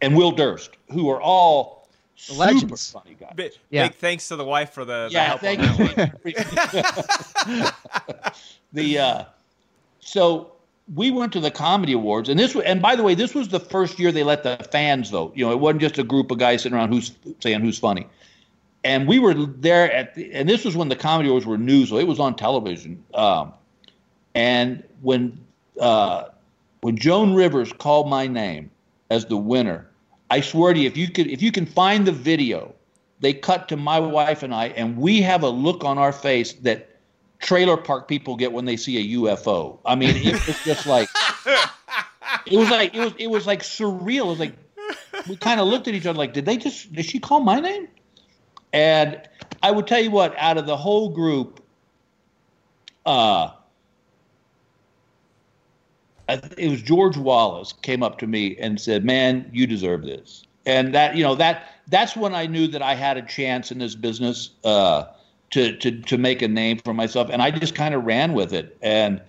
and 0.00 0.16
Will 0.16 0.32
Durst, 0.32 0.70
who 0.92 1.08
are 1.10 1.20
all 1.20 1.88
super 2.16 2.40
Legends. 2.40 2.90
funny 2.92 3.16
guys. 3.18 3.32
Big, 3.36 3.52
Yeah. 3.70 3.88
big 3.88 3.96
thanks 3.96 4.28
to 4.28 4.36
the 4.36 4.44
wife 4.44 4.70
for 4.72 4.84
the, 4.84 5.08
the 5.08 5.12
yeah, 5.12 5.24
help 5.24 5.40
thank 5.40 5.60
on 5.60 5.76
that 5.96 6.20
you. 6.24 7.62
the 8.72 8.98
uh, 8.98 9.24
so 10.00 10.52
we 10.94 11.10
went 11.10 11.32
to 11.34 11.40
the 11.40 11.50
comedy 11.50 11.92
awards, 11.92 12.28
and 12.28 12.38
this 12.38 12.54
and 12.56 12.80
by 12.80 12.96
the 12.96 13.02
way, 13.02 13.14
this 13.14 13.34
was 13.34 13.48
the 13.48 13.60
first 13.60 13.98
year 13.98 14.10
they 14.10 14.24
let 14.24 14.42
the 14.42 14.56
fans 14.72 15.10
vote. 15.10 15.36
You 15.36 15.46
know, 15.46 15.52
it 15.52 15.60
wasn't 15.60 15.82
just 15.82 15.98
a 15.98 16.04
group 16.04 16.30
of 16.30 16.38
guys 16.38 16.62
sitting 16.62 16.76
around 16.76 16.92
who's 16.92 17.12
saying 17.40 17.60
who's 17.60 17.78
funny. 17.78 18.06
And 18.84 19.08
we 19.08 19.18
were 19.18 19.34
there 19.34 19.92
at, 19.92 20.14
the, 20.14 20.32
and 20.32 20.48
this 20.48 20.64
was 20.64 20.76
when 20.76 20.88
the 20.88 20.96
comedy 20.96 21.28
awards 21.28 21.44
were 21.44 21.58
new, 21.58 21.84
so 21.84 21.98
it 21.98 22.06
was 22.06 22.20
on 22.20 22.36
television. 22.36 23.04
Um, 23.12 23.52
and 24.34 24.82
when 25.02 25.38
uh, 25.80 26.24
when 26.80 26.96
Joan 26.96 27.34
Rivers 27.34 27.72
called 27.72 28.08
my 28.08 28.26
name 28.26 28.70
as 29.10 29.26
the 29.26 29.36
winner, 29.36 29.88
I 30.30 30.40
swear 30.40 30.72
to 30.72 30.78
you, 30.78 30.86
if 30.86 30.96
you 30.96 31.10
could, 31.10 31.26
if 31.26 31.42
you 31.42 31.52
can 31.52 31.66
find 31.66 32.06
the 32.06 32.12
video, 32.12 32.74
they 33.20 33.32
cut 33.32 33.68
to 33.68 33.76
my 33.76 33.98
wife 33.98 34.42
and 34.42 34.54
I, 34.54 34.68
and 34.68 34.96
we 34.96 35.20
have 35.22 35.42
a 35.42 35.48
look 35.48 35.84
on 35.84 35.98
our 35.98 36.12
face 36.12 36.52
that 36.54 36.88
trailer 37.38 37.76
park 37.76 38.08
people 38.08 38.36
get 38.36 38.52
when 38.52 38.64
they 38.64 38.76
see 38.76 38.98
a 38.98 39.18
UFO. 39.18 39.78
I 39.84 39.94
mean, 39.94 40.16
it 40.16 40.34
was 40.46 40.62
just 40.64 40.86
like 40.86 41.08
it 42.46 42.56
was 42.56 42.70
like 42.70 42.94
it 42.94 43.00
was 43.00 43.12
it 43.18 43.28
was 43.28 43.46
like 43.46 43.62
surreal. 43.62 44.26
It 44.26 44.26
was 44.26 44.38
like 44.40 44.54
we 45.28 45.36
kind 45.36 45.60
of 45.60 45.68
looked 45.68 45.88
at 45.88 45.94
each 45.94 46.06
other 46.06 46.18
like, 46.18 46.32
did 46.32 46.46
they 46.46 46.56
just 46.56 46.92
did 46.92 47.04
she 47.04 47.18
call 47.18 47.40
my 47.40 47.60
name? 47.60 47.88
And 48.72 49.20
I 49.62 49.70
would 49.70 49.86
tell 49.86 50.00
you 50.00 50.10
what, 50.10 50.34
out 50.36 50.58
of 50.58 50.66
the 50.66 50.76
whole 50.76 51.08
group, 51.08 51.62
uh, 53.06 53.50
it 56.28 56.70
was 56.70 56.82
George 56.82 57.16
Wallace 57.16 57.72
came 57.72 58.02
up 58.02 58.18
to 58.18 58.26
me 58.26 58.56
and 58.58 58.78
said, 58.78 59.04
"Man, 59.04 59.48
you 59.52 59.66
deserve 59.66 60.02
this." 60.02 60.44
And 60.66 60.94
that 60.94 61.16
you 61.16 61.22
know 61.22 61.34
that 61.36 61.68
that's 61.88 62.14
when 62.14 62.34
I 62.34 62.46
knew 62.46 62.66
that 62.68 62.82
I 62.82 62.94
had 62.94 63.16
a 63.16 63.22
chance 63.22 63.72
in 63.72 63.78
this 63.78 63.94
business 63.94 64.50
uh, 64.64 65.04
to 65.50 65.76
to 65.76 66.00
to 66.02 66.18
make 66.18 66.42
a 66.42 66.48
name 66.48 66.78
for 66.78 66.94
myself, 66.94 67.28
and 67.30 67.42
I 67.42 67.50
just 67.50 67.74
kind 67.74 67.94
of 67.94 68.04
ran 68.04 68.34
with 68.34 68.52
it. 68.52 68.76
And 68.82 69.20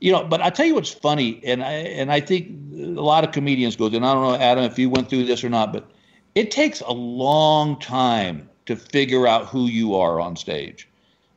you 0.00 0.12
know, 0.12 0.24
but 0.24 0.40
I 0.40 0.50
tell 0.50 0.66
you 0.66 0.74
what's 0.74 0.92
funny, 0.92 1.40
and 1.44 1.62
I 1.62 1.72
and 1.72 2.10
I 2.12 2.20
think 2.20 2.48
a 2.74 3.00
lot 3.00 3.24
of 3.24 3.32
comedians 3.32 3.76
go 3.76 3.88
through. 3.88 3.98
And 3.98 4.06
I 4.06 4.14
don't 4.14 4.22
know, 4.22 4.34
Adam, 4.34 4.64
if 4.64 4.78
you 4.78 4.90
went 4.90 5.08
through 5.08 5.24
this 5.24 5.44
or 5.44 5.48
not, 5.48 5.72
but 5.72 5.90
it 6.34 6.50
takes 6.50 6.80
a 6.80 6.92
long 6.92 7.78
time 7.80 8.48
to 8.66 8.76
figure 8.76 9.26
out 9.26 9.46
who 9.46 9.66
you 9.66 9.94
are 9.94 10.20
on 10.20 10.36
stage. 10.36 10.88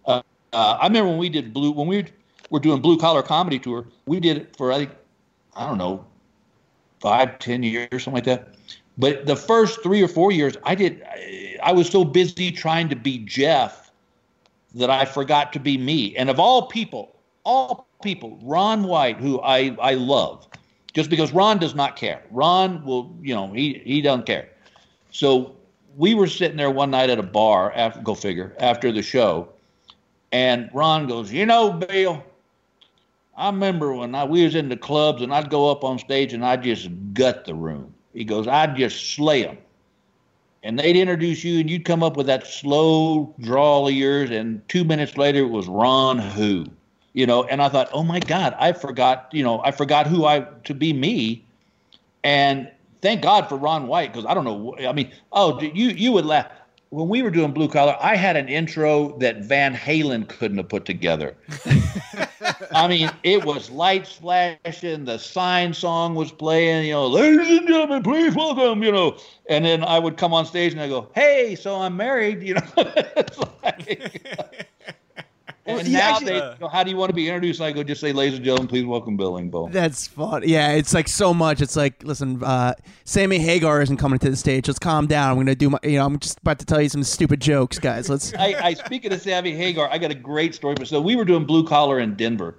Uh, 0.05 0.21
uh, 0.53 0.77
I 0.81 0.87
remember 0.87 1.09
when 1.11 1.19
we 1.19 1.29
did 1.29 1.53
blue 1.53 1.71
when 1.71 1.87
we 1.87 2.05
were 2.49 2.59
doing 2.59 2.81
blue 2.81 2.97
collar 2.97 3.21
comedy 3.21 3.59
tour. 3.59 3.85
We 4.05 4.19
did 4.19 4.37
it 4.37 4.55
for 4.55 4.71
I 4.71 4.79
think 4.79 4.91
I 5.55 5.67
don't 5.67 5.77
know 5.77 6.05
five 7.01 7.39
ten 7.39 7.63
years 7.63 7.89
something 7.91 8.13
like 8.13 8.25
that. 8.25 8.55
But 8.97 9.25
the 9.25 9.37
first 9.37 9.81
three 9.81 10.01
or 10.01 10.09
four 10.09 10.31
years, 10.33 10.57
I 10.63 10.75
did. 10.75 11.01
I, 11.03 11.57
I 11.63 11.71
was 11.71 11.89
so 11.89 12.03
busy 12.03 12.51
trying 12.51 12.89
to 12.89 12.95
be 12.95 13.19
Jeff 13.19 13.88
that 14.75 14.89
I 14.89 15.05
forgot 15.05 15.53
to 15.53 15.59
be 15.59 15.77
me. 15.77 16.15
And 16.15 16.29
of 16.29 16.39
all 16.39 16.67
people, 16.67 17.15
all 17.43 17.87
people, 18.03 18.39
Ron 18.43 18.83
White, 18.83 19.17
who 19.17 19.41
I 19.41 19.75
I 19.81 19.93
love, 19.95 20.47
just 20.93 21.09
because 21.09 21.31
Ron 21.31 21.57
does 21.57 21.75
not 21.75 21.95
care. 21.95 22.21
Ron 22.31 22.83
will, 22.83 23.15
you 23.21 23.33
know, 23.33 23.51
he 23.51 23.81
he 23.85 24.01
doesn't 24.01 24.25
care. 24.25 24.49
So 25.11 25.55
we 25.97 26.13
were 26.13 26.27
sitting 26.27 26.57
there 26.57 26.71
one 26.71 26.91
night 26.91 27.09
at 27.09 27.19
a 27.19 27.23
bar 27.23 27.73
after 27.75 28.01
go 28.01 28.15
figure 28.15 28.55
after 28.59 28.91
the 28.91 29.01
show, 29.01 29.49
and 30.31 30.69
Ron 30.73 31.07
goes, 31.07 31.31
you 31.31 31.45
know, 31.45 31.71
Bill, 31.71 32.23
I 33.35 33.47
remember 33.47 33.93
when 33.93 34.13
I, 34.15 34.25
we 34.25 34.43
was 34.43 34.53
in 34.53 34.69
the 34.69 34.77
clubs 34.77 35.21
and 35.21 35.33
I'd 35.33 35.49
go 35.49 35.71
up 35.71 35.83
on 35.83 35.97
stage 35.97 36.33
and 36.33 36.45
I'd 36.45 36.61
just 36.61 36.89
gut 37.13 37.45
the 37.45 37.55
room. 37.55 37.93
He 38.13 38.25
goes, 38.25 38.47
I'd 38.47 38.75
just 38.75 39.13
slay 39.15 39.43
them. 39.43 39.57
And 40.63 40.77
they'd 40.77 40.95
introduce 40.95 41.43
you 41.43 41.59
and 41.59 41.69
you'd 41.69 41.85
come 41.85 42.03
up 42.03 42.17
with 42.17 42.27
that 42.27 42.45
slow 42.45 43.33
drawl 43.39 43.87
of 43.87 43.93
yours. 43.93 44.29
And 44.29 44.67
two 44.67 44.83
minutes 44.83 45.17
later, 45.17 45.39
it 45.39 45.49
was 45.49 45.67
Ron 45.67 46.19
Who, 46.19 46.65
you 47.13 47.25
know. 47.25 47.45
And 47.45 47.61
I 47.61 47.69
thought, 47.69 47.89
oh 47.93 48.03
my 48.03 48.19
God, 48.19 48.55
I 48.59 48.73
forgot, 48.73 49.29
you 49.31 49.43
know, 49.43 49.61
I 49.63 49.71
forgot 49.71 50.05
who 50.05 50.25
I 50.25 50.41
to 50.65 50.73
be 50.73 50.91
me. 50.91 51.45
And 52.23 52.69
thank 53.01 53.21
God 53.21 53.47
for 53.47 53.55
Ron 53.55 53.87
White 53.87 54.11
because 54.11 54.25
I 54.25 54.33
don't 54.33 54.43
know. 54.43 54.75
I 54.79 54.91
mean, 54.91 55.11
oh, 55.31 55.61
you 55.61 55.89
you 55.89 56.11
would 56.11 56.25
laugh 56.25 56.51
when 56.89 57.07
we 57.07 57.21
were 57.21 57.29
doing 57.29 57.51
Blue 57.51 57.67
Collar. 57.67 57.95
I 57.99 58.15
had 58.15 58.35
an 58.35 58.47
intro 58.47 59.17
that 59.19 59.43
Van 59.43 59.75
Halen 59.75 60.27
couldn't 60.27 60.57
have 60.57 60.69
put 60.69 60.85
together. 60.85 61.35
I 62.71 62.87
mean, 62.87 63.11
it 63.23 63.45
was 63.45 63.69
lights 63.69 64.13
flashing, 64.13 65.05
the 65.05 65.17
sign 65.17 65.73
song 65.73 66.15
was 66.15 66.31
playing, 66.31 66.85
you 66.85 66.93
know, 66.93 67.07
ladies 67.07 67.57
and 67.57 67.67
gentlemen, 67.67 68.03
please 68.03 68.35
welcome, 68.35 68.83
you 68.83 68.91
know. 68.91 69.17
And 69.49 69.65
then 69.65 69.83
I 69.83 69.99
would 69.99 70.17
come 70.17 70.33
on 70.33 70.45
stage 70.45 70.73
and 70.73 70.81
I 70.81 70.87
go, 70.87 71.09
hey, 71.15 71.55
so 71.55 71.75
I'm 71.75 71.97
married, 71.97 72.41
you 72.43 72.55
know. 72.55 72.61
Like- 73.63 74.65
and 75.79 75.87
you 75.89 75.97
now 75.97 76.11
actually- 76.11 76.25
they, 76.27 76.35
you 76.35 76.55
know, 76.61 76.67
how 76.67 76.83
do 76.83 76.89
you 76.89 76.97
want 76.97 77.09
to 77.09 77.13
be 77.13 77.27
introduced? 77.27 77.61
I 77.61 77.71
go, 77.71 77.83
just 77.83 78.01
say, 78.01 78.11
ladies 78.11 78.35
and 78.35 78.45
gentlemen, 78.45 78.67
please 78.67 78.85
welcome 78.85 79.17
Bill 79.17 79.33
Engvall. 79.33 79.71
That's 79.71 80.07
fun. 80.07 80.43
Yeah, 80.45 80.71
it's 80.73 80.93
like 80.93 81.07
so 81.07 81.33
much. 81.33 81.61
It's 81.61 81.75
like, 81.75 82.03
listen, 82.03 82.43
uh, 82.43 82.73
Sammy 83.05 83.39
Hagar 83.39 83.81
isn't 83.81 83.97
coming 83.97 84.19
to 84.19 84.29
the 84.29 84.35
stage. 84.35 84.67
Let's 84.67 84.79
calm 84.79 85.07
down. 85.07 85.31
I'm 85.31 85.37
gonna 85.37 85.55
do 85.55 85.69
my. 85.69 85.79
You 85.83 85.97
know, 85.97 86.05
I'm 86.05 86.19
just 86.19 86.39
about 86.39 86.59
to 86.59 86.65
tell 86.65 86.81
you 86.81 86.89
some 86.89 87.03
stupid 87.03 87.39
jokes, 87.41 87.79
guys. 87.79 88.09
Let's. 88.09 88.33
I, 88.39 88.55
I 88.61 88.73
speaking 88.73 89.11
of 89.13 89.21
Sammy 89.21 89.55
Hagar, 89.55 89.89
I 89.91 89.97
got 89.97 90.11
a 90.11 90.15
great 90.15 90.55
story. 90.55 90.75
But 90.75 90.87
so 90.87 91.01
we 91.01 91.15
were 91.15 91.25
doing 91.25 91.45
blue 91.45 91.65
collar 91.65 91.99
in 91.99 92.15
Denver, 92.15 92.55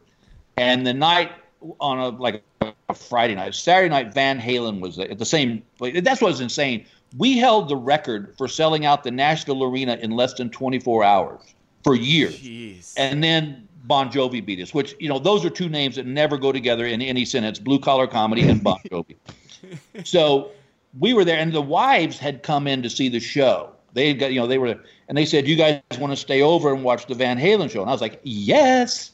and 0.56 0.86
the 0.86 0.94
night 0.94 1.32
on 1.80 1.98
a 1.98 2.08
like 2.08 2.42
a 2.60 2.94
Friday 2.94 3.34
night, 3.34 3.54
Saturday 3.54 3.88
night, 3.88 4.12
Van 4.12 4.40
Halen 4.40 4.80
was 4.80 4.98
at 4.98 5.18
the 5.18 5.24
same. 5.24 5.62
like, 5.78 6.02
That's 6.04 6.20
what 6.20 6.28
was 6.28 6.40
insane. 6.40 6.86
We 7.16 7.38
held 7.38 7.68
the 7.68 7.76
record 7.76 8.34
for 8.38 8.46
selling 8.46 8.86
out 8.86 9.02
the 9.02 9.10
Nashville 9.10 9.64
Arena 9.64 9.98
in 10.00 10.12
less 10.12 10.34
than 10.34 10.50
24 10.50 11.02
hours 11.02 11.40
for 11.82 11.94
years, 11.94 12.38
Jeez. 12.38 12.92
and 12.96 13.22
then 13.22 13.66
Bon 13.84 14.10
Jovi 14.10 14.44
beat 14.44 14.60
us. 14.60 14.74
Which 14.74 14.94
you 14.98 15.08
know, 15.08 15.18
those 15.18 15.44
are 15.44 15.50
two 15.50 15.68
names 15.68 15.96
that 15.96 16.06
never 16.06 16.38
go 16.38 16.52
together 16.52 16.86
in 16.86 17.02
any 17.02 17.24
sentence: 17.24 17.58
blue 17.58 17.78
collar 17.78 18.06
comedy 18.06 18.48
and 18.48 18.62
Bon 18.62 18.78
Jovi. 18.90 19.16
so 20.04 20.50
we 20.98 21.14
were 21.14 21.24
there, 21.24 21.38
and 21.38 21.52
the 21.52 21.62
wives 21.62 22.18
had 22.18 22.42
come 22.42 22.66
in 22.66 22.82
to 22.82 22.90
see 22.90 23.08
the 23.08 23.20
show. 23.20 23.70
They 23.92 24.14
got, 24.14 24.32
you 24.32 24.40
know, 24.40 24.46
they 24.46 24.58
were, 24.58 24.78
and 25.08 25.18
they 25.18 25.26
said, 25.26 25.46
"You 25.48 25.56
guys 25.56 25.80
want 25.98 26.12
to 26.12 26.16
stay 26.16 26.42
over 26.42 26.72
and 26.72 26.84
watch 26.84 27.06
the 27.06 27.14
Van 27.14 27.38
Halen 27.38 27.70
show?" 27.70 27.80
And 27.80 27.90
I 27.90 27.92
was 27.92 28.00
like, 28.00 28.20
"Yes." 28.22 29.12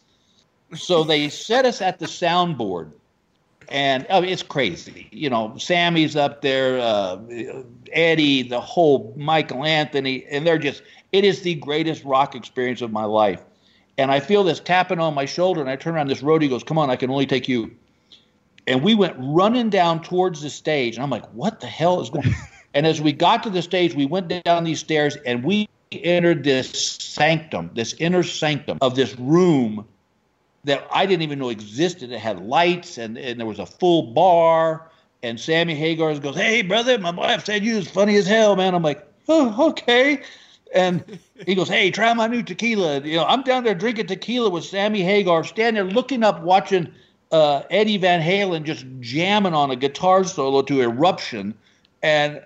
So 0.74 1.04
they 1.04 1.28
set 1.28 1.64
us 1.64 1.80
at 1.80 2.00
the 2.00 2.06
soundboard, 2.06 2.90
and 3.68 4.06
I 4.10 4.20
mean, 4.20 4.30
it's 4.30 4.42
crazy. 4.42 5.08
You 5.12 5.30
know, 5.30 5.54
Sammy's 5.58 6.16
up 6.16 6.42
there, 6.42 6.78
uh, 6.80 7.18
Eddie, 7.92 8.42
the 8.42 8.60
whole 8.60 9.14
Michael 9.16 9.64
Anthony, 9.64 10.26
and 10.26 10.46
they're 10.46 10.58
just. 10.58 10.82
It 11.16 11.24
is 11.24 11.42
the 11.42 11.54
greatest 11.54 12.04
rock 12.04 12.34
experience 12.34 12.82
of 12.82 12.92
my 12.92 13.04
life. 13.04 13.42
And 13.98 14.10
I 14.10 14.20
feel 14.20 14.44
this 14.44 14.60
tapping 14.60 15.00
on 15.00 15.14
my 15.14 15.24
shoulder, 15.24 15.60
and 15.60 15.70
I 15.70 15.76
turn 15.76 15.94
around. 15.94 16.08
This 16.08 16.22
roadie 16.22 16.48
goes, 16.48 16.62
"Come 16.62 16.78
on, 16.78 16.90
I 16.90 16.96
can 16.96 17.10
only 17.10 17.26
take 17.26 17.48
you." 17.48 17.70
and 18.68 18.82
we 18.82 18.96
went 18.96 19.14
running 19.16 19.70
down 19.70 20.02
towards 20.02 20.42
the 20.42 20.50
stage 20.50 20.96
and 20.96 21.04
i'm 21.04 21.10
like 21.10 21.24
what 21.32 21.60
the 21.60 21.68
hell 21.68 22.00
is 22.00 22.10
going 22.10 22.34
and 22.74 22.84
as 22.84 23.00
we 23.00 23.12
got 23.12 23.44
to 23.44 23.48
the 23.48 23.62
stage 23.62 23.94
we 23.94 24.04
went 24.04 24.26
down 24.44 24.64
these 24.64 24.80
stairs 24.80 25.14
and 25.24 25.44
we 25.44 25.68
entered 25.92 26.44
this 26.44 26.70
sanctum, 27.00 27.70
this 27.74 27.94
inner 27.98 28.22
sanctum 28.22 28.78
of 28.80 28.94
this 28.96 29.18
room 29.18 29.86
that 30.64 30.86
I 30.92 31.06
didn't 31.06 31.22
even 31.22 31.38
know 31.38 31.50
existed. 31.50 32.10
It 32.10 32.18
had 32.18 32.40
lights 32.40 32.98
and, 32.98 33.16
and 33.16 33.38
there 33.38 33.46
was 33.46 33.58
a 33.58 33.66
full 33.66 34.12
bar. 34.12 34.90
And 35.22 35.40
Sammy 35.40 35.74
Hagar 35.74 36.14
goes, 36.18 36.36
Hey, 36.36 36.62
brother, 36.62 36.98
my 36.98 37.10
wife 37.10 37.44
said 37.44 37.64
you 37.64 37.76
was 37.76 37.88
funny 37.88 38.16
as 38.16 38.26
hell, 38.26 38.56
man. 38.56 38.74
I'm 38.74 38.82
like, 38.82 39.06
Oh, 39.28 39.70
okay. 39.70 40.22
And 40.76 41.18
he 41.46 41.54
goes, 41.54 41.68
Hey, 41.68 41.90
try 41.90 42.12
my 42.12 42.26
new 42.26 42.42
tequila. 42.42 43.00
You 43.00 43.16
know, 43.16 43.24
I'm 43.24 43.42
down 43.42 43.64
there 43.64 43.74
drinking 43.74 44.08
tequila 44.08 44.50
with 44.50 44.64
Sammy 44.64 45.02
Hagar, 45.02 45.42
standing 45.42 45.82
there 45.82 45.92
looking 45.92 46.22
up, 46.22 46.42
watching 46.42 46.92
uh, 47.32 47.62
Eddie 47.70 47.96
Van 47.96 48.20
Halen 48.20 48.62
just 48.62 48.84
jamming 49.00 49.54
on 49.54 49.70
a 49.70 49.76
guitar 49.76 50.22
solo 50.22 50.60
to 50.62 50.82
Eruption. 50.82 51.54
And 52.02 52.42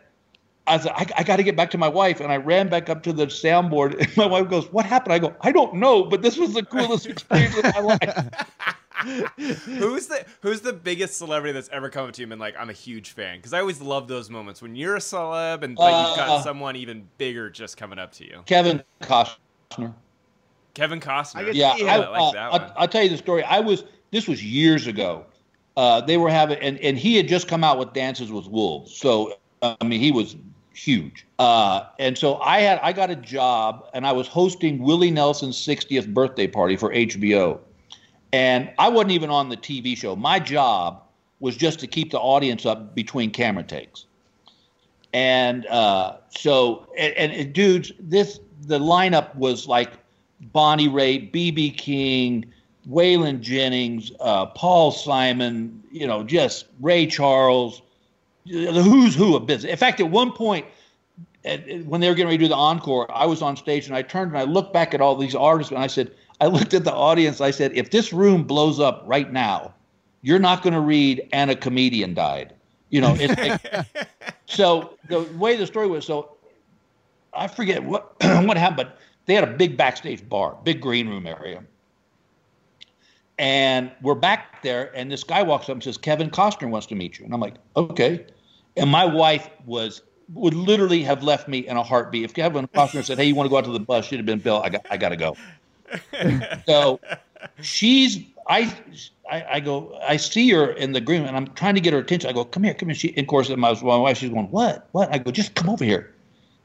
I 0.68 0.78
said, 0.78 0.92
I, 0.94 1.06
I 1.18 1.24
got 1.24 1.36
to 1.36 1.42
get 1.42 1.56
back 1.56 1.70
to 1.72 1.78
my 1.78 1.88
wife. 1.88 2.20
And 2.20 2.30
I 2.30 2.36
ran 2.36 2.68
back 2.68 2.88
up 2.88 3.02
to 3.02 3.12
the 3.12 3.26
soundboard. 3.26 3.98
And 3.98 4.16
my 4.16 4.26
wife 4.26 4.48
goes, 4.48 4.72
What 4.72 4.86
happened? 4.86 5.12
I 5.12 5.18
go, 5.18 5.34
I 5.40 5.50
don't 5.50 5.74
know, 5.74 6.04
but 6.04 6.22
this 6.22 6.38
was 6.38 6.54
the 6.54 6.62
coolest 6.62 7.06
experience 7.08 7.56
of 7.56 7.64
my 7.64 7.80
life. 7.80 8.28
who's 9.36 10.06
the 10.06 10.24
Who's 10.42 10.60
the 10.60 10.72
biggest 10.72 11.16
celebrity 11.18 11.52
that's 11.52 11.68
ever 11.70 11.88
come 11.88 12.06
up 12.06 12.12
to 12.14 12.20
you 12.20 12.24
and 12.24 12.30
been 12.30 12.38
like, 12.38 12.54
I'm 12.58 12.70
a 12.70 12.74
huge 12.74 13.10
fan? 13.10 13.36
Because 13.38 13.52
I 13.52 13.60
always 13.60 13.80
love 13.80 14.08
those 14.08 14.30
moments 14.30 14.60
when 14.62 14.74
you're 14.74 14.96
a 14.96 15.00
celeb 15.00 15.62
and 15.62 15.76
like, 15.76 16.08
you've 16.08 16.16
got 16.16 16.28
Uh, 16.28 16.42
someone 16.42 16.76
even 16.76 17.08
bigger 17.18 17.50
just 17.50 17.76
coming 17.76 17.98
up 17.98 18.12
to 18.12 18.24
you. 18.24 18.42
Kevin 18.46 18.82
Costner. 19.02 19.94
Kevin 20.74 21.00
Costner. 21.00 21.36
I 21.40 21.44
guess- 21.44 21.54
Yeah, 21.54 21.76
Yeah, 21.76 21.84
I, 21.84 21.94
I 21.96 22.08
like 22.08 22.20
uh, 22.20 22.32
that 22.32 22.52
I'll, 22.52 22.60
one. 22.60 22.72
I'll 22.76 22.88
tell 22.88 23.02
you 23.02 23.10
the 23.10 23.16
story. 23.16 23.42
I 23.44 23.60
was 23.60 23.84
this 24.10 24.26
was 24.28 24.42
years 24.44 24.86
ago. 24.86 25.24
Uh, 25.76 26.00
they 26.00 26.16
were 26.16 26.30
having 26.30 26.58
and, 26.58 26.78
and 26.78 26.98
he 26.98 27.16
had 27.16 27.28
just 27.28 27.48
come 27.48 27.64
out 27.64 27.78
with 27.78 27.92
Dances 27.92 28.30
with 28.30 28.46
Wolves. 28.48 28.94
So 28.96 29.34
I 29.62 29.76
mean 29.84 30.00
he 30.00 30.12
was 30.12 30.36
huge. 30.74 31.26
Uh, 31.38 31.84
and 31.98 32.16
so 32.16 32.36
I 32.38 32.60
had 32.60 32.78
I 32.82 32.92
got 32.92 33.10
a 33.10 33.16
job 33.16 33.88
and 33.94 34.06
I 34.06 34.12
was 34.12 34.26
hosting 34.26 34.82
Willie 34.82 35.10
Nelson's 35.10 35.56
60th 35.56 36.12
birthday 36.12 36.46
party 36.46 36.76
for 36.76 36.90
HBO. 36.92 37.60
And 38.32 38.70
I 38.78 38.88
wasn't 38.88 39.12
even 39.12 39.30
on 39.30 39.48
the 39.48 39.56
TV 39.56 39.96
show. 39.96 40.14
My 40.14 40.38
job 40.38 41.02
was 41.40 41.56
just 41.56 41.80
to 41.80 41.86
keep 41.86 42.10
the 42.10 42.20
audience 42.20 42.66
up 42.66 42.94
between 42.94 43.30
camera 43.30 43.64
takes. 43.64 44.04
And 45.12 45.66
uh, 45.66 46.18
so, 46.30 46.86
and, 46.96 47.12
and, 47.14 47.32
and 47.32 47.52
dudes, 47.52 47.92
this 47.98 48.38
the 48.62 48.78
lineup 48.78 49.34
was 49.34 49.66
like 49.66 49.90
Bonnie 50.52 50.88
Raitt, 50.88 51.32
BB 51.32 51.76
King, 51.76 52.44
Waylon 52.88 53.40
Jennings, 53.40 54.12
uh, 54.20 54.46
Paul 54.46 54.92
Simon, 54.92 55.82
you 55.90 56.06
know, 56.06 56.22
just 56.22 56.66
Ray 56.80 57.06
Charles, 57.06 57.82
the 58.46 58.82
who's 58.82 59.14
who 59.14 59.34
of 59.36 59.46
business. 59.46 59.70
In 59.70 59.76
fact, 59.76 60.00
at 60.00 60.10
one 60.10 60.32
point, 60.32 60.66
when 61.42 62.00
they 62.00 62.08
were 62.08 62.14
getting 62.14 62.26
ready 62.26 62.38
to 62.38 62.44
do 62.44 62.48
the 62.48 62.54
encore, 62.54 63.10
I 63.10 63.26
was 63.26 63.42
on 63.42 63.56
stage 63.56 63.86
and 63.86 63.96
I 63.96 64.02
turned 64.02 64.30
and 64.30 64.38
I 64.38 64.44
looked 64.44 64.72
back 64.72 64.94
at 64.94 65.00
all 65.00 65.16
these 65.16 65.34
artists 65.34 65.72
and 65.72 65.80
I 65.80 65.86
said, 65.86 66.12
I 66.40 66.46
looked 66.46 66.74
at 66.74 66.84
the 66.84 66.92
audience. 66.92 67.40
I 67.40 67.50
said, 67.50 67.72
if 67.74 67.90
this 67.90 68.12
room 68.12 68.44
blows 68.44 68.80
up 68.80 69.02
right 69.06 69.30
now, 69.32 69.74
you're 70.22 70.38
not 70.38 70.62
going 70.62 70.74
to 70.74 70.80
read 70.80 71.28
and 71.32 71.50
a 71.50 71.56
comedian 71.56 72.14
died. 72.14 72.54
You 72.88 73.00
know, 73.00 73.14
it's 73.18 73.38
like, 73.38 74.08
so 74.46 74.96
the 75.08 75.20
way 75.36 75.56
the 75.56 75.66
story 75.66 75.86
was, 75.86 76.04
so 76.04 76.36
I 77.32 77.46
forget 77.46 77.82
what 77.84 78.14
what 78.20 78.56
happened, 78.56 78.76
but 78.76 78.98
they 79.26 79.34
had 79.34 79.44
a 79.44 79.52
big 79.52 79.76
backstage 79.76 80.28
bar, 80.28 80.58
big 80.64 80.80
green 80.80 81.08
room 81.08 81.26
area. 81.26 81.62
And 83.38 83.90
we're 84.02 84.16
back 84.16 84.62
there, 84.62 84.94
and 84.94 85.10
this 85.10 85.24
guy 85.24 85.42
walks 85.42 85.68
up 85.70 85.74
and 85.74 85.82
says, 85.82 85.96
Kevin 85.96 86.30
Costner 86.30 86.68
wants 86.68 86.86
to 86.88 86.94
meet 86.94 87.18
you. 87.18 87.24
And 87.24 87.32
I'm 87.32 87.40
like, 87.40 87.54
okay. 87.74 88.26
And 88.76 88.90
my 88.90 89.04
wife 89.04 89.48
was 89.64 90.02
would 90.32 90.54
literally 90.54 91.02
have 91.02 91.22
left 91.22 91.48
me 91.48 91.58
in 91.58 91.76
a 91.76 91.82
heartbeat. 91.82 92.24
If 92.24 92.34
Kevin 92.34 92.68
Costner 92.68 93.04
said, 93.04 93.18
Hey, 93.18 93.24
you 93.24 93.34
want 93.34 93.46
to 93.46 93.50
go 93.50 93.58
out 93.58 93.64
to 93.64 93.72
the 93.72 93.80
bus? 93.80 94.06
She'd 94.06 94.16
have 94.16 94.26
been 94.26 94.38
Bill, 94.38 94.62
I 94.62 94.68
got 94.68 94.86
I 94.90 94.96
gotta 94.96 95.16
go. 95.16 95.36
so 96.66 97.00
she's 97.60 98.18
I, 98.48 98.74
I 99.30 99.44
I 99.52 99.60
go 99.60 99.98
I 100.06 100.16
see 100.16 100.50
her 100.50 100.70
in 100.72 100.92
the 100.92 101.00
green 101.00 101.20
room 101.20 101.28
and 101.28 101.36
I'm 101.36 101.48
trying 101.54 101.74
to 101.74 101.80
get 101.80 101.92
her 101.92 101.98
attention. 101.98 102.28
I 102.30 102.32
go, 102.32 102.44
come 102.44 102.64
here, 102.64 102.74
come 102.74 102.88
here. 102.88 102.96
She 102.96 103.14
of 103.16 103.26
course 103.26 103.48
my, 103.48 103.56
my 103.56 103.96
wife, 103.96 104.18
she's 104.18 104.30
going, 104.30 104.50
What? 104.50 104.88
What? 104.92 105.12
I 105.12 105.18
go, 105.18 105.30
just 105.30 105.54
come 105.54 105.68
over 105.68 105.84
here. 105.84 106.12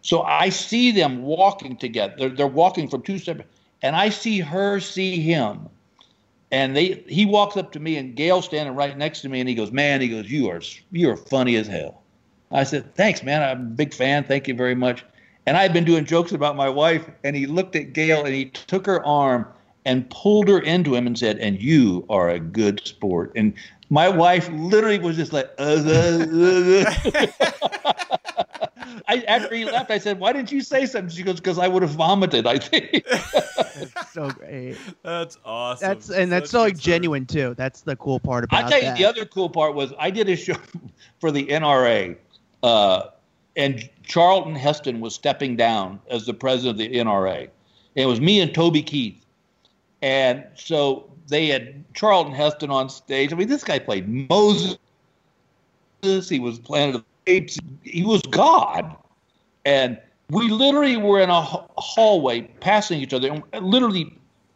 So 0.06 0.22
I 0.22 0.50
see 0.50 0.92
them 0.92 1.24
walking 1.24 1.78
together. 1.78 2.14
They're, 2.16 2.30
they're 2.30 2.48
walking 2.48 2.88
from 2.88 3.02
two 3.02 3.18
separate, 3.18 3.48
and 3.82 3.96
I 3.96 4.10
see 4.10 4.40
her 4.40 4.80
see 4.80 5.20
him. 5.20 5.68
And 6.52 6.76
they 6.76 7.04
he 7.08 7.26
walks 7.26 7.58
up 7.58 7.72
to 7.72 7.80
me, 7.80 7.98
and 7.98 8.16
Gail's 8.16 8.46
standing 8.46 8.76
right 8.76 8.96
next 8.96 9.22
to 9.22 9.30
me, 9.30 9.40
and 9.40 9.50
he 9.50 9.56
goes, 9.56 9.72
"Man," 9.72 10.02
he 10.02 10.08
goes, 10.08 10.30
"You 10.30 10.48
are 10.52 10.62
you 10.92 11.10
are 11.10 11.18
funny 11.18 11.56
as 11.56 11.66
hell." 11.66 12.04
I 12.52 12.66
said, 12.66 12.94
"Thanks, 12.94 13.24
man. 13.24 13.42
I'm 13.42 13.62
a 13.62 13.70
big 13.72 13.96
fan. 13.96 14.24
Thank 14.24 14.48
you 14.48 14.54
very 14.54 14.76
much." 14.76 15.04
And 15.46 15.58
I 15.58 15.62
had 15.62 15.74
been 15.74 15.86
doing 15.86 16.06
jokes 16.06 16.32
about 16.32 16.56
my 16.56 16.70
wife, 16.70 17.08
and 17.24 17.36
he 17.36 17.46
looked 17.46 17.76
at 17.76 17.94
Gail, 17.94 18.26
and 18.26 18.34
he 18.34 18.46
took 18.46 18.86
her 18.86 19.06
arm 19.06 19.48
and 19.86 20.10
pulled 20.10 20.48
her 20.48 20.60
into 20.60 20.96
him 20.96 21.06
and 21.06 21.18
said, 21.18 21.38
"And 21.38 21.62
you 21.62 22.06
are 22.10 22.30
a 22.30 22.40
good 22.40 22.82
sport." 22.86 23.32
And 23.36 23.54
my 23.90 24.10
wife 24.10 24.50
literally 24.52 25.00
was 25.00 25.16
just 25.16 25.32
like, 25.34 25.50
uh, 25.60 25.84
uh, 25.86 26.26
uh, 26.32 27.44
uh. 27.84 27.94
I, 29.08 29.24
after 29.28 29.56
he 29.56 29.66
left, 29.66 29.92
I 29.92 29.98
said, 29.98 30.20
"Why 30.20 30.34
didn't 30.34 30.52
you 30.52 30.62
say 30.62 30.86
something?" 30.86 31.16
She 31.16 31.24
goes, 31.24 31.36
"Because 31.36 31.60
I 31.60 31.68
would 31.68 31.84
have 31.84 31.92
vomited." 31.92 32.48
I 32.48 32.58
think. 32.58 33.06
so 34.12 34.32
great. 34.32 34.78
That's 35.04 35.38
awesome. 35.46 35.88
That's 35.88 36.10
and 36.10 36.32
that's 36.32 36.50
Such 36.50 36.60
so 36.60 36.64
like 36.64 36.78
genuine 36.78 37.26
too. 37.26 37.54
That's 37.56 37.82
the 37.82 37.96
cool 37.96 38.20
part 38.20 38.44
about 38.46 38.62
it. 38.62 38.66
I 38.66 38.70
tell 38.70 38.80
you, 38.80 38.86
that. 38.86 38.98
the 38.98 39.06
other 39.06 39.26
cool 39.26 39.50
part 39.50 39.76
was 39.76 39.94
I 40.00 40.10
did 40.10 40.30
a 40.30 40.36
show 40.36 40.56
for 41.20 41.32
the 41.32 41.46
NRA, 41.48 42.18
uh, 42.64 43.08
and 43.56 43.90
Charlton 44.04 44.56
Heston 44.56 45.00
was 45.00 45.16
stepping 45.16 45.56
down 45.56 46.00
as 46.10 46.26
the 46.26 46.34
president 46.34 46.72
of 46.72 46.78
the 46.78 46.98
NRA. 46.98 47.50
It 47.96 48.06
was 48.06 48.20
me 48.20 48.42
and 48.42 48.54
Toby 48.54 48.82
Keith, 48.82 49.26
and 50.02 50.44
so 50.56 51.10
they 51.28 51.48
had 51.48 51.84
Charlton 51.94 52.34
Heston 52.34 52.70
on 52.70 52.90
stage. 52.90 53.32
I 53.32 53.36
mean, 53.36 53.48
this 53.48 53.64
guy 53.64 53.80
played 53.80 54.08
Moses. 54.30 54.78
He 56.02 56.40
was 56.40 56.60
Planet 56.60 56.96
of 56.96 57.06
the 57.26 57.32
Apes. 57.32 57.58
He 57.84 58.04
was 58.04 58.22
God, 58.24 58.96
and 59.66 59.98
we 60.30 60.50
literally 60.50 60.98
were 60.98 61.20
in 61.20 61.30
a 61.30 61.42
hallway 61.42 62.42
passing 62.42 63.02
each 63.02 63.14
other, 63.14 63.42
literally 63.60 64.14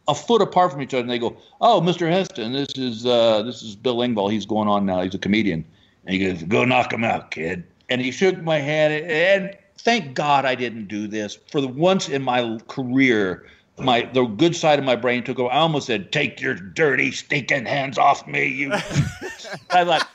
a 0.08 0.14
foot 0.14 0.42
apart 0.42 0.72
from 0.72 0.82
each 0.82 0.92
other, 0.92 1.02
and 1.02 1.10
they 1.10 1.18
go, 1.18 1.36
"Oh, 1.60 1.80
Mr. 1.80 2.10
Heston, 2.10 2.52
this 2.52 2.76
is 2.76 3.06
uh, 3.06 3.42
this 3.42 3.62
is 3.62 3.76
Bill 3.76 3.98
Engvall. 3.98 4.30
He's 4.30 4.46
going 4.46 4.68
on 4.68 4.84
now. 4.84 5.00
He's 5.02 5.14
a 5.14 5.18
comedian." 5.18 5.64
And 6.04 6.14
he 6.14 6.26
goes, 6.26 6.42
"Go 6.44 6.64
knock 6.64 6.92
him 6.92 7.04
out, 7.04 7.30
kid." 7.30 7.64
And 7.90 8.00
he 8.00 8.10
shook 8.10 8.40
my 8.42 8.58
hand, 8.58 9.04
and 9.06 9.56
thank 9.78 10.14
God 10.14 10.44
I 10.44 10.54
didn't 10.54 10.86
do 10.86 11.08
this. 11.08 11.38
For 11.50 11.60
the 11.60 11.68
once 11.68 12.08
in 12.08 12.22
my 12.22 12.58
career, 12.68 13.46
my 13.78 14.08
the 14.12 14.24
good 14.24 14.54
side 14.54 14.78
of 14.78 14.84
my 14.84 14.96
brain 14.96 15.24
took 15.24 15.38
over. 15.38 15.52
I 15.52 15.58
almost 15.58 15.86
said, 15.86 16.12
"Take 16.12 16.40
your 16.40 16.54
dirty, 16.54 17.10
stinking 17.10 17.66
hands 17.66 17.98
off 17.98 18.26
me!" 18.26 18.46
You. 18.46 18.72
I 19.70 19.84
thought 19.84 20.08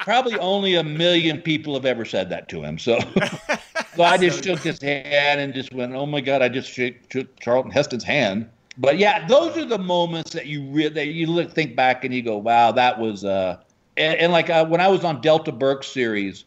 probably 0.00 0.38
only 0.38 0.74
a 0.74 0.84
million 0.84 1.40
people 1.40 1.74
have 1.74 1.84
ever 1.84 2.04
said 2.04 2.30
that 2.30 2.48
to 2.50 2.62
him. 2.62 2.78
So, 2.78 2.98
so 3.96 4.02
I 4.02 4.16
just 4.18 4.44
shook 4.44 4.60
his 4.60 4.80
hand 4.80 5.40
and 5.40 5.52
just 5.52 5.72
went, 5.72 5.94
"Oh 5.94 6.06
my 6.06 6.20
God!" 6.20 6.42
I 6.42 6.48
just 6.48 6.70
shook, 6.70 6.94
shook 7.10 7.38
Charlton 7.40 7.72
Heston's 7.72 8.04
hand. 8.04 8.48
But 8.78 8.98
yeah, 8.98 9.26
those 9.26 9.56
are 9.56 9.64
the 9.64 9.78
moments 9.78 10.32
that 10.32 10.46
you 10.46 10.64
re- 10.70 10.88
that 10.88 11.08
you 11.08 11.26
look 11.26 11.52
think 11.52 11.74
back 11.74 12.04
and 12.04 12.14
you 12.14 12.22
go, 12.22 12.36
"Wow, 12.36 12.72
that 12.72 12.98
was." 12.98 13.24
Uh, 13.24 13.58
and, 13.96 14.18
and 14.18 14.32
like 14.32 14.50
uh, 14.50 14.66
when 14.66 14.80
I 14.80 14.88
was 14.88 15.04
on 15.04 15.20
Delta 15.20 15.52
Burke 15.52 15.82
series, 15.82 16.44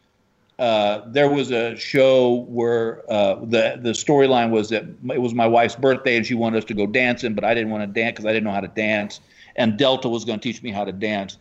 uh, 0.59 1.03
there 1.07 1.29
was 1.29 1.51
a 1.51 1.77
show 1.77 2.45
where 2.49 3.09
uh, 3.09 3.35
the 3.35 3.79
the 3.81 3.91
storyline 3.91 4.49
was 4.49 4.67
that 4.69 4.83
it 4.83 5.21
was 5.21 5.33
my 5.33 5.47
wife's 5.47 5.75
birthday 5.75 6.17
and 6.17 6.25
she 6.25 6.35
wanted 6.35 6.57
us 6.57 6.65
to 6.65 6.73
go 6.73 6.85
dancing, 6.85 7.33
but 7.33 7.45
I 7.45 7.53
didn't 7.53 7.69
want 7.71 7.81
to 7.83 7.87
dance 7.87 8.11
because 8.13 8.25
I 8.25 8.33
didn't 8.33 8.43
know 8.43 8.51
how 8.51 8.59
to 8.59 8.67
dance, 8.67 9.21
and 9.55 9.77
Delta 9.77 10.09
was 10.09 10.25
going 10.25 10.37
to 10.37 10.43
teach 10.43 10.61
me 10.61 10.71
how 10.71 10.83
to 10.83 10.91
dance. 10.91 11.37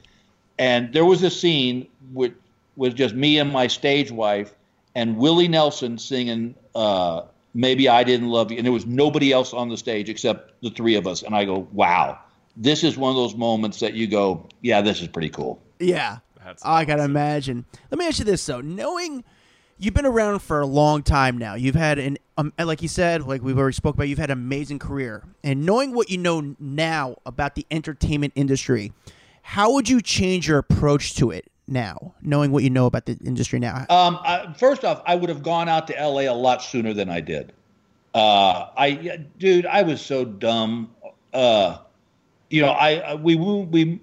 And 0.60 0.92
there 0.92 1.04
was 1.04 1.24
a 1.24 1.30
scene 1.30 1.88
which 2.12 2.32
was 2.76 2.94
just 2.94 3.12
me 3.12 3.38
and 3.38 3.52
my 3.52 3.66
stage 3.66 4.12
wife 4.12 4.54
and 4.94 5.16
Willie 5.16 5.48
Nelson 5.48 5.98
singing 5.98 6.54
uh, 6.76 7.22
"Maybe 7.54 7.88
I 7.88 8.04
Didn't 8.04 8.28
Love 8.28 8.52
You," 8.52 8.58
and 8.58 8.64
there 8.64 8.72
was 8.72 8.86
nobody 8.86 9.32
else 9.32 9.52
on 9.52 9.68
the 9.68 9.76
stage 9.76 10.08
except 10.08 10.62
the 10.62 10.70
three 10.70 10.94
of 10.94 11.08
us. 11.08 11.22
And 11.22 11.34
I 11.34 11.44
go, 11.44 11.66
"Wow, 11.72 12.20
this 12.56 12.84
is 12.84 12.96
one 12.96 13.10
of 13.10 13.16
those 13.16 13.34
moments 13.34 13.80
that 13.80 13.94
you 13.94 14.06
go, 14.06 14.46
yeah, 14.62 14.80
this 14.80 15.00
is 15.02 15.08
pretty 15.08 15.30
cool." 15.30 15.60
Yeah. 15.80 16.18
That's 16.48 16.64
I 16.64 16.86
gotta 16.86 17.02
awesome. 17.02 17.10
imagine. 17.10 17.66
Let 17.90 17.98
me 17.98 18.06
ask 18.06 18.18
you 18.18 18.24
this 18.24 18.44
though: 18.46 18.62
knowing 18.62 19.22
you've 19.76 19.92
been 19.92 20.06
around 20.06 20.38
for 20.38 20.60
a 20.60 20.66
long 20.66 21.02
time 21.02 21.36
now, 21.36 21.54
you've 21.54 21.74
had 21.74 21.98
an 21.98 22.16
um, 22.38 22.54
like 22.58 22.80
you 22.80 22.88
said, 22.88 23.24
like 23.24 23.42
we've 23.42 23.58
already 23.58 23.74
spoke 23.74 23.96
about, 23.96 24.08
you've 24.08 24.18
had 24.18 24.30
an 24.30 24.38
amazing 24.38 24.78
career, 24.78 25.24
and 25.44 25.66
knowing 25.66 25.92
what 25.92 26.08
you 26.08 26.16
know 26.16 26.54
now 26.58 27.16
about 27.26 27.54
the 27.54 27.66
entertainment 27.70 28.32
industry, 28.34 28.92
how 29.42 29.72
would 29.72 29.90
you 29.90 30.00
change 30.00 30.48
your 30.48 30.56
approach 30.56 31.14
to 31.16 31.30
it 31.30 31.50
now, 31.66 32.14
knowing 32.22 32.50
what 32.50 32.64
you 32.64 32.70
know 32.70 32.86
about 32.86 33.04
the 33.04 33.18
industry 33.26 33.58
now? 33.58 33.84
Um, 33.90 34.18
I, 34.22 34.54
first 34.56 34.86
off, 34.86 35.02
I 35.04 35.16
would 35.16 35.28
have 35.28 35.42
gone 35.42 35.68
out 35.68 35.86
to 35.88 35.92
LA 35.94 36.22
a 36.22 36.34
lot 36.34 36.62
sooner 36.62 36.94
than 36.94 37.10
I 37.10 37.20
did. 37.20 37.52
Uh, 38.14 38.68
I, 38.74 39.20
dude, 39.38 39.66
I 39.66 39.82
was 39.82 40.00
so 40.00 40.24
dumb. 40.24 40.94
Uh, 41.34 41.78
you 42.48 42.62
know, 42.62 42.70
I, 42.70 42.94
I 42.94 43.14
we 43.16 43.34
we 43.34 44.00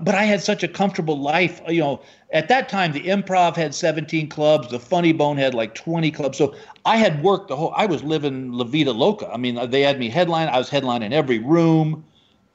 but 0.00 0.14
I 0.14 0.24
had 0.24 0.42
such 0.42 0.62
a 0.62 0.68
comfortable 0.68 1.18
life. 1.18 1.60
You 1.68 1.80
know, 1.80 2.00
at 2.32 2.48
that 2.48 2.68
time, 2.68 2.92
the 2.92 3.00
improv 3.00 3.56
had 3.56 3.74
17 3.74 4.28
clubs, 4.28 4.68
the 4.68 4.78
Funny 4.78 5.12
Bone 5.12 5.36
had 5.36 5.54
like 5.54 5.74
20 5.74 6.10
clubs. 6.10 6.38
So 6.38 6.54
I 6.84 6.96
had 6.96 7.22
worked 7.22 7.48
the 7.48 7.56
whole. 7.56 7.72
I 7.76 7.86
was 7.86 8.02
living 8.02 8.52
La 8.52 8.64
Vida 8.64 8.92
Loca. 8.92 9.28
I 9.32 9.36
mean, 9.36 9.70
they 9.70 9.82
had 9.82 9.98
me 9.98 10.08
headline. 10.08 10.48
I 10.48 10.58
was 10.58 10.70
headlining 10.70 11.06
in 11.06 11.12
every 11.12 11.38
room, 11.38 12.04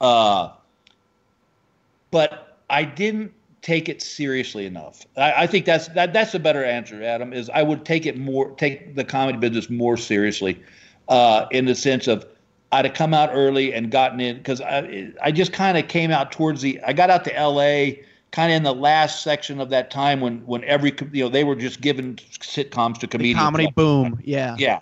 uh, 0.00 0.50
but 2.10 2.58
I 2.70 2.84
didn't 2.84 3.32
take 3.60 3.88
it 3.88 4.02
seriously 4.02 4.66
enough. 4.66 5.06
I, 5.16 5.44
I, 5.44 5.46
think 5.46 5.64
that's 5.64 5.88
that 5.88 6.12
that's 6.12 6.34
a 6.34 6.38
better 6.38 6.64
answer, 6.64 7.02
Adam. 7.02 7.32
Is 7.32 7.50
I 7.50 7.62
would 7.62 7.84
take 7.84 8.06
it 8.06 8.18
more, 8.18 8.50
take 8.52 8.94
the 8.94 9.04
comedy 9.04 9.38
business 9.38 9.68
more 9.68 9.96
seriously, 9.96 10.62
uh, 11.08 11.46
in 11.50 11.64
the 11.66 11.74
sense 11.74 12.06
of 12.06 12.26
I'd 12.74 12.84
have 12.86 12.94
come 12.94 13.14
out 13.14 13.30
early 13.32 13.72
and 13.72 13.90
gotten 13.90 14.20
in 14.20 14.36
because 14.36 14.60
I 14.60 15.12
I 15.22 15.30
just 15.30 15.52
kind 15.52 15.78
of 15.78 15.86
came 15.86 16.10
out 16.10 16.32
towards 16.32 16.60
the. 16.60 16.80
I 16.84 16.92
got 16.92 17.08
out 17.08 17.24
to 17.24 17.36
L.A. 17.36 18.02
kind 18.32 18.50
of 18.50 18.56
in 18.56 18.62
the 18.64 18.74
last 18.74 19.22
section 19.22 19.60
of 19.60 19.70
that 19.70 19.92
time 19.92 20.20
when 20.20 20.38
when 20.44 20.64
every 20.64 20.92
you 21.12 21.22
know 21.24 21.30
they 21.30 21.44
were 21.44 21.54
just 21.54 21.80
giving 21.80 22.16
sitcoms 22.16 22.98
to 22.98 23.06
comedians. 23.06 23.38
The 23.38 23.44
comedy 23.44 23.70
boom, 23.76 24.20
yeah, 24.24 24.56
yeah. 24.58 24.80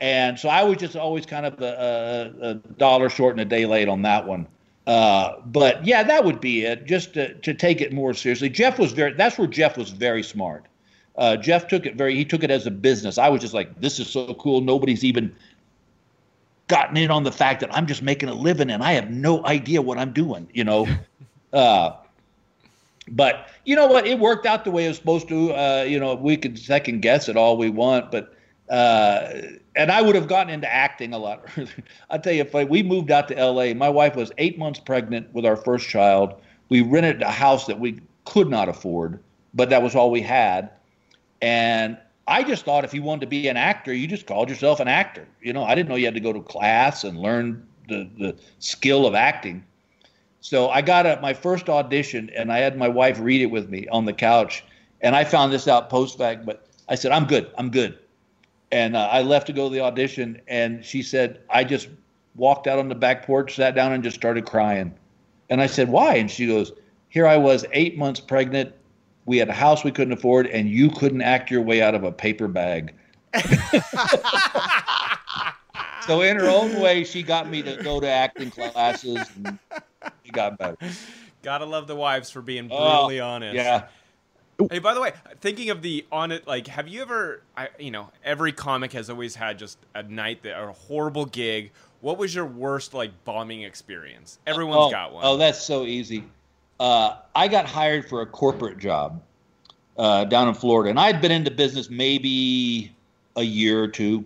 And 0.00 0.38
so 0.38 0.48
I 0.48 0.64
was 0.64 0.78
just 0.78 0.96
always 0.96 1.26
kind 1.26 1.46
of 1.46 1.60
a, 1.60 2.34
a, 2.42 2.46
a 2.50 2.54
dollar 2.54 3.08
short 3.08 3.34
and 3.34 3.40
a 3.40 3.44
day 3.44 3.66
late 3.66 3.88
on 3.88 4.02
that 4.02 4.26
one. 4.26 4.46
Uh, 4.88 5.40
but 5.46 5.84
yeah, 5.86 6.02
that 6.02 6.24
would 6.24 6.40
be 6.40 6.64
it. 6.64 6.86
Just 6.86 7.14
to, 7.14 7.34
to 7.34 7.54
take 7.54 7.80
it 7.80 7.92
more 7.92 8.14
seriously. 8.14 8.48
Jeff 8.48 8.80
was 8.80 8.90
very. 8.90 9.12
That's 9.12 9.38
where 9.38 9.46
Jeff 9.46 9.76
was 9.76 9.90
very 9.90 10.24
smart. 10.24 10.66
Uh, 11.16 11.36
Jeff 11.36 11.68
took 11.68 11.86
it 11.86 11.94
very. 11.94 12.16
He 12.16 12.24
took 12.24 12.42
it 12.42 12.50
as 12.50 12.66
a 12.66 12.70
business. 12.72 13.16
I 13.16 13.28
was 13.28 13.40
just 13.40 13.54
like, 13.54 13.80
this 13.80 14.00
is 14.00 14.08
so 14.08 14.34
cool. 14.34 14.60
Nobody's 14.60 15.04
even 15.04 15.34
gotten 16.68 16.96
in 16.96 17.10
on 17.10 17.24
the 17.24 17.32
fact 17.32 17.60
that 17.60 17.74
I'm 17.74 17.86
just 17.86 18.02
making 18.02 18.28
a 18.28 18.34
living 18.34 18.70
and 18.70 18.82
I 18.82 18.92
have 18.92 19.10
no 19.10 19.44
idea 19.44 19.82
what 19.82 19.98
I'm 19.98 20.12
doing. 20.12 20.48
You 20.52 20.64
know. 20.64 20.86
uh, 21.52 21.92
but 23.10 23.48
you 23.64 23.74
know 23.74 23.86
what? 23.86 24.06
It 24.06 24.18
worked 24.18 24.46
out 24.46 24.64
the 24.64 24.70
way 24.70 24.84
it 24.84 24.88
was 24.88 24.98
supposed 24.98 25.28
to. 25.28 25.52
Uh, 25.52 25.84
you 25.88 25.98
know, 25.98 26.14
we 26.14 26.36
could 26.36 26.58
second 26.58 27.00
guess 27.00 27.28
it 27.28 27.36
all 27.36 27.56
we 27.56 27.70
want, 27.70 28.10
but 28.10 28.34
uh, 28.68 29.30
and 29.76 29.90
I 29.90 30.02
would 30.02 30.14
have 30.14 30.28
gotten 30.28 30.52
into 30.52 30.72
acting 30.72 31.12
a 31.12 31.18
lot 31.18 31.44
earlier. 31.56 31.72
I 32.10 32.18
tell 32.18 32.32
you, 32.32 32.42
if 32.42 32.54
I, 32.54 32.64
we 32.64 32.82
moved 32.82 33.10
out 33.10 33.28
to 33.28 33.38
L.A., 33.38 33.74
my 33.74 33.88
wife 33.88 34.14
was 34.16 34.32
eight 34.38 34.58
months 34.58 34.80
pregnant 34.80 35.32
with 35.32 35.46
our 35.46 35.56
first 35.56 35.88
child. 35.88 36.34
We 36.68 36.82
rented 36.82 37.22
a 37.22 37.30
house 37.30 37.66
that 37.66 37.80
we 37.80 38.00
could 38.24 38.50
not 38.50 38.68
afford, 38.68 39.20
but 39.54 39.70
that 39.70 39.82
was 39.82 39.94
all 39.94 40.10
we 40.10 40.20
had. 40.20 40.70
And 41.40 41.96
I 42.28 42.44
just 42.44 42.64
thought 42.64 42.84
if 42.84 42.94
you 42.94 43.02
wanted 43.02 43.22
to 43.22 43.26
be 43.26 43.48
an 43.48 43.56
actor, 43.56 43.92
you 43.92 44.06
just 44.06 44.26
called 44.26 44.48
yourself 44.48 44.80
an 44.80 44.88
actor. 44.88 45.26
You 45.42 45.52
know, 45.52 45.64
I 45.64 45.74
didn't 45.74 45.88
know 45.88 45.96
you 45.96 46.04
had 46.04 46.14
to 46.14 46.20
go 46.20 46.32
to 46.32 46.40
class 46.40 47.04
and 47.04 47.18
learn 47.18 47.66
the 47.88 48.08
the 48.18 48.36
skill 48.58 49.06
of 49.06 49.14
acting. 49.14 49.64
So 50.40 50.68
I 50.68 50.82
got 50.82 51.06
a, 51.06 51.18
my 51.20 51.34
first 51.34 51.68
audition, 51.68 52.30
and 52.36 52.52
I 52.52 52.58
had 52.58 52.78
my 52.78 52.88
wife 52.88 53.18
read 53.18 53.40
it 53.40 53.46
with 53.46 53.68
me 53.68 53.88
on 53.88 54.04
the 54.04 54.12
couch. 54.12 54.64
And 55.00 55.16
I 55.16 55.24
found 55.24 55.52
this 55.52 55.66
out 55.66 55.90
post 55.90 56.18
fact, 56.18 56.46
but 56.46 56.66
I 56.88 56.94
said, 56.94 57.12
"I'm 57.12 57.26
good. 57.26 57.50
I'm 57.56 57.70
good." 57.70 57.98
And 58.70 58.96
uh, 58.96 59.08
I 59.10 59.22
left 59.22 59.46
to 59.46 59.52
go 59.52 59.68
to 59.68 59.74
the 59.74 59.80
audition, 59.80 60.40
and 60.46 60.84
she 60.84 61.02
said, 61.02 61.40
I 61.48 61.64
just 61.64 61.88
walked 62.36 62.66
out 62.66 62.78
on 62.78 62.88
the 62.88 62.94
back 62.94 63.26
porch, 63.26 63.56
sat 63.56 63.74
down, 63.74 63.92
and 63.92 64.02
just 64.02 64.16
started 64.16 64.46
crying. 64.46 64.94
And 65.48 65.60
I 65.60 65.66
said, 65.66 65.88
Why? 65.88 66.16
And 66.16 66.30
she 66.30 66.46
goes, 66.46 66.72
Here 67.08 67.26
I 67.26 67.36
was, 67.36 67.64
eight 67.72 67.96
months 67.96 68.20
pregnant. 68.20 68.72
We 69.28 69.36
had 69.36 69.50
a 69.50 69.52
house 69.52 69.84
we 69.84 69.90
couldn't 69.90 70.14
afford, 70.14 70.46
and 70.46 70.70
you 70.70 70.88
couldn't 70.88 71.20
act 71.20 71.50
your 71.50 71.60
way 71.60 71.82
out 71.82 71.94
of 71.94 72.02
a 72.02 72.10
paper 72.10 72.48
bag. 72.48 72.94
so, 76.06 76.22
in 76.22 76.38
her 76.38 76.48
own 76.48 76.80
way, 76.80 77.04
she 77.04 77.22
got 77.22 77.46
me 77.46 77.62
to 77.62 77.76
go 77.82 78.00
to 78.00 78.08
acting 78.08 78.50
classes, 78.50 79.18
and 79.36 79.58
she 80.24 80.30
got 80.32 80.56
better. 80.56 80.78
Gotta 81.42 81.66
love 81.66 81.86
the 81.86 81.94
wives 81.94 82.30
for 82.30 82.40
being 82.40 82.70
oh, 82.70 82.78
brutally 82.78 83.20
oh, 83.20 83.26
honest. 83.28 83.54
Yeah. 83.54 83.88
Hey, 84.70 84.78
by 84.78 84.94
the 84.94 85.00
way, 85.02 85.12
thinking 85.42 85.68
of 85.68 85.82
the 85.82 86.06
on 86.10 86.32
it, 86.32 86.46
like, 86.46 86.66
have 86.68 86.88
you 86.88 87.02
ever, 87.02 87.42
I, 87.54 87.68
you 87.78 87.90
know, 87.90 88.08
every 88.24 88.52
comic 88.52 88.94
has 88.94 89.10
always 89.10 89.34
had 89.34 89.58
just 89.58 89.76
a 89.94 90.02
night 90.02 90.42
that 90.44 90.58
a 90.58 90.72
horrible 90.72 91.26
gig. 91.26 91.70
What 92.00 92.16
was 92.16 92.34
your 92.34 92.46
worst 92.46 92.94
like 92.94 93.10
bombing 93.26 93.60
experience? 93.60 94.38
Everyone's 94.46 94.86
oh, 94.86 94.90
got 94.90 95.12
one. 95.12 95.22
Oh, 95.26 95.36
that's 95.36 95.62
so 95.62 95.84
easy. 95.84 96.24
Uh, 96.80 97.16
I 97.34 97.48
got 97.48 97.66
hired 97.66 98.08
for 98.08 98.22
a 98.22 98.26
corporate 98.26 98.78
job 98.78 99.22
uh, 99.96 100.24
down 100.24 100.48
in 100.48 100.54
Florida, 100.54 100.90
and 100.90 101.00
I'd 101.00 101.20
been 101.20 101.32
into 101.32 101.50
business 101.50 101.90
maybe 101.90 102.94
a 103.36 103.42
year 103.42 103.82
or 103.82 103.88
two. 103.88 104.24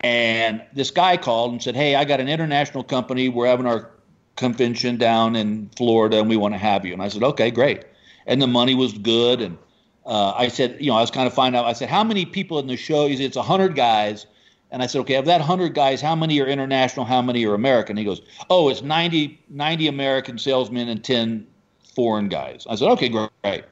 And 0.00 0.62
this 0.74 0.90
guy 0.90 1.16
called 1.16 1.52
and 1.52 1.62
said, 1.62 1.76
"Hey, 1.76 1.94
I 1.94 2.04
got 2.04 2.20
an 2.20 2.28
international 2.28 2.84
company. 2.84 3.28
We're 3.28 3.46
having 3.46 3.66
our 3.66 3.90
convention 4.36 4.96
down 4.96 5.36
in 5.36 5.70
Florida, 5.76 6.18
and 6.18 6.28
we 6.28 6.36
want 6.36 6.54
to 6.54 6.58
have 6.58 6.84
you." 6.84 6.92
And 6.92 7.02
I 7.02 7.08
said, 7.08 7.22
"Okay, 7.22 7.50
great." 7.50 7.84
and 8.26 8.42
the 8.42 8.46
money 8.46 8.74
was 8.74 8.92
good. 8.92 9.40
And 9.40 9.56
uh, 10.04 10.32
I 10.32 10.48
said, 10.48 10.76
you 10.80 10.90
know, 10.90 10.96
I 10.96 11.00
was 11.00 11.10
kind 11.10 11.26
of 11.26 11.34
finding 11.34 11.58
out. 11.58 11.64
I 11.64 11.72
said, 11.72 11.88
how 11.88 12.04
many 12.04 12.26
people 12.26 12.58
in 12.58 12.66
the 12.66 12.76
show? 12.76 13.06
He 13.06 13.16
said, 13.16 13.26
it's 13.26 13.36
hundred 13.36 13.74
guys. 13.74 14.26
And 14.70 14.82
I 14.82 14.86
said, 14.86 15.00
okay, 15.00 15.14
of 15.14 15.26
that 15.26 15.38
100 15.38 15.74
guys, 15.74 16.00
how 16.00 16.16
many 16.16 16.40
are 16.40 16.46
international? 16.46 17.06
How 17.06 17.22
many 17.22 17.44
are 17.46 17.54
American? 17.54 17.96
He 17.96 18.04
goes, 18.04 18.20
oh, 18.50 18.68
it's 18.68 18.82
90, 18.82 19.40
90 19.48 19.88
American 19.88 20.38
salesmen 20.38 20.88
and 20.88 21.02
10 21.04 21.46
foreign 21.94 22.28
guys. 22.28 22.66
I 22.68 22.74
said, 22.74 22.88
okay, 22.92 23.08
great. 23.08 23.64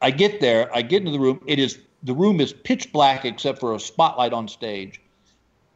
I 0.00 0.10
get 0.10 0.40
there, 0.40 0.74
I 0.74 0.82
get 0.82 1.00
into 1.00 1.12
the 1.12 1.20
room. 1.20 1.40
It 1.46 1.58
is 1.58 1.78
the 2.04 2.14
room 2.14 2.40
is 2.40 2.52
pitch 2.52 2.92
black 2.92 3.24
except 3.24 3.58
for 3.58 3.74
a 3.74 3.80
spotlight 3.80 4.32
on 4.32 4.46
stage. 4.46 5.00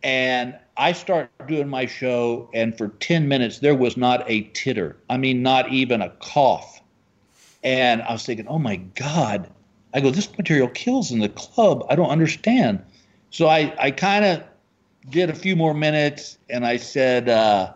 And 0.05 0.57
I 0.77 0.93
start 0.93 1.31
doing 1.47 1.69
my 1.69 1.87
show, 1.87 2.49
and 2.55 2.77
for 2.77 2.89
10 2.89 3.29
minutes, 3.29 3.61
there 3.61 3.75
was 3.75 3.97
not 3.97 4.29
a 4.29 4.43
titter. 4.53 4.97
I 5.09 5.17
mean, 5.17 5.43
not 5.43 5.71
even 5.71 6.03
a 6.03 6.11
cough. 6.21 6.81
And 7.63 8.03
I 8.03 8.13
was 8.13 8.27
thinking, 8.27 8.49
oh 8.49 8.59
my 8.59 8.77
God. 8.77 9.49
I 9.95 10.01
go, 10.01 10.11
this 10.11 10.37
material 10.37 10.69
kills 10.69 11.13
in 11.13 11.21
the 11.21 11.29
club. 11.29 11.85
I 11.89 11.95
don't 11.95 12.09
understand. 12.09 12.83
So 13.33 13.49
I, 13.49 13.75
I 13.79 13.91
kind 13.91 14.25
of 14.27 14.45
did 15.09 15.31
a 15.31 15.35
few 15.35 15.57
more 15.57 15.75
minutes 15.75 16.39
and 16.51 16.67
I 16.67 16.77
said, 16.77 17.31
uh, 17.31 17.73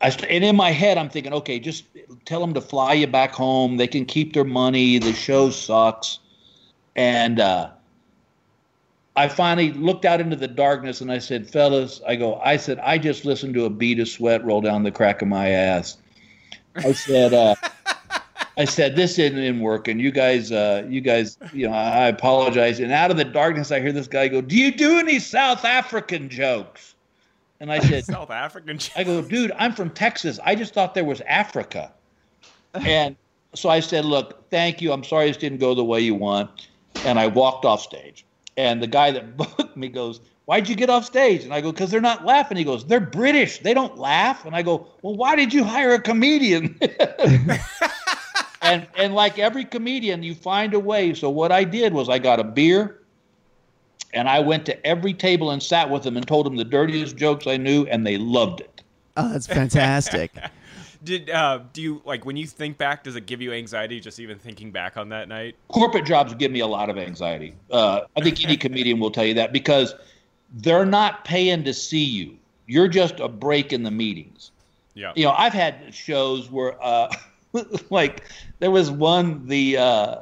I, 0.00 0.08
and 0.28 0.44
in 0.44 0.54
my 0.54 0.70
head, 0.70 0.96
I'm 0.96 1.10
thinking, 1.10 1.32
okay, 1.34 1.58
just 1.58 1.84
tell 2.24 2.40
them 2.40 2.54
to 2.54 2.60
fly 2.60 2.94
you 2.94 3.08
back 3.08 3.32
home. 3.32 3.76
They 3.76 3.88
can 3.88 4.06
keep 4.06 4.32
their 4.32 4.44
money. 4.44 4.98
The 4.98 5.12
show 5.12 5.50
sucks. 5.50 6.20
And 6.94 7.40
uh, 7.40 7.70
I 9.16 9.28
finally 9.28 9.72
looked 9.72 10.04
out 10.04 10.20
into 10.20 10.36
the 10.36 10.46
darkness 10.46 11.00
and 11.00 11.10
I 11.10 11.18
said, 11.18 11.50
fellas, 11.50 12.00
I 12.06 12.14
go, 12.14 12.36
I 12.36 12.56
said, 12.56 12.78
I 12.78 12.96
just 12.96 13.24
listened 13.24 13.54
to 13.54 13.64
a 13.64 13.70
bead 13.70 13.98
of 13.98 14.08
sweat 14.08 14.44
roll 14.44 14.60
down 14.60 14.84
the 14.84 14.92
crack 14.92 15.20
of 15.20 15.26
my 15.26 15.48
ass. 15.48 15.96
I 16.76 16.92
said, 16.92 17.34
uh, 17.34 17.56
I 18.56 18.64
said, 18.64 18.96
"This 18.96 19.18
isn't 19.18 19.60
working. 19.60 19.98
You 19.98 20.10
guys, 20.10 20.52
uh, 20.52 20.84
you 20.88 21.00
guys, 21.00 21.38
you 21.52 21.68
know, 21.68 21.74
I 21.74 22.06
apologize." 22.06 22.80
And 22.80 22.92
out 22.92 23.10
of 23.10 23.16
the 23.16 23.24
darkness, 23.24 23.72
I 23.72 23.80
hear 23.80 23.92
this 23.92 24.06
guy 24.06 24.28
go, 24.28 24.40
"Do 24.40 24.56
you 24.56 24.72
do 24.72 24.98
any 24.98 25.18
South 25.18 25.64
African 25.64 26.28
jokes?" 26.28 26.94
And 27.60 27.72
I 27.72 27.78
said, 27.88 28.04
"South 28.04 28.30
African." 28.30 28.78
Jokes. 28.78 28.96
I 28.96 29.04
go, 29.04 29.22
"Dude, 29.22 29.52
I'm 29.58 29.72
from 29.72 29.90
Texas. 29.90 30.38
I 30.44 30.54
just 30.54 30.74
thought 30.74 30.94
there 30.94 31.04
was 31.04 31.20
Africa." 31.22 31.92
And 32.74 33.16
so 33.54 33.68
I 33.68 33.80
said, 33.80 34.04
"Look, 34.04 34.48
thank 34.50 34.80
you. 34.80 34.92
I'm 34.92 35.04
sorry 35.04 35.28
this 35.28 35.36
didn't 35.36 35.58
go 35.58 35.74
the 35.74 35.84
way 35.84 36.00
you 36.00 36.14
want." 36.14 36.68
And 37.04 37.18
I 37.18 37.26
walked 37.26 37.64
off 37.64 37.80
stage. 37.80 38.24
And 38.56 38.82
the 38.82 38.86
guy 38.86 39.10
that 39.10 39.36
booked 39.36 39.76
me 39.76 39.88
goes, 39.88 40.20
Why'd 40.46 40.68
you 40.68 40.76
get 40.76 40.90
off 40.90 41.06
stage? 41.06 41.42
And 41.44 41.54
I 41.54 41.60
go, 41.60 41.72
Because 41.72 41.90
they're 41.90 42.00
not 42.00 42.24
laughing. 42.24 42.56
He 42.56 42.64
goes, 42.64 42.84
They're 42.86 43.00
British. 43.00 43.60
They 43.60 43.74
don't 43.74 43.98
laugh. 43.98 44.44
And 44.44 44.54
I 44.54 44.62
go, 44.62 44.86
Well, 45.02 45.16
why 45.16 45.36
did 45.36 45.52
you 45.52 45.64
hire 45.64 45.94
a 45.94 46.00
comedian? 46.00 46.78
and 48.64 48.86
and 48.96 49.14
like 49.14 49.38
every 49.38 49.64
comedian, 49.64 50.22
you 50.22 50.34
find 50.34 50.74
a 50.74 50.80
way. 50.80 51.14
So 51.14 51.30
what 51.30 51.52
I 51.52 51.64
did 51.64 51.92
was 51.92 52.08
I 52.08 52.18
got 52.18 52.40
a 52.40 52.44
beer, 52.44 53.02
and 54.12 54.28
I 54.28 54.40
went 54.40 54.66
to 54.66 54.86
every 54.86 55.14
table 55.14 55.50
and 55.50 55.62
sat 55.62 55.88
with 55.90 56.02
them 56.02 56.16
and 56.16 56.26
told 56.26 56.46
them 56.46 56.56
the 56.56 56.64
dirtiest 56.64 57.16
jokes 57.16 57.46
I 57.46 57.56
knew, 57.56 57.84
and 57.86 58.06
they 58.06 58.16
loved 58.16 58.60
it. 58.60 58.82
Oh, 59.16 59.28
that's 59.28 59.46
fantastic. 59.46 60.32
Did 61.04 61.28
uh, 61.28 61.60
do 61.74 61.82
you 61.82 62.00
like 62.06 62.24
when 62.24 62.34
you 62.34 62.46
think 62.46 62.78
back? 62.78 63.04
Does 63.04 63.14
it 63.14 63.26
give 63.26 63.42
you 63.42 63.52
anxiety 63.52 64.00
just 64.00 64.18
even 64.18 64.38
thinking 64.38 64.70
back 64.70 64.96
on 64.96 65.10
that 65.10 65.28
night? 65.28 65.54
Corporate 65.68 66.06
jobs 66.06 66.32
give 66.32 66.50
me 66.50 66.60
a 66.60 66.66
lot 66.66 66.88
of 66.88 66.96
anxiety. 66.96 67.54
Uh, 67.70 68.00
I 68.16 68.22
think 68.22 68.42
any 68.42 68.56
comedian 68.56 68.98
will 69.00 69.10
tell 69.10 69.26
you 69.26 69.34
that 69.34 69.52
because 69.52 69.94
they're 70.54 70.86
not 70.86 71.26
paying 71.26 71.62
to 71.64 71.74
see 71.74 72.02
you. 72.02 72.38
You're 72.66 72.88
just 72.88 73.20
a 73.20 73.28
break 73.28 73.74
in 73.74 73.82
the 73.82 73.90
meetings. 73.90 74.50
Yeah. 74.94 75.12
You 75.14 75.24
know, 75.24 75.34
I've 75.36 75.52
had 75.52 75.92
shows 75.92 76.50
where. 76.50 76.82
Uh, 76.82 77.12
like 77.90 78.24
there 78.58 78.70
was 78.70 78.90
one 78.90 79.46
the 79.46 79.76
uh, 79.76 80.16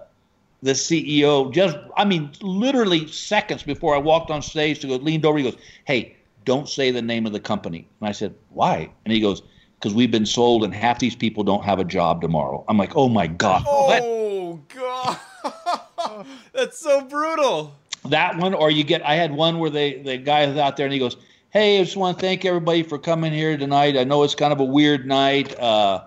the 0.62 0.72
CEO 0.72 1.52
just 1.52 1.76
I 1.96 2.04
mean 2.04 2.30
literally 2.40 3.06
seconds 3.08 3.62
before 3.62 3.94
I 3.94 3.98
walked 3.98 4.30
on 4.30 4.42
stage 4.42 4.80
to 4.80 4.86
go 4.86 4.96
leaned 4.96 5.24
over 5.24 5.38
he 5.38 5.44
goes 5.44 5.56
hey 5.84 6.16
don't 6.44 6.68
say 6.68 6.90
the 6.90 7.00
name 7.02 7.24
of 7.24 7.32
the 7.32 7.38
company. 7.38 7.86
And 8.00 8.08
I 8.08 8.12
said 8.12 8.34
why? 8.50 8.90
And 9.04 9.12
he 9.12 9.20
goes 9.20 9.42
because 9.78 9.94
we've 9.94 10.10
been 10.10 10.26
sold 10.26 10.64
and 10.64 10.74
half 10.74 10.98
these 10.98 11.16
people 11.16 11.44
don't 11.44 11.64
have 11.64 11.78
a 11.78 11.84
job 11.84 12.20
tomorrow. 12.20 12.64
I'm 12.68 12.76
like 12.76 12.96
oh 12.96 13.08
my 13.08 13.26
god 13.26 13.64
oh 13.66 14.60
god. 14.74 15.18
That's 16.52 16.78
so 16.78 17.02
brutal. 17.02 17.74
That 18.06 18.36
one 18.36 18.54
or 18.54 18.70
you 18.70 18.84
get 18.84 19.04
I 19.06 19.14
had 19.14 19.32
one 19.32 19.58
where 19.58 19.70
they 19.70 20.02
the 20.02 20.18
guy 20.18 20.42
is 20.42 20.56
out 20.58 20.76
there 20.76 20.86
and 20.86 20.92
he 20.92 20.98
goes 20.98 21.16
hey 21.50 21.80
I 21.80 21.84
just 21.84 21.96
want 21.96 22.18
to 22.18 22.20
thank 22.20 22.44
everybody 22.44 22.82
for 22.82 22.98
coming 22.98 23.32
here 23.32 23.56
tonight. 23.56 23.96
I 23.96 24.04
know 24.04 24.22
it's 24.22 24.34
kind 24.34 24.52
of 24.52 24.60
a 24.60 24.64
weird 24.64 25.06
night. 25.06 25.58
Uh, 25.58 26.04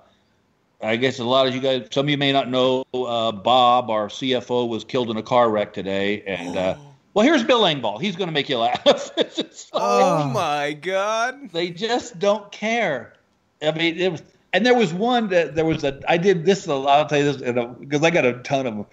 I 0.86 0.96
guess 0.96 1.20
a 1.20 1.24
lot 1.24 1.48
of 1.48 1.56
you 1.56 1.62
guys, 1.62 1.88
some 1.92 2.06
of 2.06 2.10
you 2.10 2.18
may 2.18 2.32
not 2.32 2.50
know, 2.50 2.86
uh, 2.94 3.32
Bob, 3.32 3.90
our 3.90 4.08
CFO, 4.08 4.68
was 4.68 4.84
killed 4.84 5.10
in 5.10 5.18
a 5.18 5.24
car 5.24 5.50
wreck 5.50 5.74
today. 5.74 6.22
And, 6.24 6.58
uh, 6.58 6.76
well, 7.14 7.26
here's 7.26 7.44
Bill 7.44 7.62
Engvall. 7.62 8.00
He's 8.00 8.16
going 8.16 8.28
to 8.28 8.34
make 8.34 8.50
you 8.50 8.58
laugh. 8.58 8.82
Like- 9.18 9.46
Oh 9.74 10.30
my 10.30 10.74
god. 10.74 11.50
they 11.52 11.70
just 11.70 12.20
don't 12.20 12.52
care. 12.52 13.14
I 13.62 13.72
mean, 13.72 13.98
it 13.98 14.12
was, 14.12 14.22
and 14.54 14.66
there 14.66 14.76
was 14.76 14.94
one 14.94 15.28
that 15.30 15.56
there 15.56 15.66
was 15.66 15.84
a. 15.84 16.00
I 16.08 16.18
did 16.18 16.46
this. 16.46 16.68
I'll 16.68 17.06
tell 17.08 17.18
you 17.20 17.32
this 17.34 17.38
because 17.80 18.04
I 18.04 18.10
got 18.10 18.26
a 18.26 18.34
ton 18.44 18.66
of 18.66 18.76
them. 18.76 18.86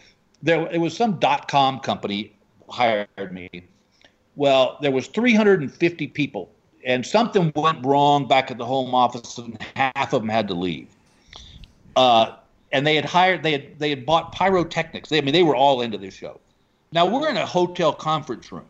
There, 0.43 0.66
it 0.72 0.78
was 0.78 0.97
some 0.97 1.18
dot 1.18 1.47
com 1.49 1.78
company 1.80 2.32
hired 2.68 3.32
me. 3.32 3.49
Well, 4.34 4.78
there 4.80 4.90
was 4.90 5.07
350 5.09 6.07
people, 6.09 6.51
and 6.84 7.05
something 7.07 7.53
went 7.55 7.84
wrong 7.84 8.26
back 8.26 8.51
at 8.51 8.59
the 8.59 8.64
home 8.64 8.95
office, 8.95 9.38
and 9.38 9.57
half 9.76 10.12
of 10.12 10.22
them 10.22 10.28
had 10.28 10.49
to 10.49 10.55
leave. 10.55 10.88
Uh, 11.97 12.36
and 12.72 12.86
they 12.86 12.95
had 12.95 13.05
hired, 13.05 13.43
they 13.43 13.53
had 13.53 13.78
they 13.78 13.90
had 13.90 14.07
bought 14.07 14.32
pyrotechnics. 14.32 15.09
They, 15.09 15.18
I 15.18 15.20
mean, 15.20 15.34
they 15.34 15.43
were 15.43 15.57
all 15.57 15.82
into 15.82 15.99
this 15.99 16.14
show. 16.14 16.40
Now 16.93 17.07
we're 17.07 17.28
in 17.28 17.36
a 17.36 17.47
hotel 17.47 17.93
conference 17.93 18.51
room, 18.51 18.66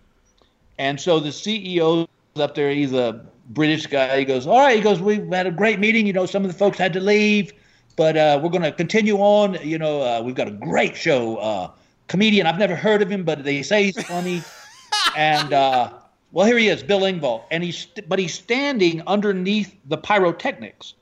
and 0.79 1.01
so 1.01 1.21
the 1.21 1.31
CEO 1.31 2.07
is 2.35 2.41
up 2.41 2.55
there. 2.55 2.71
He's 2.71 2.93
a 2.93 3.25
British 3.51 3.87
guy. 3.87 4.19
He 4.19 4.25
goes, 4.25 4.47
"All 4.47 4.59
right." 4.59 4.77
He 4.77 4.83
goes, 4.83 5.01
"We 5.01 5.17
had 5.31 5.47
a 5.47 5.51
great 5.51 5.79
meeting. 5.79 6.07
You 6.07 6.13
know, 6.13 6.27
some 6.27 6.45
of 6.45 6.53
the 6.53 6.59
folks 6.59 6.79
had 6.79 6.93
to 6.95 7.01
leave, 7.01 7.53
but 7.97 8.17
uh, 8.17 8.41
we're 8.43 8.51
going 8.51 8.63
to 8.63 8.73
continue 8.73 9.17
on. 9.19 9.57
You 9.63 9.79
know, 9.79 10.03
uh, 10.03 10.23
we've 10.23 10.35
got 10.35 10.49
a 10.49 10.53
great 10.53 10.97
show. 10.97 11.37
Uh, 11.37 11.71
comedian. 12.09 12.47
I've 12.47 12.59
never 12.59 12.77
heard 12.77 13.03
of 13.03 13.11
him, 13.11 13.25
but 13.25 13.45
they 13.45 13.63
say 13.63 13.85
he's 13.85 14.05
funny. 14.05 14.43
and 15.17 15.53
uh, 15.53 15.93
well, 16.33 16.47
here 16.47 16.59
he 16.59 16.69
is, 16.69 16.83
Bill 16.83 17.01
Engvall, 17.01 17.45
and 17.51 17.63
he's 17.63 17.79
st- 17.79 18.09
but 18.09 18.19
he's 18.19 18.35
standing 18.35 19.03
underneath 19.07 19.77
the 19.87 19.97
pyrotechnics. 19.97 20.95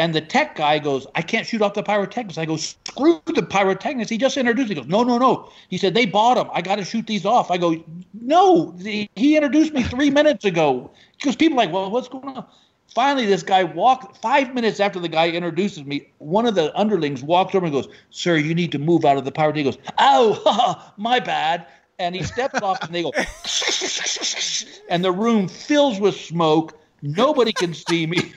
And 0.00 0.14
the 0.14 0.22
tech 0.22 0.56
guy 0.56 0.78
goes, 0.78 1.06
I 1.14 1.20
can't 1.20 1.46
shoot 1.46 1.60
off 1.60 1.74
the 1.74 1.82
pyrotechnics. 1.82 2.38
I 2.38 2.46
go, 2.46 2.56
screw 2.56 3.20
the 3.26 3.42
pyrotechnics. 3.42 4.08
He 4.08 4.16
just 4.16 4.34
introduced. 4.38 4.70
He 4.70 4.74
goes, 4.74 4.86
no, 4.86 5.02
no, 5.02 5.18
no. 5.18 5.52
He 5.68 5.76
said 5.76 5.92
they 5.92 6.06
bought 6.06 6.36
them. 6.36 6.48
I 6.54 6.62
got 6.62 6.76
to 6.76 6.84
shoot 6.86 7.06
these 7.06 7.26
off. 7.26 7.50
I 7.50 7.58
go, 7.58 7.84
no. 8.14 8.74
He 8.80 9.36
introduced 9.36 9.74
me 9.74 9.82
three 9.82 10.08
minutes 10.20 10.46
ago. 10.46 10.90
Because 11.18 11.36
people 11.36 11.58
like, 11.58 11.70
well, 11.70 11.90
what's 11.90 12.08
going 12.08 12.24
on? 12.28 12.46
Finally, 12.94 13.26
this 13.26 13.42
guy 13.42 13.62
walked. 13.62 14.16
Five 14.16 14.54
minutes 14.54 14.80
after 14.80 14.98
the 14.98 15.08
guy 15.08 15.28
introduces 15.28 15.84
me, 15.84 16.08
one 16.16 16.46
of 16.46 16.54
the 16.54 16.74
underlings 16.76 17.22
walks 17.22 17.54
over 17.54 17.66
and 17.66 17.72
goes, 17.72 17.86
"Sir, 18.08 18.36
you 18.36 18.52
need 18.52 18.72
to 18.72 18.80
move 18.80 19.04
out 19.04 19.16
of 19.16 19.24
the 19.24 19.30
pyrotechnics." 19.30 19.76
He 19.76 19.82
goes, 19.82 19.92
"Oh, 19.98 20.92
my 20.96 21.20
bad." 21.20 21.66
And 22.00 22.16
he 22.16 22.24
steps 22.24 22.60
off, 22.62 22.82
and 22.82 22.92
they 22.92 23.02
go, 23.02 23.12
and 24.88 25.04
the 25.04 25.12
room 25.12 25.46
fills 25.46 26.00
with 26.00 26.16
smoke. 26.16 26.76
Nobody 27.02 27.52
can 27.52 27.74
see 27.74 28.08
me. 28.08 28.32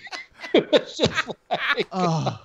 It 0.54 0.72
was 0.72 0.98
just 0.98 1.28
like, 1.50 1.88
Oh, 1.92 2.40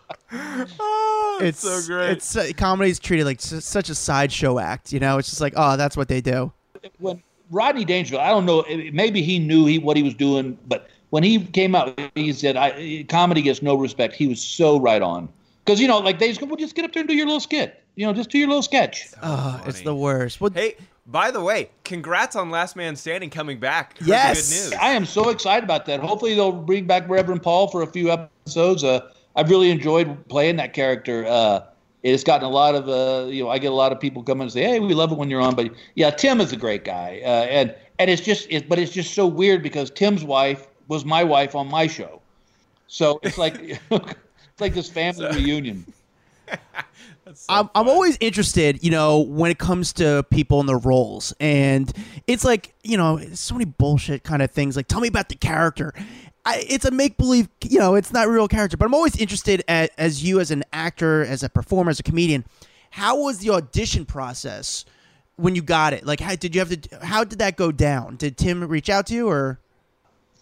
Oh, 0.80 1.38
it's 1.42 1.60
so 1.60 1.80
great. 1.86 2.10
It's 2.12 2.36
uh, 2.36 2.50
comedy's 2.56 2.98
treated 2.98 3.24
like 3.24 3.38
s- 3.38 3.64
such 3.64 3.88
a 3.88 3.94
sideshow 3.94 4.58
act. 4.58 4.92
You 4.92 5.00
know, 5.00 5.18
it's 5.18 5.28
just 5.28 5.40
like, 5.40 5.54
oh, 5.56 5.76
that's 5.76 5.96
what 5.96 6.08
they 6.08 6.20
do. 6.20 6.52
when 6.98 7.22
Rodney 7.50 7.84
Dangerfield, 7.84 8.22
I 8.22 8.28
don't 8.28 8.44
know, 8.44 8.64
maybe 8.92 9.22
he 9.22 9.38
knew 9.38 9.64
he 9.66 9.78
what 9.78 9.96
he 9.96 10.02
was 10.02 10.14
doing, 10.14 10.58
but 10.66 10.88
when 11.10 11.22
he 11.22 11.44
came 11.46 11.74
out, 11.74 11.98
he 12.14 12.32
said, 12.34 12.56
"I 12.56 13.06
comedy 13.08 13.40
gets 13.40 13.62
no 13.62 13.74
respect." 13.76 14.14
He 14.14 14.26
was 14.26 14.42
so 14.42 14.78
right 14.78 15.00
on 15.00 15.28
because 15.64 15.80
you 15.80 15.88
know, 15.88 15.98
like 15.98 16.18
they 16.18 16.28
just 16.28 16.40
go, 16.40 16.46
"Well, 16.46 16.56
just 16.56 16.74
get 16.74 16.84
up 16.84 16.92
there 16.92 17.00
and 17.00 17.08
do 17.08 17.14
your 17.16 17.24
little 17.24 17.40
skit." 17.40 17.82
You 17.96 18.06
know, 18.06 18.12
just 18.12 18.28
do 18.28 18.38
your 18.38 18.48
little 18.48 18.62
sketch. 18.62 19.06
Oh, 19.22 19.62
it's 19.66 19.80
the 19.80 19.94
worst. 19.94 20.40
Well, 20.42 20.50
Hey, 20.54 20.76
by 21.08 21.30
the 21.30 21.40
way, 21.40 21.70
congrats 21.84 22.36
on 22.36 22.50
Last 22.50 22.76
Man 22.76 22.94
Standing 22.94 23.30
coming 23.30 23.58
back. 23.58 23.98
Heard 23.98 24.08
Yes. 24.08 24.50
Good 24.50 24.72
news. 24.72 24.80
I 24.80 24.90
am 24.90 25.06
so 25.06 25.30
excited 25.30 25.64
about 25.64 25.86
that. 25.86 26.00
Hopefully, 26.00 26.34
they'll 26.34 26.52
bring 26.52 26.86
back 26.86 27.08
Reverend 27.08 27.42
Paul 27.42 27.68
for 27.68 27.82
a 27.82 27.86
few 27.86 28.10
episodes. 28.10 28.84
Uh, 28.84 29.10
I've 29.34 29.48
really 29.48 29.70
enjoyed 29.70 30.28
playing 30.28 30.56
that 30.56 30.74
character. 30.74 31.24
Uh, 31.26 31.62
it's 32.02 32.22
gotten 32.22 32.44
a 32.44 32.50
lot 32.50 32.74
of, 32.74 32.88
uh, 32.88 33.28
you 33.30 33.42
know, 33.42 33.48
I 33.48 33.58
get 33.58 33.72
a 33.72 33.74
lot 33.74 33.90
of 33.90 33.98
people 33.98 34.22
come 34.22 34.40
and 34.40 34.52
say, 34.52 34.62
"Hey, 34.62 34.80
we 34.80 34.94
love 34.94 35.10
it 35.10 35.18
when 35.18 35.30
you're 35.30 35.40
on." 35.40 35.54
But 35.54 35.72
yeah, 35.94 36.10
Tim 36.10 36.40
is 36.40 36.52
a 36.52 36.56
great 36.56 36.84
guy, 36.84 37.22
uh, 37.24 37.44
and 37.44 37.74
and 37.98 38.10
it's 38.10 38.22
just, 38.22 38.46
it, 38.50 38.68
but 38.68 38.78
it's 38.78 38.92
just 38.92 39.14
so 39.14 39.26
weird 39.26 39.62
because 39.62 39.90
Tim's 39.90 40.22
wife 40.22 40.68
was 40.88 41.04
my 41.04 41.24
wife 41.24 41.54
on 41.54 41.68
my 41.68 41.86
show, 41.86 42.20
so 42.86 43.18
it's 43.22 43.38
like 43.38 43.58
it's 43.90 44.60
like 44.60 44.74
this 44.74 44.90
family 44.90 45.26
reunion. 45.34 45.86
That's 47.28 47.42
so 47.42 47.46
I'm, 47.50 47.68
I'm 47.74 47.88
always 47.88 48.16
interested, 48.20 48.82
you 48.82 48.90
know, 48.90 49.20
when 49.20 49.50
it 49.50 49.58
comes 49.58 49.92
to 49.94 50.24
people 50.30 50.60
and 50.60 50.68
their 50.68 50.78
roles. 50.78 51.34
And 51.38 51.92
it's 52.26 52.42
like, 52.42 52.74
you 52.82 52.96
know, 52.96 53.20
so 53.34 53.54
many 53.54 53.66
bullshit 53.66 54.24
kind 54.24 54.40
of 54.40 54.50
things. 54.50 54.76
Like, 54.76 54.88
tell 54.88 55.00
me 55.00 55.08
about 55.08 55.28
the 55.28 55.34
character. 55.34 55.92
I, 56.46 56.64
it's 56.66 56.86
a 56.86 56.90
make 56.90 57.18
believe, 57.18 57.50
you 57.62 57.78
know, 57.78 57.96
it's 57.96 58.14
not 58.14 58.28
real 58.28 58.48
character. 58.48 58.78
But 58.78 58.86
I'm 58.86 58.94
always 58.94 59.14
interested 59.14 59.62
at, 59.68 59.90
as 59.98 60.24
you, 60.24 60.40
as 60.40 60.50
an 60.50 60.64
actor, 60.72 61.22
as 61.22 61.42
a 61.42 61.50
performer, 61.50 61.90
as 61.90 62.00
a 62.00 62.02
comedian. 62.02 62.46
How 62.90 63.20
was 63.20 63.40
the 63.40 63.50
audition 63.50 64.06
process 64.06 64.86
when 65.36 65.54
you 65.54 65.60
got 65.60 65.92
it? 65.92 66.06
Like, 66.06 66.20
how 66.20 66.34
did 66.34 66.54
you 66.54 66.60
have 66.62 66.70
to? 66.70 67.04
How 67.04 67.24
did 67.24 67.40
that 67.40 67.56
go 67.56 67.70
down? 67.70 68.16
Did 68.16 68.38
Tim 68.38 68.64
reach 68.64 68.88
out 68.88 69.06
to 69.08 69.14
you, 69.14 69.28
or? 69.28 69.60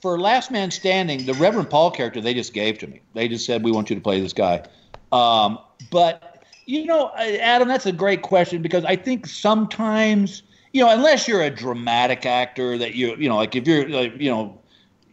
for 0.00 0.20
Last 0.20 0.52
Man 0.52 0.70
Standing, 0.70 1.26
the 1.26 1.34
Reverend 1.34 1.68
Paul 1.68 1.90
character 1.90 2.20
they 2.20 2.34
just 2.34 2.52
gave 2.52 2.78
to 2.78 2.86
me. 2.86 3.00
They 3.14 3.26
just 3.26 3.44
said 3.44 3.64
we 3.64 3.72
want 3.72 3.90
you 3.90 3.96
to 3.96 4.02
play 4.02 4.20
this 4.20 4.32
guy. 4.32 4.62
Um, 5.10 5.58
but 5.90 6.35
you 6.66 6.84
know, 6.84 7.06
uh, 7.16 7.38
Adam, 7.40 7.68
that's 7.68 7.86
a 7.86 7.92
great 7.92 8.22
question 8.22 8.60
because 8.60 8.84
I 8.84 8.96
think 8.96 9.26
sometimes 9.26 10.42
you 10.72 10.84
know, 10.84 10.90
unless 10.90 11.26
you're 11.26 11.40
a 11.40 11.48
dramatic 11.48 12.26
actor 12.26 12.76
that 12.76 12.94
you 12.94 13.16
you 13.16 13.30
know, 13.30 13.36
like 13.36 13.56
if 13.56 13.66
you're 13.66 13.88
like, 13.88 14.20
you 14.20 14.30
know, 14.30 14.60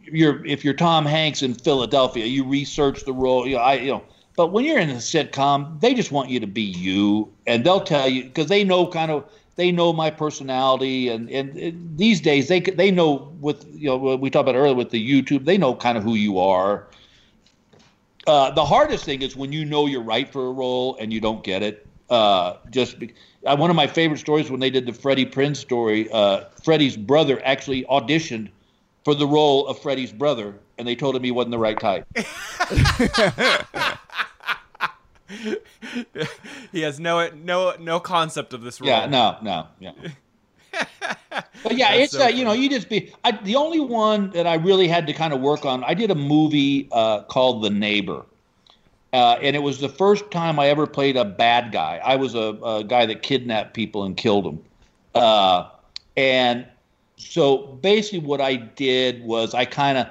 you're 0.02 0.44
if 0.44 0.62
you're 0.62 0.74
Tom 0.74 1.06
Hanks 1.06 1.42
in 1.42 1.54
Philadelphia, 1.54 2.26
you 2.26 2.44
research 2.44 3.04
the 3.04 3.14
role. 3.14 3.46
You 3.46 3.56
know, 3.56 3.62
I 3.62 3.74
you 3.74 3.90
know. 3.90 4.04
But 4.36 4.48
when 4.48 4.64
you're 4.64 4.80
in 4.80 4.90
a 4.90 4.96
sitcom, 4.96 5.80
they 5.80 5.94
just 5.94 6.10
want 6.10 6.28
you 6.28 6.40
to 6.40 6.46
be 6.46 6.60
you, 6.60 7.32
and 7.46 7.64
they'll 7.64 7.80
tell 7.80 8.08
you 8.08 8.24
because 8.24 8.48
they 8.48 8.62
know 8.62 8.86
kind 8.86 9.10
of 9.10 9.24
they 9.56 9.70
know 9.70 9.92
my 9.92 10.10
personality, 10.10 11.08
and, 11.08 11.30
and 11.30 11.56
and 11.56 11.96
these 11.96 12.20
days 12.20 12.48
they 12.48 12.60
they 12.60 12.90
know 12.90 13.32
with 13.40 13.64
you 13.72 13.88
know 13.88 14.16
we 14.16 14.28
talked 14.28 14.48
about 14.48 14.58
earlier 14.58 14.74
with 14.74 14.90
the 14.90 15.00
YouTube, 15.00 15.46
they 15.46 15.56
know 15.56 15.74
kind 15.74 15.96
of 15.96 16.04
who 16.04 16.14
you 16.14 16.38
are. 16.38 16.86
Uh, 18.26 18.50
the 18.50 18.64
hardest 18.64 19.04
thing 19.04 19.22
is 19.22 19.36
when 19.36 19.52
you 19.52 19.64
know 19.64 19.86
you're 19.86 20.02
right 20.02 20.32
for 20.32 20.46
a 20.46 20.52
role 20.52 20.96
and 20.98 21.12
you 21.12 21.20
don't 21.20 21.44
get 21.44 21.62
it. 21.62 21.86
Uh, 22.10 22.56
just 22.70 22.98
be, 22.98 23.12
uh, 23.46 23.56
one 23.56 23.70
of 23.70 23.76
my 23.76 23.86
favorite 23.86 24.18
stories 24.18 24.50
when 24.50 24.60
they 24.60 24.70
did 24.70 24.86
the 24.86 24.92
Freddie 24.92 25.26
Prinze 25.26 25.56
story. 25.56 26.10
Uh, 26.10 26.44
Freddie's 26.62 26.96
brother 26.96 27.40
actually 27.44 27.84
auditioned 27.84 28.50
for 29.04 29.14
the 29.14 29.26
role 29.26 29.66
of 29.66 29.78
Freddie's 29.78 30.12
brother, 30.12 30.54
and 30.78 30.88
they 30.88 30.96
told 30.96 31.14
him 31.16 31.22
he 31.22 31.30
wasn't 31.30 31.50
the 31.52 31.58
right 31.58 31.78
type. 31.78 32.06
he 36.72 36.80
has 36.82 36.98
no 37.00 37.28
no 37.30 37.74
no 37.78 38.00
concept 38.00 38.52
of 38.52 38.62
this 38.62 38.80
role. 38.80 38.88
Yeah, 38.88 39.06
no, 39.06 39.36
no, 39.42 39.66
yeah. 39.80 39.92
But 41.64 41.78
yeah, 41.78 41.96
That's 41.96 42.02
it's 42.04 42.12
so 42.12 42.26
uh, 42.26 42.28
you 42.28 42.44
know 42.44 42.52
you 42.52 42.68
just 42.68 42.88
be 42.88 43.12
I, 43.24 43.32
the 43.32 43.56
only 43.56 43.80
one 43.80 44.30
that 44.30 44.46
I 44.46 44.54
really 44.54 44.86
had 44.86 45.06
to 45.06 45.12
kind 45.12 45.32
of 45.32 45.40
work 45.40 45.64
on. 45.64 45.82
I 45.84 45.94
did 45.94 46.10
a 46.10 46.14
movie 46.14 46.88
uh, 46.92 47.22
called 47.22 47.62
The 47.62 47.70
Neighbor, 47.70 48.22
uh, 49.12 49.38
and 49.40 49.56
it 49.56 49.62
was 49.62 49.80
the 49.80 49.88
first 49.88 50.30
time 50.30 50.58
I 50.58 50.68
ever 50.68 50.86
played 50.86 51.16
a 51.16 51.24
bad 51.24 51.72
guy. 51.72 52.00
I 52.04 52.16
was 52.16 52.34
a, 52.34 52.58
a 52.62 52.84
guy 52.84 53.06
that 53.06 53.22
kidnapped 53.22 53.72
people 53.72 54.04
and 54.04 54.14
killed 54.16 54.44
them, 54.44 54.62
uh, 55.14 55.70
and 56.18 56.66
so 57.16 57.56
basically 57.56 58.20
what 58.20 58.42
I 58.42 58.56
did 58.56 59.24
was 59.24 59.54
I 59.54 59.64
kind 59.64 59.98
of. 59.98 60.08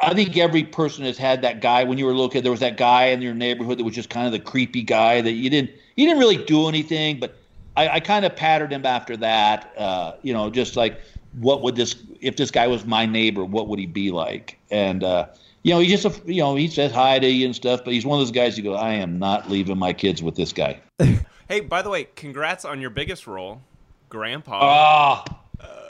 I 0.00 0.14
think 0.14 0.36
every 0.36 0.62
person 0.62 1.04
has 1.06 1.18
had 1.18 1.42
that 1.42 1.60
guy 1.60 1.82
when 1.82 1.98
you 1.98 2.04
were 2.04 2.12
a 2.12 2.14
little 2.14 2.30
kid. 2.30 2.44
There 2.44 2.52
was 2.52 2.60
that 2.60 2.76
guy 2.76 3.06
in 3.06 3.20
your 3.20 3.34
neighborhood 3.34 3.80
that 3.80 3.84
was 3.84 3.96
just 3.96 4.10
kind 4.10 4.26
of 4.26 4.32
the 4.32 4.38
creepy 4.38 4.84
guy 4.84 5.20
that 5.20 5.32
you 5.32 5.50
didn't 5.50 5.72
you 5.96 6.06
didn't 6.06 6.20
really 6.20 6.36
do 6.44 6.68
anything, 6.68 7.18
but 7.18 7.37
I, 7.78 7.94
I 7.94 8.00
kind 8.00 8.24
of 8.24 8.34
patterned 8.34 8.72
him 8.72 8.84
after 8.84 9.16
that. 9.18 9.72
Uh, 9.78 10.14
you 10.22 10.32
know, 10.32 10.50
just 10.50 10.74
like 10.74 11.00
what 11.38 11.62
would 11.62 11.76
this 11.76 11.94
if 12.20 12.36
this 12.36 12.50
guy 12.50 12.66
was 12.66 12.84
my 12.84 13.06
neighbor, 13.06 13.44
what 13.44 13.68
would 13.68 13.78
he 13.78 13.86
be 13.86 14.10
like? 14.10 14.58
And 14.70 15.04
uh, 15.04 15.28
you 15.62 15.72
know, 15.72 15.78
he 15.78 15.86
just 15.86 16.04
a, 16.04 16.12
you 16.26 16.42
know 16.42 16.56
he 16.56 16.66
says 16.66 16.90
hi 16.90 17.20
to 17.20 17.28
you 17.30 17.46
and 17.46 17.54
stuff, 17.54 17.84
but 17.84 17.94
he's 17.94 18.04
one 18.04 18.18
of 18.20 18.26
those 18.26 18.32
guys 18.32 18.58
you 18.58 18.64
go, 18.64 18.74
I 18.74 18.94
am 18.94 19.20
not 19.20 19.48
leaving 19.48 19.78
my 19.78 19.92
kids 19.92 20.22
with 20.22 20.34
this 20.34 20.52
guy. 20.52 20.80
Hey, 21.48 21.60
by 21.60 21.80
the 21.80 21.88
way, 21.88 22.04
congrats 22.14 22.66
on 22.66 22.78
your 22.78 22.90
biggest 22.90 23.26
role, 23.26 23.62
Grandpa. 24.10 24.58
Ah, 24.60 25.24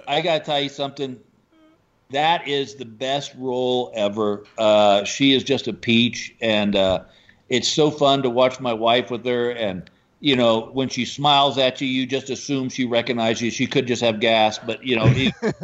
I 0.06 0.20
gotta 0.20 0.44
tell 0.44 0.60
you 0.60 0.68
something. 0.68 1.18
That 2.10 2.46
is 2.46 2.76
the 2.76 2.84
best 2.84 3.34
role 3.36 3.90
ever. 3.92 4.44
Uh, 4.56 5.02
she 5.02 5.32
is 5.32 5.42
just 5.42 5.66
a 5.66 5.72
peach, 5.72 6.32
and 6.40 6.76
uh, 6.76 7.02
it's 7.48 7.66
so 7.66 7.90
fun 7.90 8.22
to 8.22 8.30
watch 8.30 8.60
my 8.60 8.72
wife 8.72 9.10
with 9.10 9.26
her. 9.26 9.50
And 9.50 9.90
you 10.20 10.34
know, 10.34 10.70
when 10.72 10.88
she 10.88 11.04
smiles 11.04 11.58
at 11.58 11.80
you, 11.80 11.86
you 11.86 12.06
just 12.06 12.28
assume 12.30 12.68
she 12.68 12.84
recognizes 12.84 13.42
you. 13.42 13.50
She 13.50 13.66
could 13.66 13.86
just 13.86 14.02
have 14.02 14.18
gas, 14.20 14.58
but 14.58 14.82
you 14.84 14.96
know, 14.96 15.06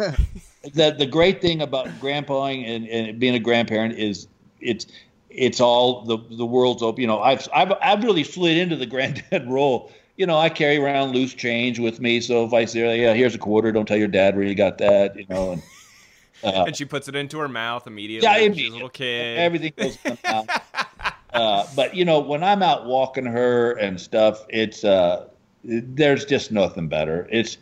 the 0.75 0.95
the 0.97 1.07
great 1.07 1.41
thing 1.41 1.61
about 1.63 1.87
grandpaing 2.01 2.65
and, 2.67 2.87
and 2.89 3.19
being 3.19 3.35
a 3.35 3.39
grandparent 3.41 3.99
is 3.99 4.29
it's 4.61 4.87
it's 5.31 5.61
all 5.61 6.03
the 6.03 6.19
the 6.37 6.47
world's 6.47 6.83
open. 6.83 7.01
You 7.01 7.07
know, 7.09 7.21
I've 7.21 7.49
I've 7.55 7.73
I've 7.83 8.03
really 8.05 8.25
slid 8.25 8.57
into 8.57 8.77
the 8.77 8.87
granddad 8.95 9.49
role. 9.51 9.91
You 10.17 10.27
know, 10.27 10.39
I 10.39 10.49
carry 10.49 10.77
around 10.77 11.13
loose 11.13 11.35
change 11.35 11.81
with 11.81 11.99
me, 12.01 12.21
so 12.21 12.45
if 12.45 12.53
I 12.53 12.67
say, 12.67 13.01
"Yeah, 13.01 13.15
here's 13.15 13.35
a 13.35 13.39
quarter," 13.39 13.73
don't 13.73 13.87
tell 13.87 13.97
your 13.97 14.07
dad 14.07 14.37
where 14.37 14.45
you 14.47 14.55
got 14.55 14.79
that. 14.79 15.17
You 15.17 15.27
know, 15.29 15.51
and 15.53 15.63
uh, 16.45 16.65
and 16.69 16.77
she 16.77 16.85
puts 16.85 17.09
it 17.09 17.17
into 17.17 17.39
her 17.39 17.49
mouth 17.49 17.89
immediately. 17.89 18.29
yeah, 18.29 18.37
it- 18.37 18.55
she's 18.57 18.71
a 18.71 18.73
little 18.73 18.89
kid. 18.89 19.39
everything 19.39 19.73
goes 19.77 19.99
in 20.05 20.17
the 20.23 20.31
mouth. 20.31 21.14
Uh, 21.35 21.67
but 21.75 21.95
you 21.95 22.05
know, 22.05 22.21
when 22.21 22.43
I'm 22.43 22.63
out 22.63 22.87
walking 22.87 23.27
her 23.27 23.73
and 23.73 24.01
stuff, 24.01 24.45
it's 24.49 24.85
uh, 24.85 25.29
there's 25.65 26.25
just 26.25 26.53
nothing 26.53 26.89
better. 26.89 27.29
It's 27.31 27.59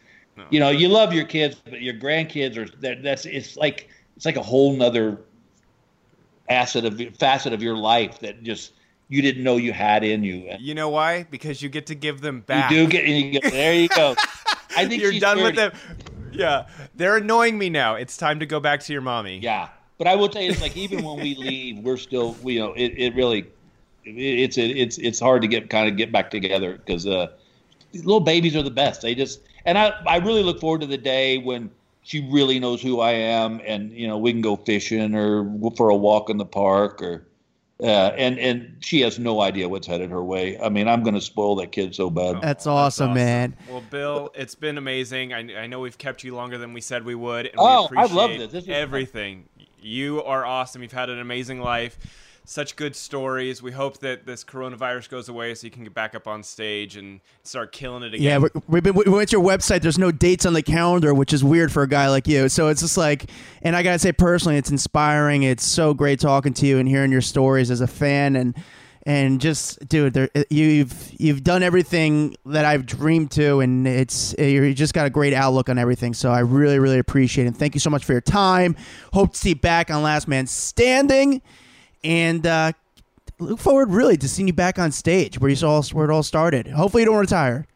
you 0.50 0.60
know, 0.60 0.70
you 0.70 0.88
love 0.88 1.12
your 1.12 1.24
kids, 1.24 1.56
but 1.64 1.80
your 1.80 1.94
grandkids 1.94 2.56
are 2.56 2.68
that, 2.80 3.02
that's 3.02 3.26
it's 3.26 3.56
like 3.56 3.88
it's 4.16 4.26
like 4.26 4.36
a 4.36 4.42
whole 4.42 4.74
nother 4.74 5.20
asset 6.48 6.84
of 6.84 7.00
facet 7.16 7.52
of 7.52 7.62
your 7.62 7.76
life 7.76 8.18
that 8.20 8.42
just 8.42 8.72
you 9.08 9.22
didn't 9.22 9.42
know 9.42 9.56
you 9.56 9.72
had 9.72 10.04
in 10.04 10.22
you. 10.22 10.54
You 10.58 10.74
know 10.74 10.88
why? 10.88 11.24
Because 11.24 11.62
you 11.62 11.68
get 11.68 11.86
to 11.86 11.94
give 11.94 12.20
them 12.20 12.40
back. 12.40 12.70
You 12.70 12.84
do 12.84 12.90
get. 12.90 13.06
You 13.06 13.40
get 13.40 13.52
there 13.52 13.74
you 13.74 13.88
go. 13.88 14.16
I 14.76 14.86
think 14.86 15.02
you're 15.02 15.18
done 15.18 15.38
30. 15.38 15.42
with 15.42 15.56
them. 15.56 15.72
Yeah, 16.32 16.66
they're 16.94 17.18
annoying 17.18 17.58
me 17.58 17.68
now. 17.68 17.94
It's 17.94 18.16
time 18.16 18.40
to 18.40 18.46
go 18.46 18.58
back 18.58 18.80
to 18.80 18.92
your 18.92 19.02
mommy. 19.02 19.38
Yeah, 19.38 19.68
but 19.98 20.06
I 20.06 20.16
will 20.16 20.28
tell 20.28 20.42
you, 20.42 20.50
it's 20.50 20.60
like 20.60 20.76
even 20.76 21.04
when 21.04 21.20
we 21.20 21.34
leave, 21.34 21.78
we're 21.78 21.96
still, 21.96 22.36
you 22.42 22.58
know, 22.58 22.72
it, 22.72 22.94
it 22.96 23.14
really, 23.14 23.46
it's 24.04 24.58
it's 24.58 24.98
it's 24.98 25.20
hard 25.20 25.42
to 25.42 25.48
get 25.48 25.70
kind 25.70 25.88
of 25.88 25.96
get 25.96 26.12
back 26.12 26.30
together 26.30 26.78
because 26.78 27.06
uh, 27.06 27.28
little 27.94 28.20
babies 28.20 28.56
are 28.56 28.62
the 28.62 28.70
best. 28.70 29.02
They 29.02 29.14
just, 29.14 29.40
and 29.64 29.78
I 29.78 29.92
I 30.06 30.16
really 30.16 30.42
look 30.42 30.60
forward 30.60 30.80
to 30.82 30.86
the 30.86 30.98
day 30.98 31.38
when 31.38 31.70
she 32.02 32.28
really 32.30 32.58
knows 32.58 32.82
who 32.82 33.00
I 33.00 33.12
am, 33.12 33.60
and 33.64 33.92
you 33.92 34.06
know 34.06 34.18
we 34.18 34.32
can 34.32 34.40
go 34.40 34.56
fishing 34.56 35.14
or 35.14 35.44
for 35.76 35.88
a 35.88 35.96
walk 35.96 36.30
in 36.30 36.36
the 36.36 36.44
park 36.44 37.02
or 37.02 37.26
uh, 37.82 38.12
and 38.16 38.38
and 38.38 38.76
she 38.80 39.00
has 39.00 39.18
no 39.18 39.40
idea 39.40 39.68
what's 39.68 39.86
headed 39.86 40.10
her 40.10 40.22
way. 40.22 40.58
I 40.60 40.68
mean, 40.68 40.88
I'm 40.88 41.02
going 41.02 41.14
to 41.14 41.20
spoil 41.20 41.56
that 41.56 41.72
kid 41.72 41.94
so 41.94 42.10
bad. 42.10 42.40
That's 42.40 42.66
awesome, 42.66 42.74
that's 42.74 43.00
awesome, 43.00 43.14
man. 43.14 43.56
Well, 43.68 43.82
Bill, 43.90 44.30
it's 44.34 44.54
been 44.54 44.78
amazing. 44.78 45.32
I, 45.32 45.62
I 45.62 45.66
know 45.66 45.80
we've 45.80 45.98
kept 45.98 46.22
you 46.22 46.34
longer 46.34 46.58
than 46.58 46.72
we 46.72 46.80
said 46.80 47.04
we 47.04 47.14
would. 47.14 47.46
And 47.46 47.56
oh, 47.58 47.88
we 47.90 47.96
I 47.96 48.04
love 48.04 48.30
this. 48.30 48.52
this 48.52 48.68
everything. 48.68 49.48
Fun. 49.56 49.66
You 49.80 50.22
are 50.22 50.44
awesome. 50.44 50.82
You've 50.82 50.92
had 50.92 51.10
an 51.10 51.18
amazing 51.18 51.60
life 51.60 51.98
such 52.44 52.76
good 52.76 52.96
stories. 52.96 53.62
We 53.62 53.72
hope 53.72 53.98
that 53.98 54.26
this 54.26 54.44
coronavirus 54.44 55.08
goes 55.08 55.28
away 55.28 55.54
so 55.54 55.66
you 55.66 55.70
can 55.70 55.84
get 55.84 55.94
back 55.94 56.14
up 56.14 56.26
on 56.26 56.42
stage 56.42 56.96
and 56.96 57.20
start 57.42 57.72
killing 57.72 58.02
it 58.02 58.14
again. 58.14 58.42
Yeah, 58.42 58.60
we 58.68 58.80
been, 58.80 58.94
we 58.94 59.04
went 59.04 59.28
to 59.30 59.36
your 59.36 59.44
website. 59.44 59.82
There's 59.82 59.98
no 59.98 60.10
dates 60.10 60.44
on 60.44 60.52
the 60.52 60.62
calendar, 60.62 61.14
which 61.14 61.32
is 61.32 61.44
weird 61.44 61.70
for 61.72 61.82
a 61.82 61.88
guy 61.88 62.08
like 62.08 62.26
you. 62.26 62.48
So 62.48 62.68
it's 62.68 62.80
just 62.80 62.96
like, 62.96 63.30
and 63.62 63.76
I 63.76 63.82
gotta 63.82 63.98
say 63.98 64.12
personally, 64.12 64.56
it's 64.58 64.70
inspiring. 64.70 65.44
It's 65.44 65.64
so 65.64 65.94
great 65.94 66.20
talking 66.20 66.52
to 66.54 66.66
you 66.66 66.78
and 66.78 66.88
hearing 66.88 67.12
your 67.12 67.20
stories 67.20 67.70
as 67.70 67.80
a 67.80 67.86
fan 67.86 68.36
and 68.36 68.54
and 69.04 69.40
just 69.40 69.86
dude 69.88 70.12
there, 70.14 70.30
you've 70.48 71.12
you've 71.20 71.42
done 71.42 71.62
everything 71.62 72.36
that 72.46 72.64
I've 72.64 72.86
dreamed 72.86 73.32
to 73.32 73.58
and 73.60 73.86
it's 73.86 74.32
eh, 74.38 74.46
you 74.46 74.74
just 74.74 74.94
got 74.94 75.06
a 75.06 75.10
great 75.10 75.34
outlook 75.34 75.68
on 75.68 75.76
everything 75.76 76.14
so 76.14 76.30
I 76.30 76.40
really 76.40 76.78
really 76.78 77.00
appreciate 77.00 77.48
it 77.48 77.56
thank 77.56 77.74
you 77.74 77.80
so 77.80 77.90
much 77.90 78.04
for 78.04 78.12
your 78.12 78.20
time 78.20 78.76
hope 79.12 79.32
to 79.32 79.38
see 79.38 79.48
you 79.50 79.56
back 79.56 79.90
on 79.90 80.02
Last 80.04 80.28
Man 80.28 80.46
Standing 80.46 81.42
and 82.04 82.46
uh, 82.46 82.72
look 83.38 83.58
forward 83.58 83.90
really 83.90 84.16
to 84.16 84.28
seeing 84.28 84.46
you 84.46 84.52
back 84.52 84.78
on 84.78 84.92
stage 84.92 85.38
where 85.38 85.50
you 85.50 85.56
saw 85.56 85.82
where 85.82 86.08
it 86.08 86.12
all 86.12 86.22
started. 86.22 86.66
Hopefully, 86.68 87.02
you 87.02 87.06
don't 87.06 87.18
retire. 87.18 87.66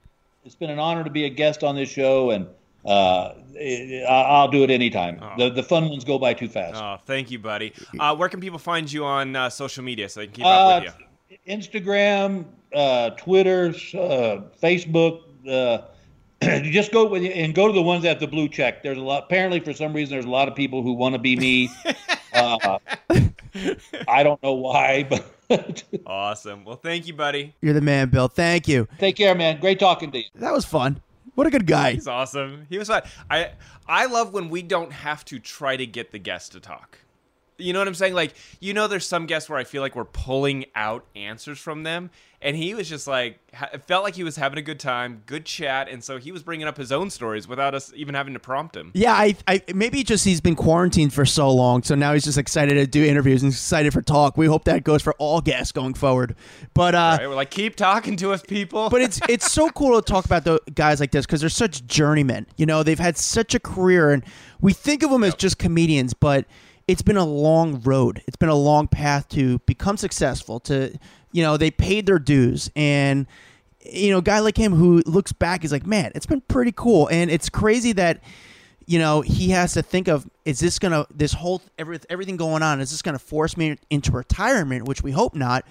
It's 0.44 0.54
been 0.54 0.70
an 0.70 0.78
honor 0.78 1.04
to 1.04 1.10
be 1.10 1.24
a 1.24 1.28
guest 1.28 1.64
on 1.64 1.74
this 1.74 1.88
show, 1.88 2.30
and 2.30 2.46
uh, 2.84 3.32
I'll 4.08 4.48
do 4.48 4.62
it 4.62 4.70
anytime. 4.70 5.18
Oh. 5.20 5.32
The 5.36 5.50
the 5.50 5.62
fun 5.62 5.88
ones 5.88 6.04
go 6.04 6.18
by 6.18 6.34
too 6.34 6.48
fast. 6.48 6.80
Oh, 6.80 6.98
thank 7.04 7.30
you, 7.30 7.38
buddy. 7.38 7.72
Uh, 7.98 8.14
where 8.14 8.28
can 8.28 8.40
people 8.40 8.58
find 8.58 8.90
you 8.90 9.04
on 9.04 9.34
uh, 9.34 9.50
social 9.50 9.82
media 9.82 10.08
so 10.08 10.20
they 10.20 10.26
can 10.26 10.34
keep 10.36 10.46
up 10.46 10.84
with 10.84 10.92
uh, 10.92 10.96
you? 10.98 11.36
Instagram, 11.48 12.44
uh, 12.74 13.10
Twitter, 13.10 13.68
uh, 13.94 14.42
Facebook. 14.62 15.22
you 16.42 16.70
just 16.70 16.92
go 16.92 17.06
with 17.06 17.22
and 17.24 17.54
go 17.54 17.66
to 17.66 17.72
the 17.72 17.82
ones 17.82 18.02
that 18.02 18.08
have 18.08 18.20
the 18.20 18.26
blue 18.26 18.48
check. 18.48 18.82
There's 18.82 18.98
a 18.98 19.02
lot. 19.02 19.24
Apparently, 19.24 19.60
for 19.60 19.72
some 19.72 19.92
reason, 19.92 20.14
there's 20.14 20.26
a 20.26 20.30
lot 20.30 20.48
of 20.48 20.54
people 20.54 20.82
who 20.82 20.92
want 20.92 21.14
to 21.14 21.18
be 21.18 21.36
me. 21.36 21.70
Uh, 22.36 22.78
I 24.08 24.22
don't 24.22 24.42
know 24.42 24.52
why, 24.52 25.04
but 25.48 25.82
awesome. 26.04 26.66
Well, 26.66 26.76
thank 26.76 27.06
you, 27.06 27.14
buddy. 27.14 27.54
You're 27.62 27.72
the 27.72 27.80
man, 27.80 28.10
Bill. 28.10 28.28
Thank 28.28 28.68
you. 28.68 28.86
Take 28.98 29.16
care, 29.16 29.34
man. 29.34 29.58
Great 29.58 29.78
talking 29.78 30.10
to 30.12 30.18
you. 30.18 30.24
That 30.34 30.52
was 30.52 30.66
fun. 30.66 31.00
What 31.34 31.46
a 31.46 31.50
good 31.50 31.66
guy. 31.66 31.92
He's 31.92 32.08
awesome. 32.08 32.66
He 32.68 32.76
was 32.76 32.88
fun. 32.88 33.02
I 33.30 33.52
I 33.88 34.04
love 34.04 34.32
when 34.34 34.50
we 34.50 34.62
don't 34.62 34.92
have 34.92 35.24
to 35.26 35.38
try 35.38 35.76
to 35.76 35.86
get 35.86 36.12
the 36.12 36.18
guest 36.18 36.52
to 36.52 36.60
talk. 36.60 36.98
You 37.58 37.72
know 37.72 37.78
what 37.78 37.88
I'm 37.88 37.94
saying? 37.94 38.14
Like, 38.14 38.34
you 38.60 38.74
know, 38.74 38.86
there's 38.86 39.06
some 39.06 39.26
guests 39.26 39.48
where 39.48 39.58
I 39.58 39.64
feel 39.64 39.80
like 39.80 39.96
we're 39.96 40.04
pulling 40.04 40.66
out 40.74 41.06
answers 41.14 41.58
from 41.58 41.84
them, 41.84 42.10
and 42.46 42.56
he 42.56 42.74
was 42.74 42.88
just 42.88 43.08
like, 43.08 43.40
it 43.72 43.82
felt 43.88 44.04
like 44.04 44.14
he 44.14 44.22
was 44.22 44.36
having 44.36 44.56
a 44.56 44.62
good 44.62 44.78
time, 44.78 45.24
good 45.26 45.44
chat, 45.44 45.88
and 45.88 46.02
so 46.02 46.16
he 46.16 46.30
was 46.30 46.44
bringing 46.44 46.68
up 46.68 46.76
his 46.76 46.92
own 46.92 47.10
stories 47.10 47.48
without 47.48 47.74
us 47.74 47.92
even 47.96 48.14
having 48.14 48.34
to 48.34 48.38
prompt 48.38 48.76
him. 48.76 48.92
Yeah, 48.94 49.14
I, 49.14 49.34
I 49.48 49.62
maybe 49.74 50.04
just 50.04 50.24
he's 50.24 50.40
been 50.40 50.54
quarantined 50.54 51.12
for 51.12 51.26
so 51.26 51.50
long, 51.50 51.82
so 51.82 51.96
now 51.96 52.12
he's 52.12 52.22
just 52.22 52.38
excited 52.38 52.74
to 52.74 52.86
do 52.86 53.04
interviews 53.04 53.42
and 53.42 53.50
excited 53.50 53.92
for 53.92 54.00
talk. 54.00 54.36
We 54.36 54.46
hope 54.46 54.62
that 54.66 54.84
goes 54.84 55.02
for 55.02 55.12
all 55.14 55.40
guests 55.40 55.72
going 55.72 55.94
forward. 55.94 56.36
But 56.72 56.94
uh, 56.94 57.16
right, 57.18 57.28
we're 57.28 57.34
like, 57.34 57.50
keep 57.50 57.74
talking 57.74 58.16
to 58.18 58.30
us, 58.32 58.42
people. 58.42 58.90
but 58.90 59.00
it's 59.00 59.20
it's 59.28 59.50
so 59.50 59.68
cool 59.70 60.00
to 60.00 60.12
talk 60.12 60.24
about 60.24 60.44
the 60.44 60.60
guys 60.72 61.00
like 61.00 61.10
this 61.10 61.26
because 61.26 61.40
they're 61.40 61.50
such 61.50 61.84
journeymen. 61.88 62.46
You 62.56 62.66
know, 62.66 62.84
they've 62.84 62.96
had 62.96 63.16
such 63.16 63.56
a 63.56 63.60
career, 63.60 64.12
and 64.12 64.22
we 64.60 64.72
think 64.72 65.02
of 65.02 65.10
them 65.10 65.24
yep. 65.24 65.32
as 65.32 65.34
just 65.34 65.58
comedians, 65.58 66.14
but 66.14 66.46
it's 66.86 67.02
been 67.02 67.16
a 67.16 67.26
long 67.26 67.80
road. 67.82 68.22
It's 68.28 68.36
been 68.36 68.48
a 68.50 68.54
long 68.54 68.86
path 68.86 69.28
to 69.30 69.58
become 69.60 69.96
successful. 69.96 70.60
To 70.60 70.96
you 71.32 71.42
know, 71.42 71.56
they 71.56 71.70
paid 71.70 72.06
their 72.06 72.18
dues, 72.18 72.70
and 72.76 73.26
you 73.80 74.10
know, 74.10 74.18
a 74.18 74.22
guy 74.22 74.40
like 74.40 74.56
him 74.56 74.72
who 74.72 75.02
looks 75.06 75.32
back 75.32 75.64
is 75.64 75.72
like, 75.72 75.86
man, 75.86 76.12
it's 76.14 76.26
been 76.26 76.40
pretty 76.42 76.72
cool, 76.72 77.08
and 77.08 77.30
it's 77.30 77.48
crazy 77.48 77.92
that 77.92 78.22
you 78.86 78.98
know 78.98 79.20
he 79.20 79.50
has 79.50 79.72
to 79.74 79.82
think 79.82 80.08
of 80.08 80.28
is 80.44 80.60
this 80.60 80.78
gonna 80.78 81.06
this 81.12 81.32
whole 81.32 81.60
every, 81.78 81.98
everything 82.08 82.36
going 82.36 82.62
on 82.62 82.80
is 82.80 82.90
this 82.90 83.02
gonna 83.02 83.18
force 83.18 83.56
me 83.56 83.76
into 83.90 84.12
retirement, 84.12 84.86
which 84.86 85.02
we 85.02 85.12
hope 85.12 85.34
not. 85.34 85.64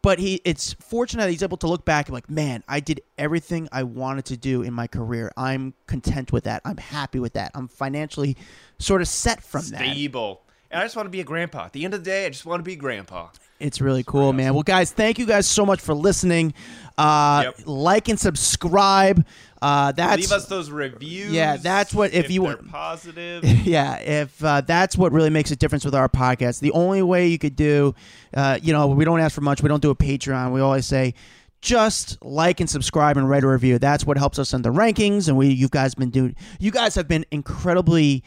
But 0.00 0.18
he, 0.18 0.40
it's 0.44 0.72
fortunate 0.72 1.22
that 1.22 1.30
he's 1.30 1.44
able 1.44 1.58
to 1.58 1.68
look 1.68 1.84
back 1.84 2.08
and 2.08 2.14
like, 2.14 2.28
man, 2.28 2.64
I 2.66 2.80
did 2.80 3.02
everything 3.18 3.68
I 3.70 3.84
wanted 3.84 4.24
to 4.24 4.36
do 4.36 4.62
in 4.62 4.74
my 4.74 4.88
career. 4.88 5.30
I'm 5.36 5.74
content 5.86 6.32
with 6.32 6.42
that. 6.42 6.60
I'm 6.64 6.76
happy 6.76 7.20
with 7.20 7.34
that. 7.34 7.52
I'm 7.54 7.68
financially 7.68 8.36
sort 8.80 9.00
of 9.00 9.06
set 9.06 9.44
from 9.44 9.60
Stable. 9.60 9.78
that. 9.78 9.92
Stable 9.92 10.42
and 10.72 10.80
I 10.80 10.84
just 10.84 10.96
want 10.96 11.06
to 11.06 11.10
be 11.10 11.20
a 11.20 11.24
grandpa. 11.24 11.66
At 11.66 11.74
the 11.74 11.84
end 11.84 11.94
of 11.94 12.02
the 12.02 12.10
day, 12.10 12.26
I 12.26 12.30
just 12.30 12.46
want 12.46 12.60
to 12.60 12.64
be 12.64 12.76
grandpa. 12.76 13.28
It's 13.62 13.80
really 13.80 14.02
cool, 14.02 14.32
man. 14.32 14.54
Well, 14.54 14.64
guys, 14.64 14.90
thank 14.90 15.18
you 15.18 15.26
guys 15.26 15.46
so 15.46 15.64
much 15.64 15.80
for 15.80 15.94
listening. 15.94 16.52
Uh, 16.98 17.44
yep. 17.46 17.54
Like 17.64 18.08
and 18.08 18.18
subscribe. 18.18 19.24
Uh, 19.62 19.92
that's 19.92 20.20
leave 20.20 20.32
us 20.32 20.46
those 20.46 20.70
reviews. 20.70 21.32
Yeah, 21.32 21.56
that's 21.56 21.94
what 21.94 22.12
if, 22.12 22.24
if 22.24 22.30
you 22.32 22.42
want 22.42 22.68
positive. 22.68 23.44
Yeah, 23.64 23.96
if 23.98 24.44
uh, 24.44 24.60
that's 24.62 24.96
what 24.96 25.12
really 25.12 25.30
makes 25.30 25.52
a 25.52 25.56
difference 25.56 25.84
with 25.84 25.94
our 25.94 26.08
podcast. 26.08 26.58
The 26.58 26.72
only 26.72 27.02
way 27.02 27.28
you 27.28 27.38
could 27.38 27.54
do, 27.54 27.94
uh, 28.34 28.58
you 28.60 28.72
know, 28.72 28.88
we 28.88 29.04
don't 29.04 29.20
ask 29.20 29.34
for 29.34 29.40
much. 29.40 29.62
We 29.62 29.68
don't 29.68 29.80
do 29.80 29.90
a 29.90 29.94
Patreon. 29.94 30.52
We 30.52 30.60
always 30.60 30.84
say 30.84 31.14
just 31.60 32.20
like 32.24 32.58
and 32.58 32.68
subscribe 32.68 33.16
and 33.16 33.28
write 33.28 33.44
a 33.44 33.48
review. 33.48 33.78
That's 33.78 34.04
what 34.04 34.18
helps 34.18 34.40
us 34.40 34.52
in 34.52 34.62
the 34.62 34.70
rankings. 34.70 35.28
And 35.28 35.36
we, 35.36 35.48
you 35.48 35.68
guys 35.68 35.94
been 35.94 36.10
doing. 36.10 36.34
You 36.58 36.72
guys 36.72 36.96
have 36.96 37.06
been 37.06 37.24
incredibly 37.30 38.24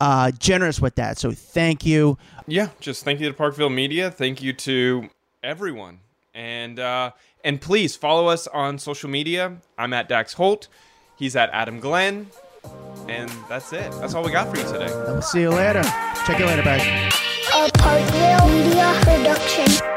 uh, 0.00 0.30
generous 0.32 0.80
with 0.80 0.94
that. 0.96 1.18
So 1.18 1.32
thank 1.32 1.84
you. 1.84 2.18
Yeah, 2.46 2.68
just 2.80 3.04
thank 3.04 3.20
you 3.20 3.28
to 3.28 3.34
Parkville 3.34 3.70
Media. 3.70 4.10
Thank 4.10 4.42
you 4.42 4.52
to 4.54 5.10
everyone. 5.42 6.00
And 6.34 6.78
uh, 6.78 7.12
and 7.44 7.60
please 7.60 7.96
follow 7.96 8.28
us 8.28 8.46
on 8.46 8.78
social 8.78 9.10
media. 9.10 9.58
I'm 9.76 9.92
at 9.92 10.08
Dax 10.08 10.34
Holt. 10.34 10.68
He's 11.16 11.34
at 11.36 11.50
Adam 11.52 11.80
Glenn. 11.80 12.28
And 13.08 13.30
that's 13.48 13.72
it. 13.72 13.90
That's 13.92 14.14
all 14.14 14.22
we 14.22 14.30
got 14.30 14.54
for 14.54 14.60
you 14.60 14.70
today. 14.70 14.92
We'll 14.92 15.22
see 15.22 15.40
you 15.40 15.50
later. 15.50 15.82
Check 16.26 16.38
you 16.38 16.46
later, 16.46 16.62
guys. 16.62 16.82
A 17.54 17.70
Parkville 17.78 18.48
Media 18.48 18.92
Production. 19.02 19.87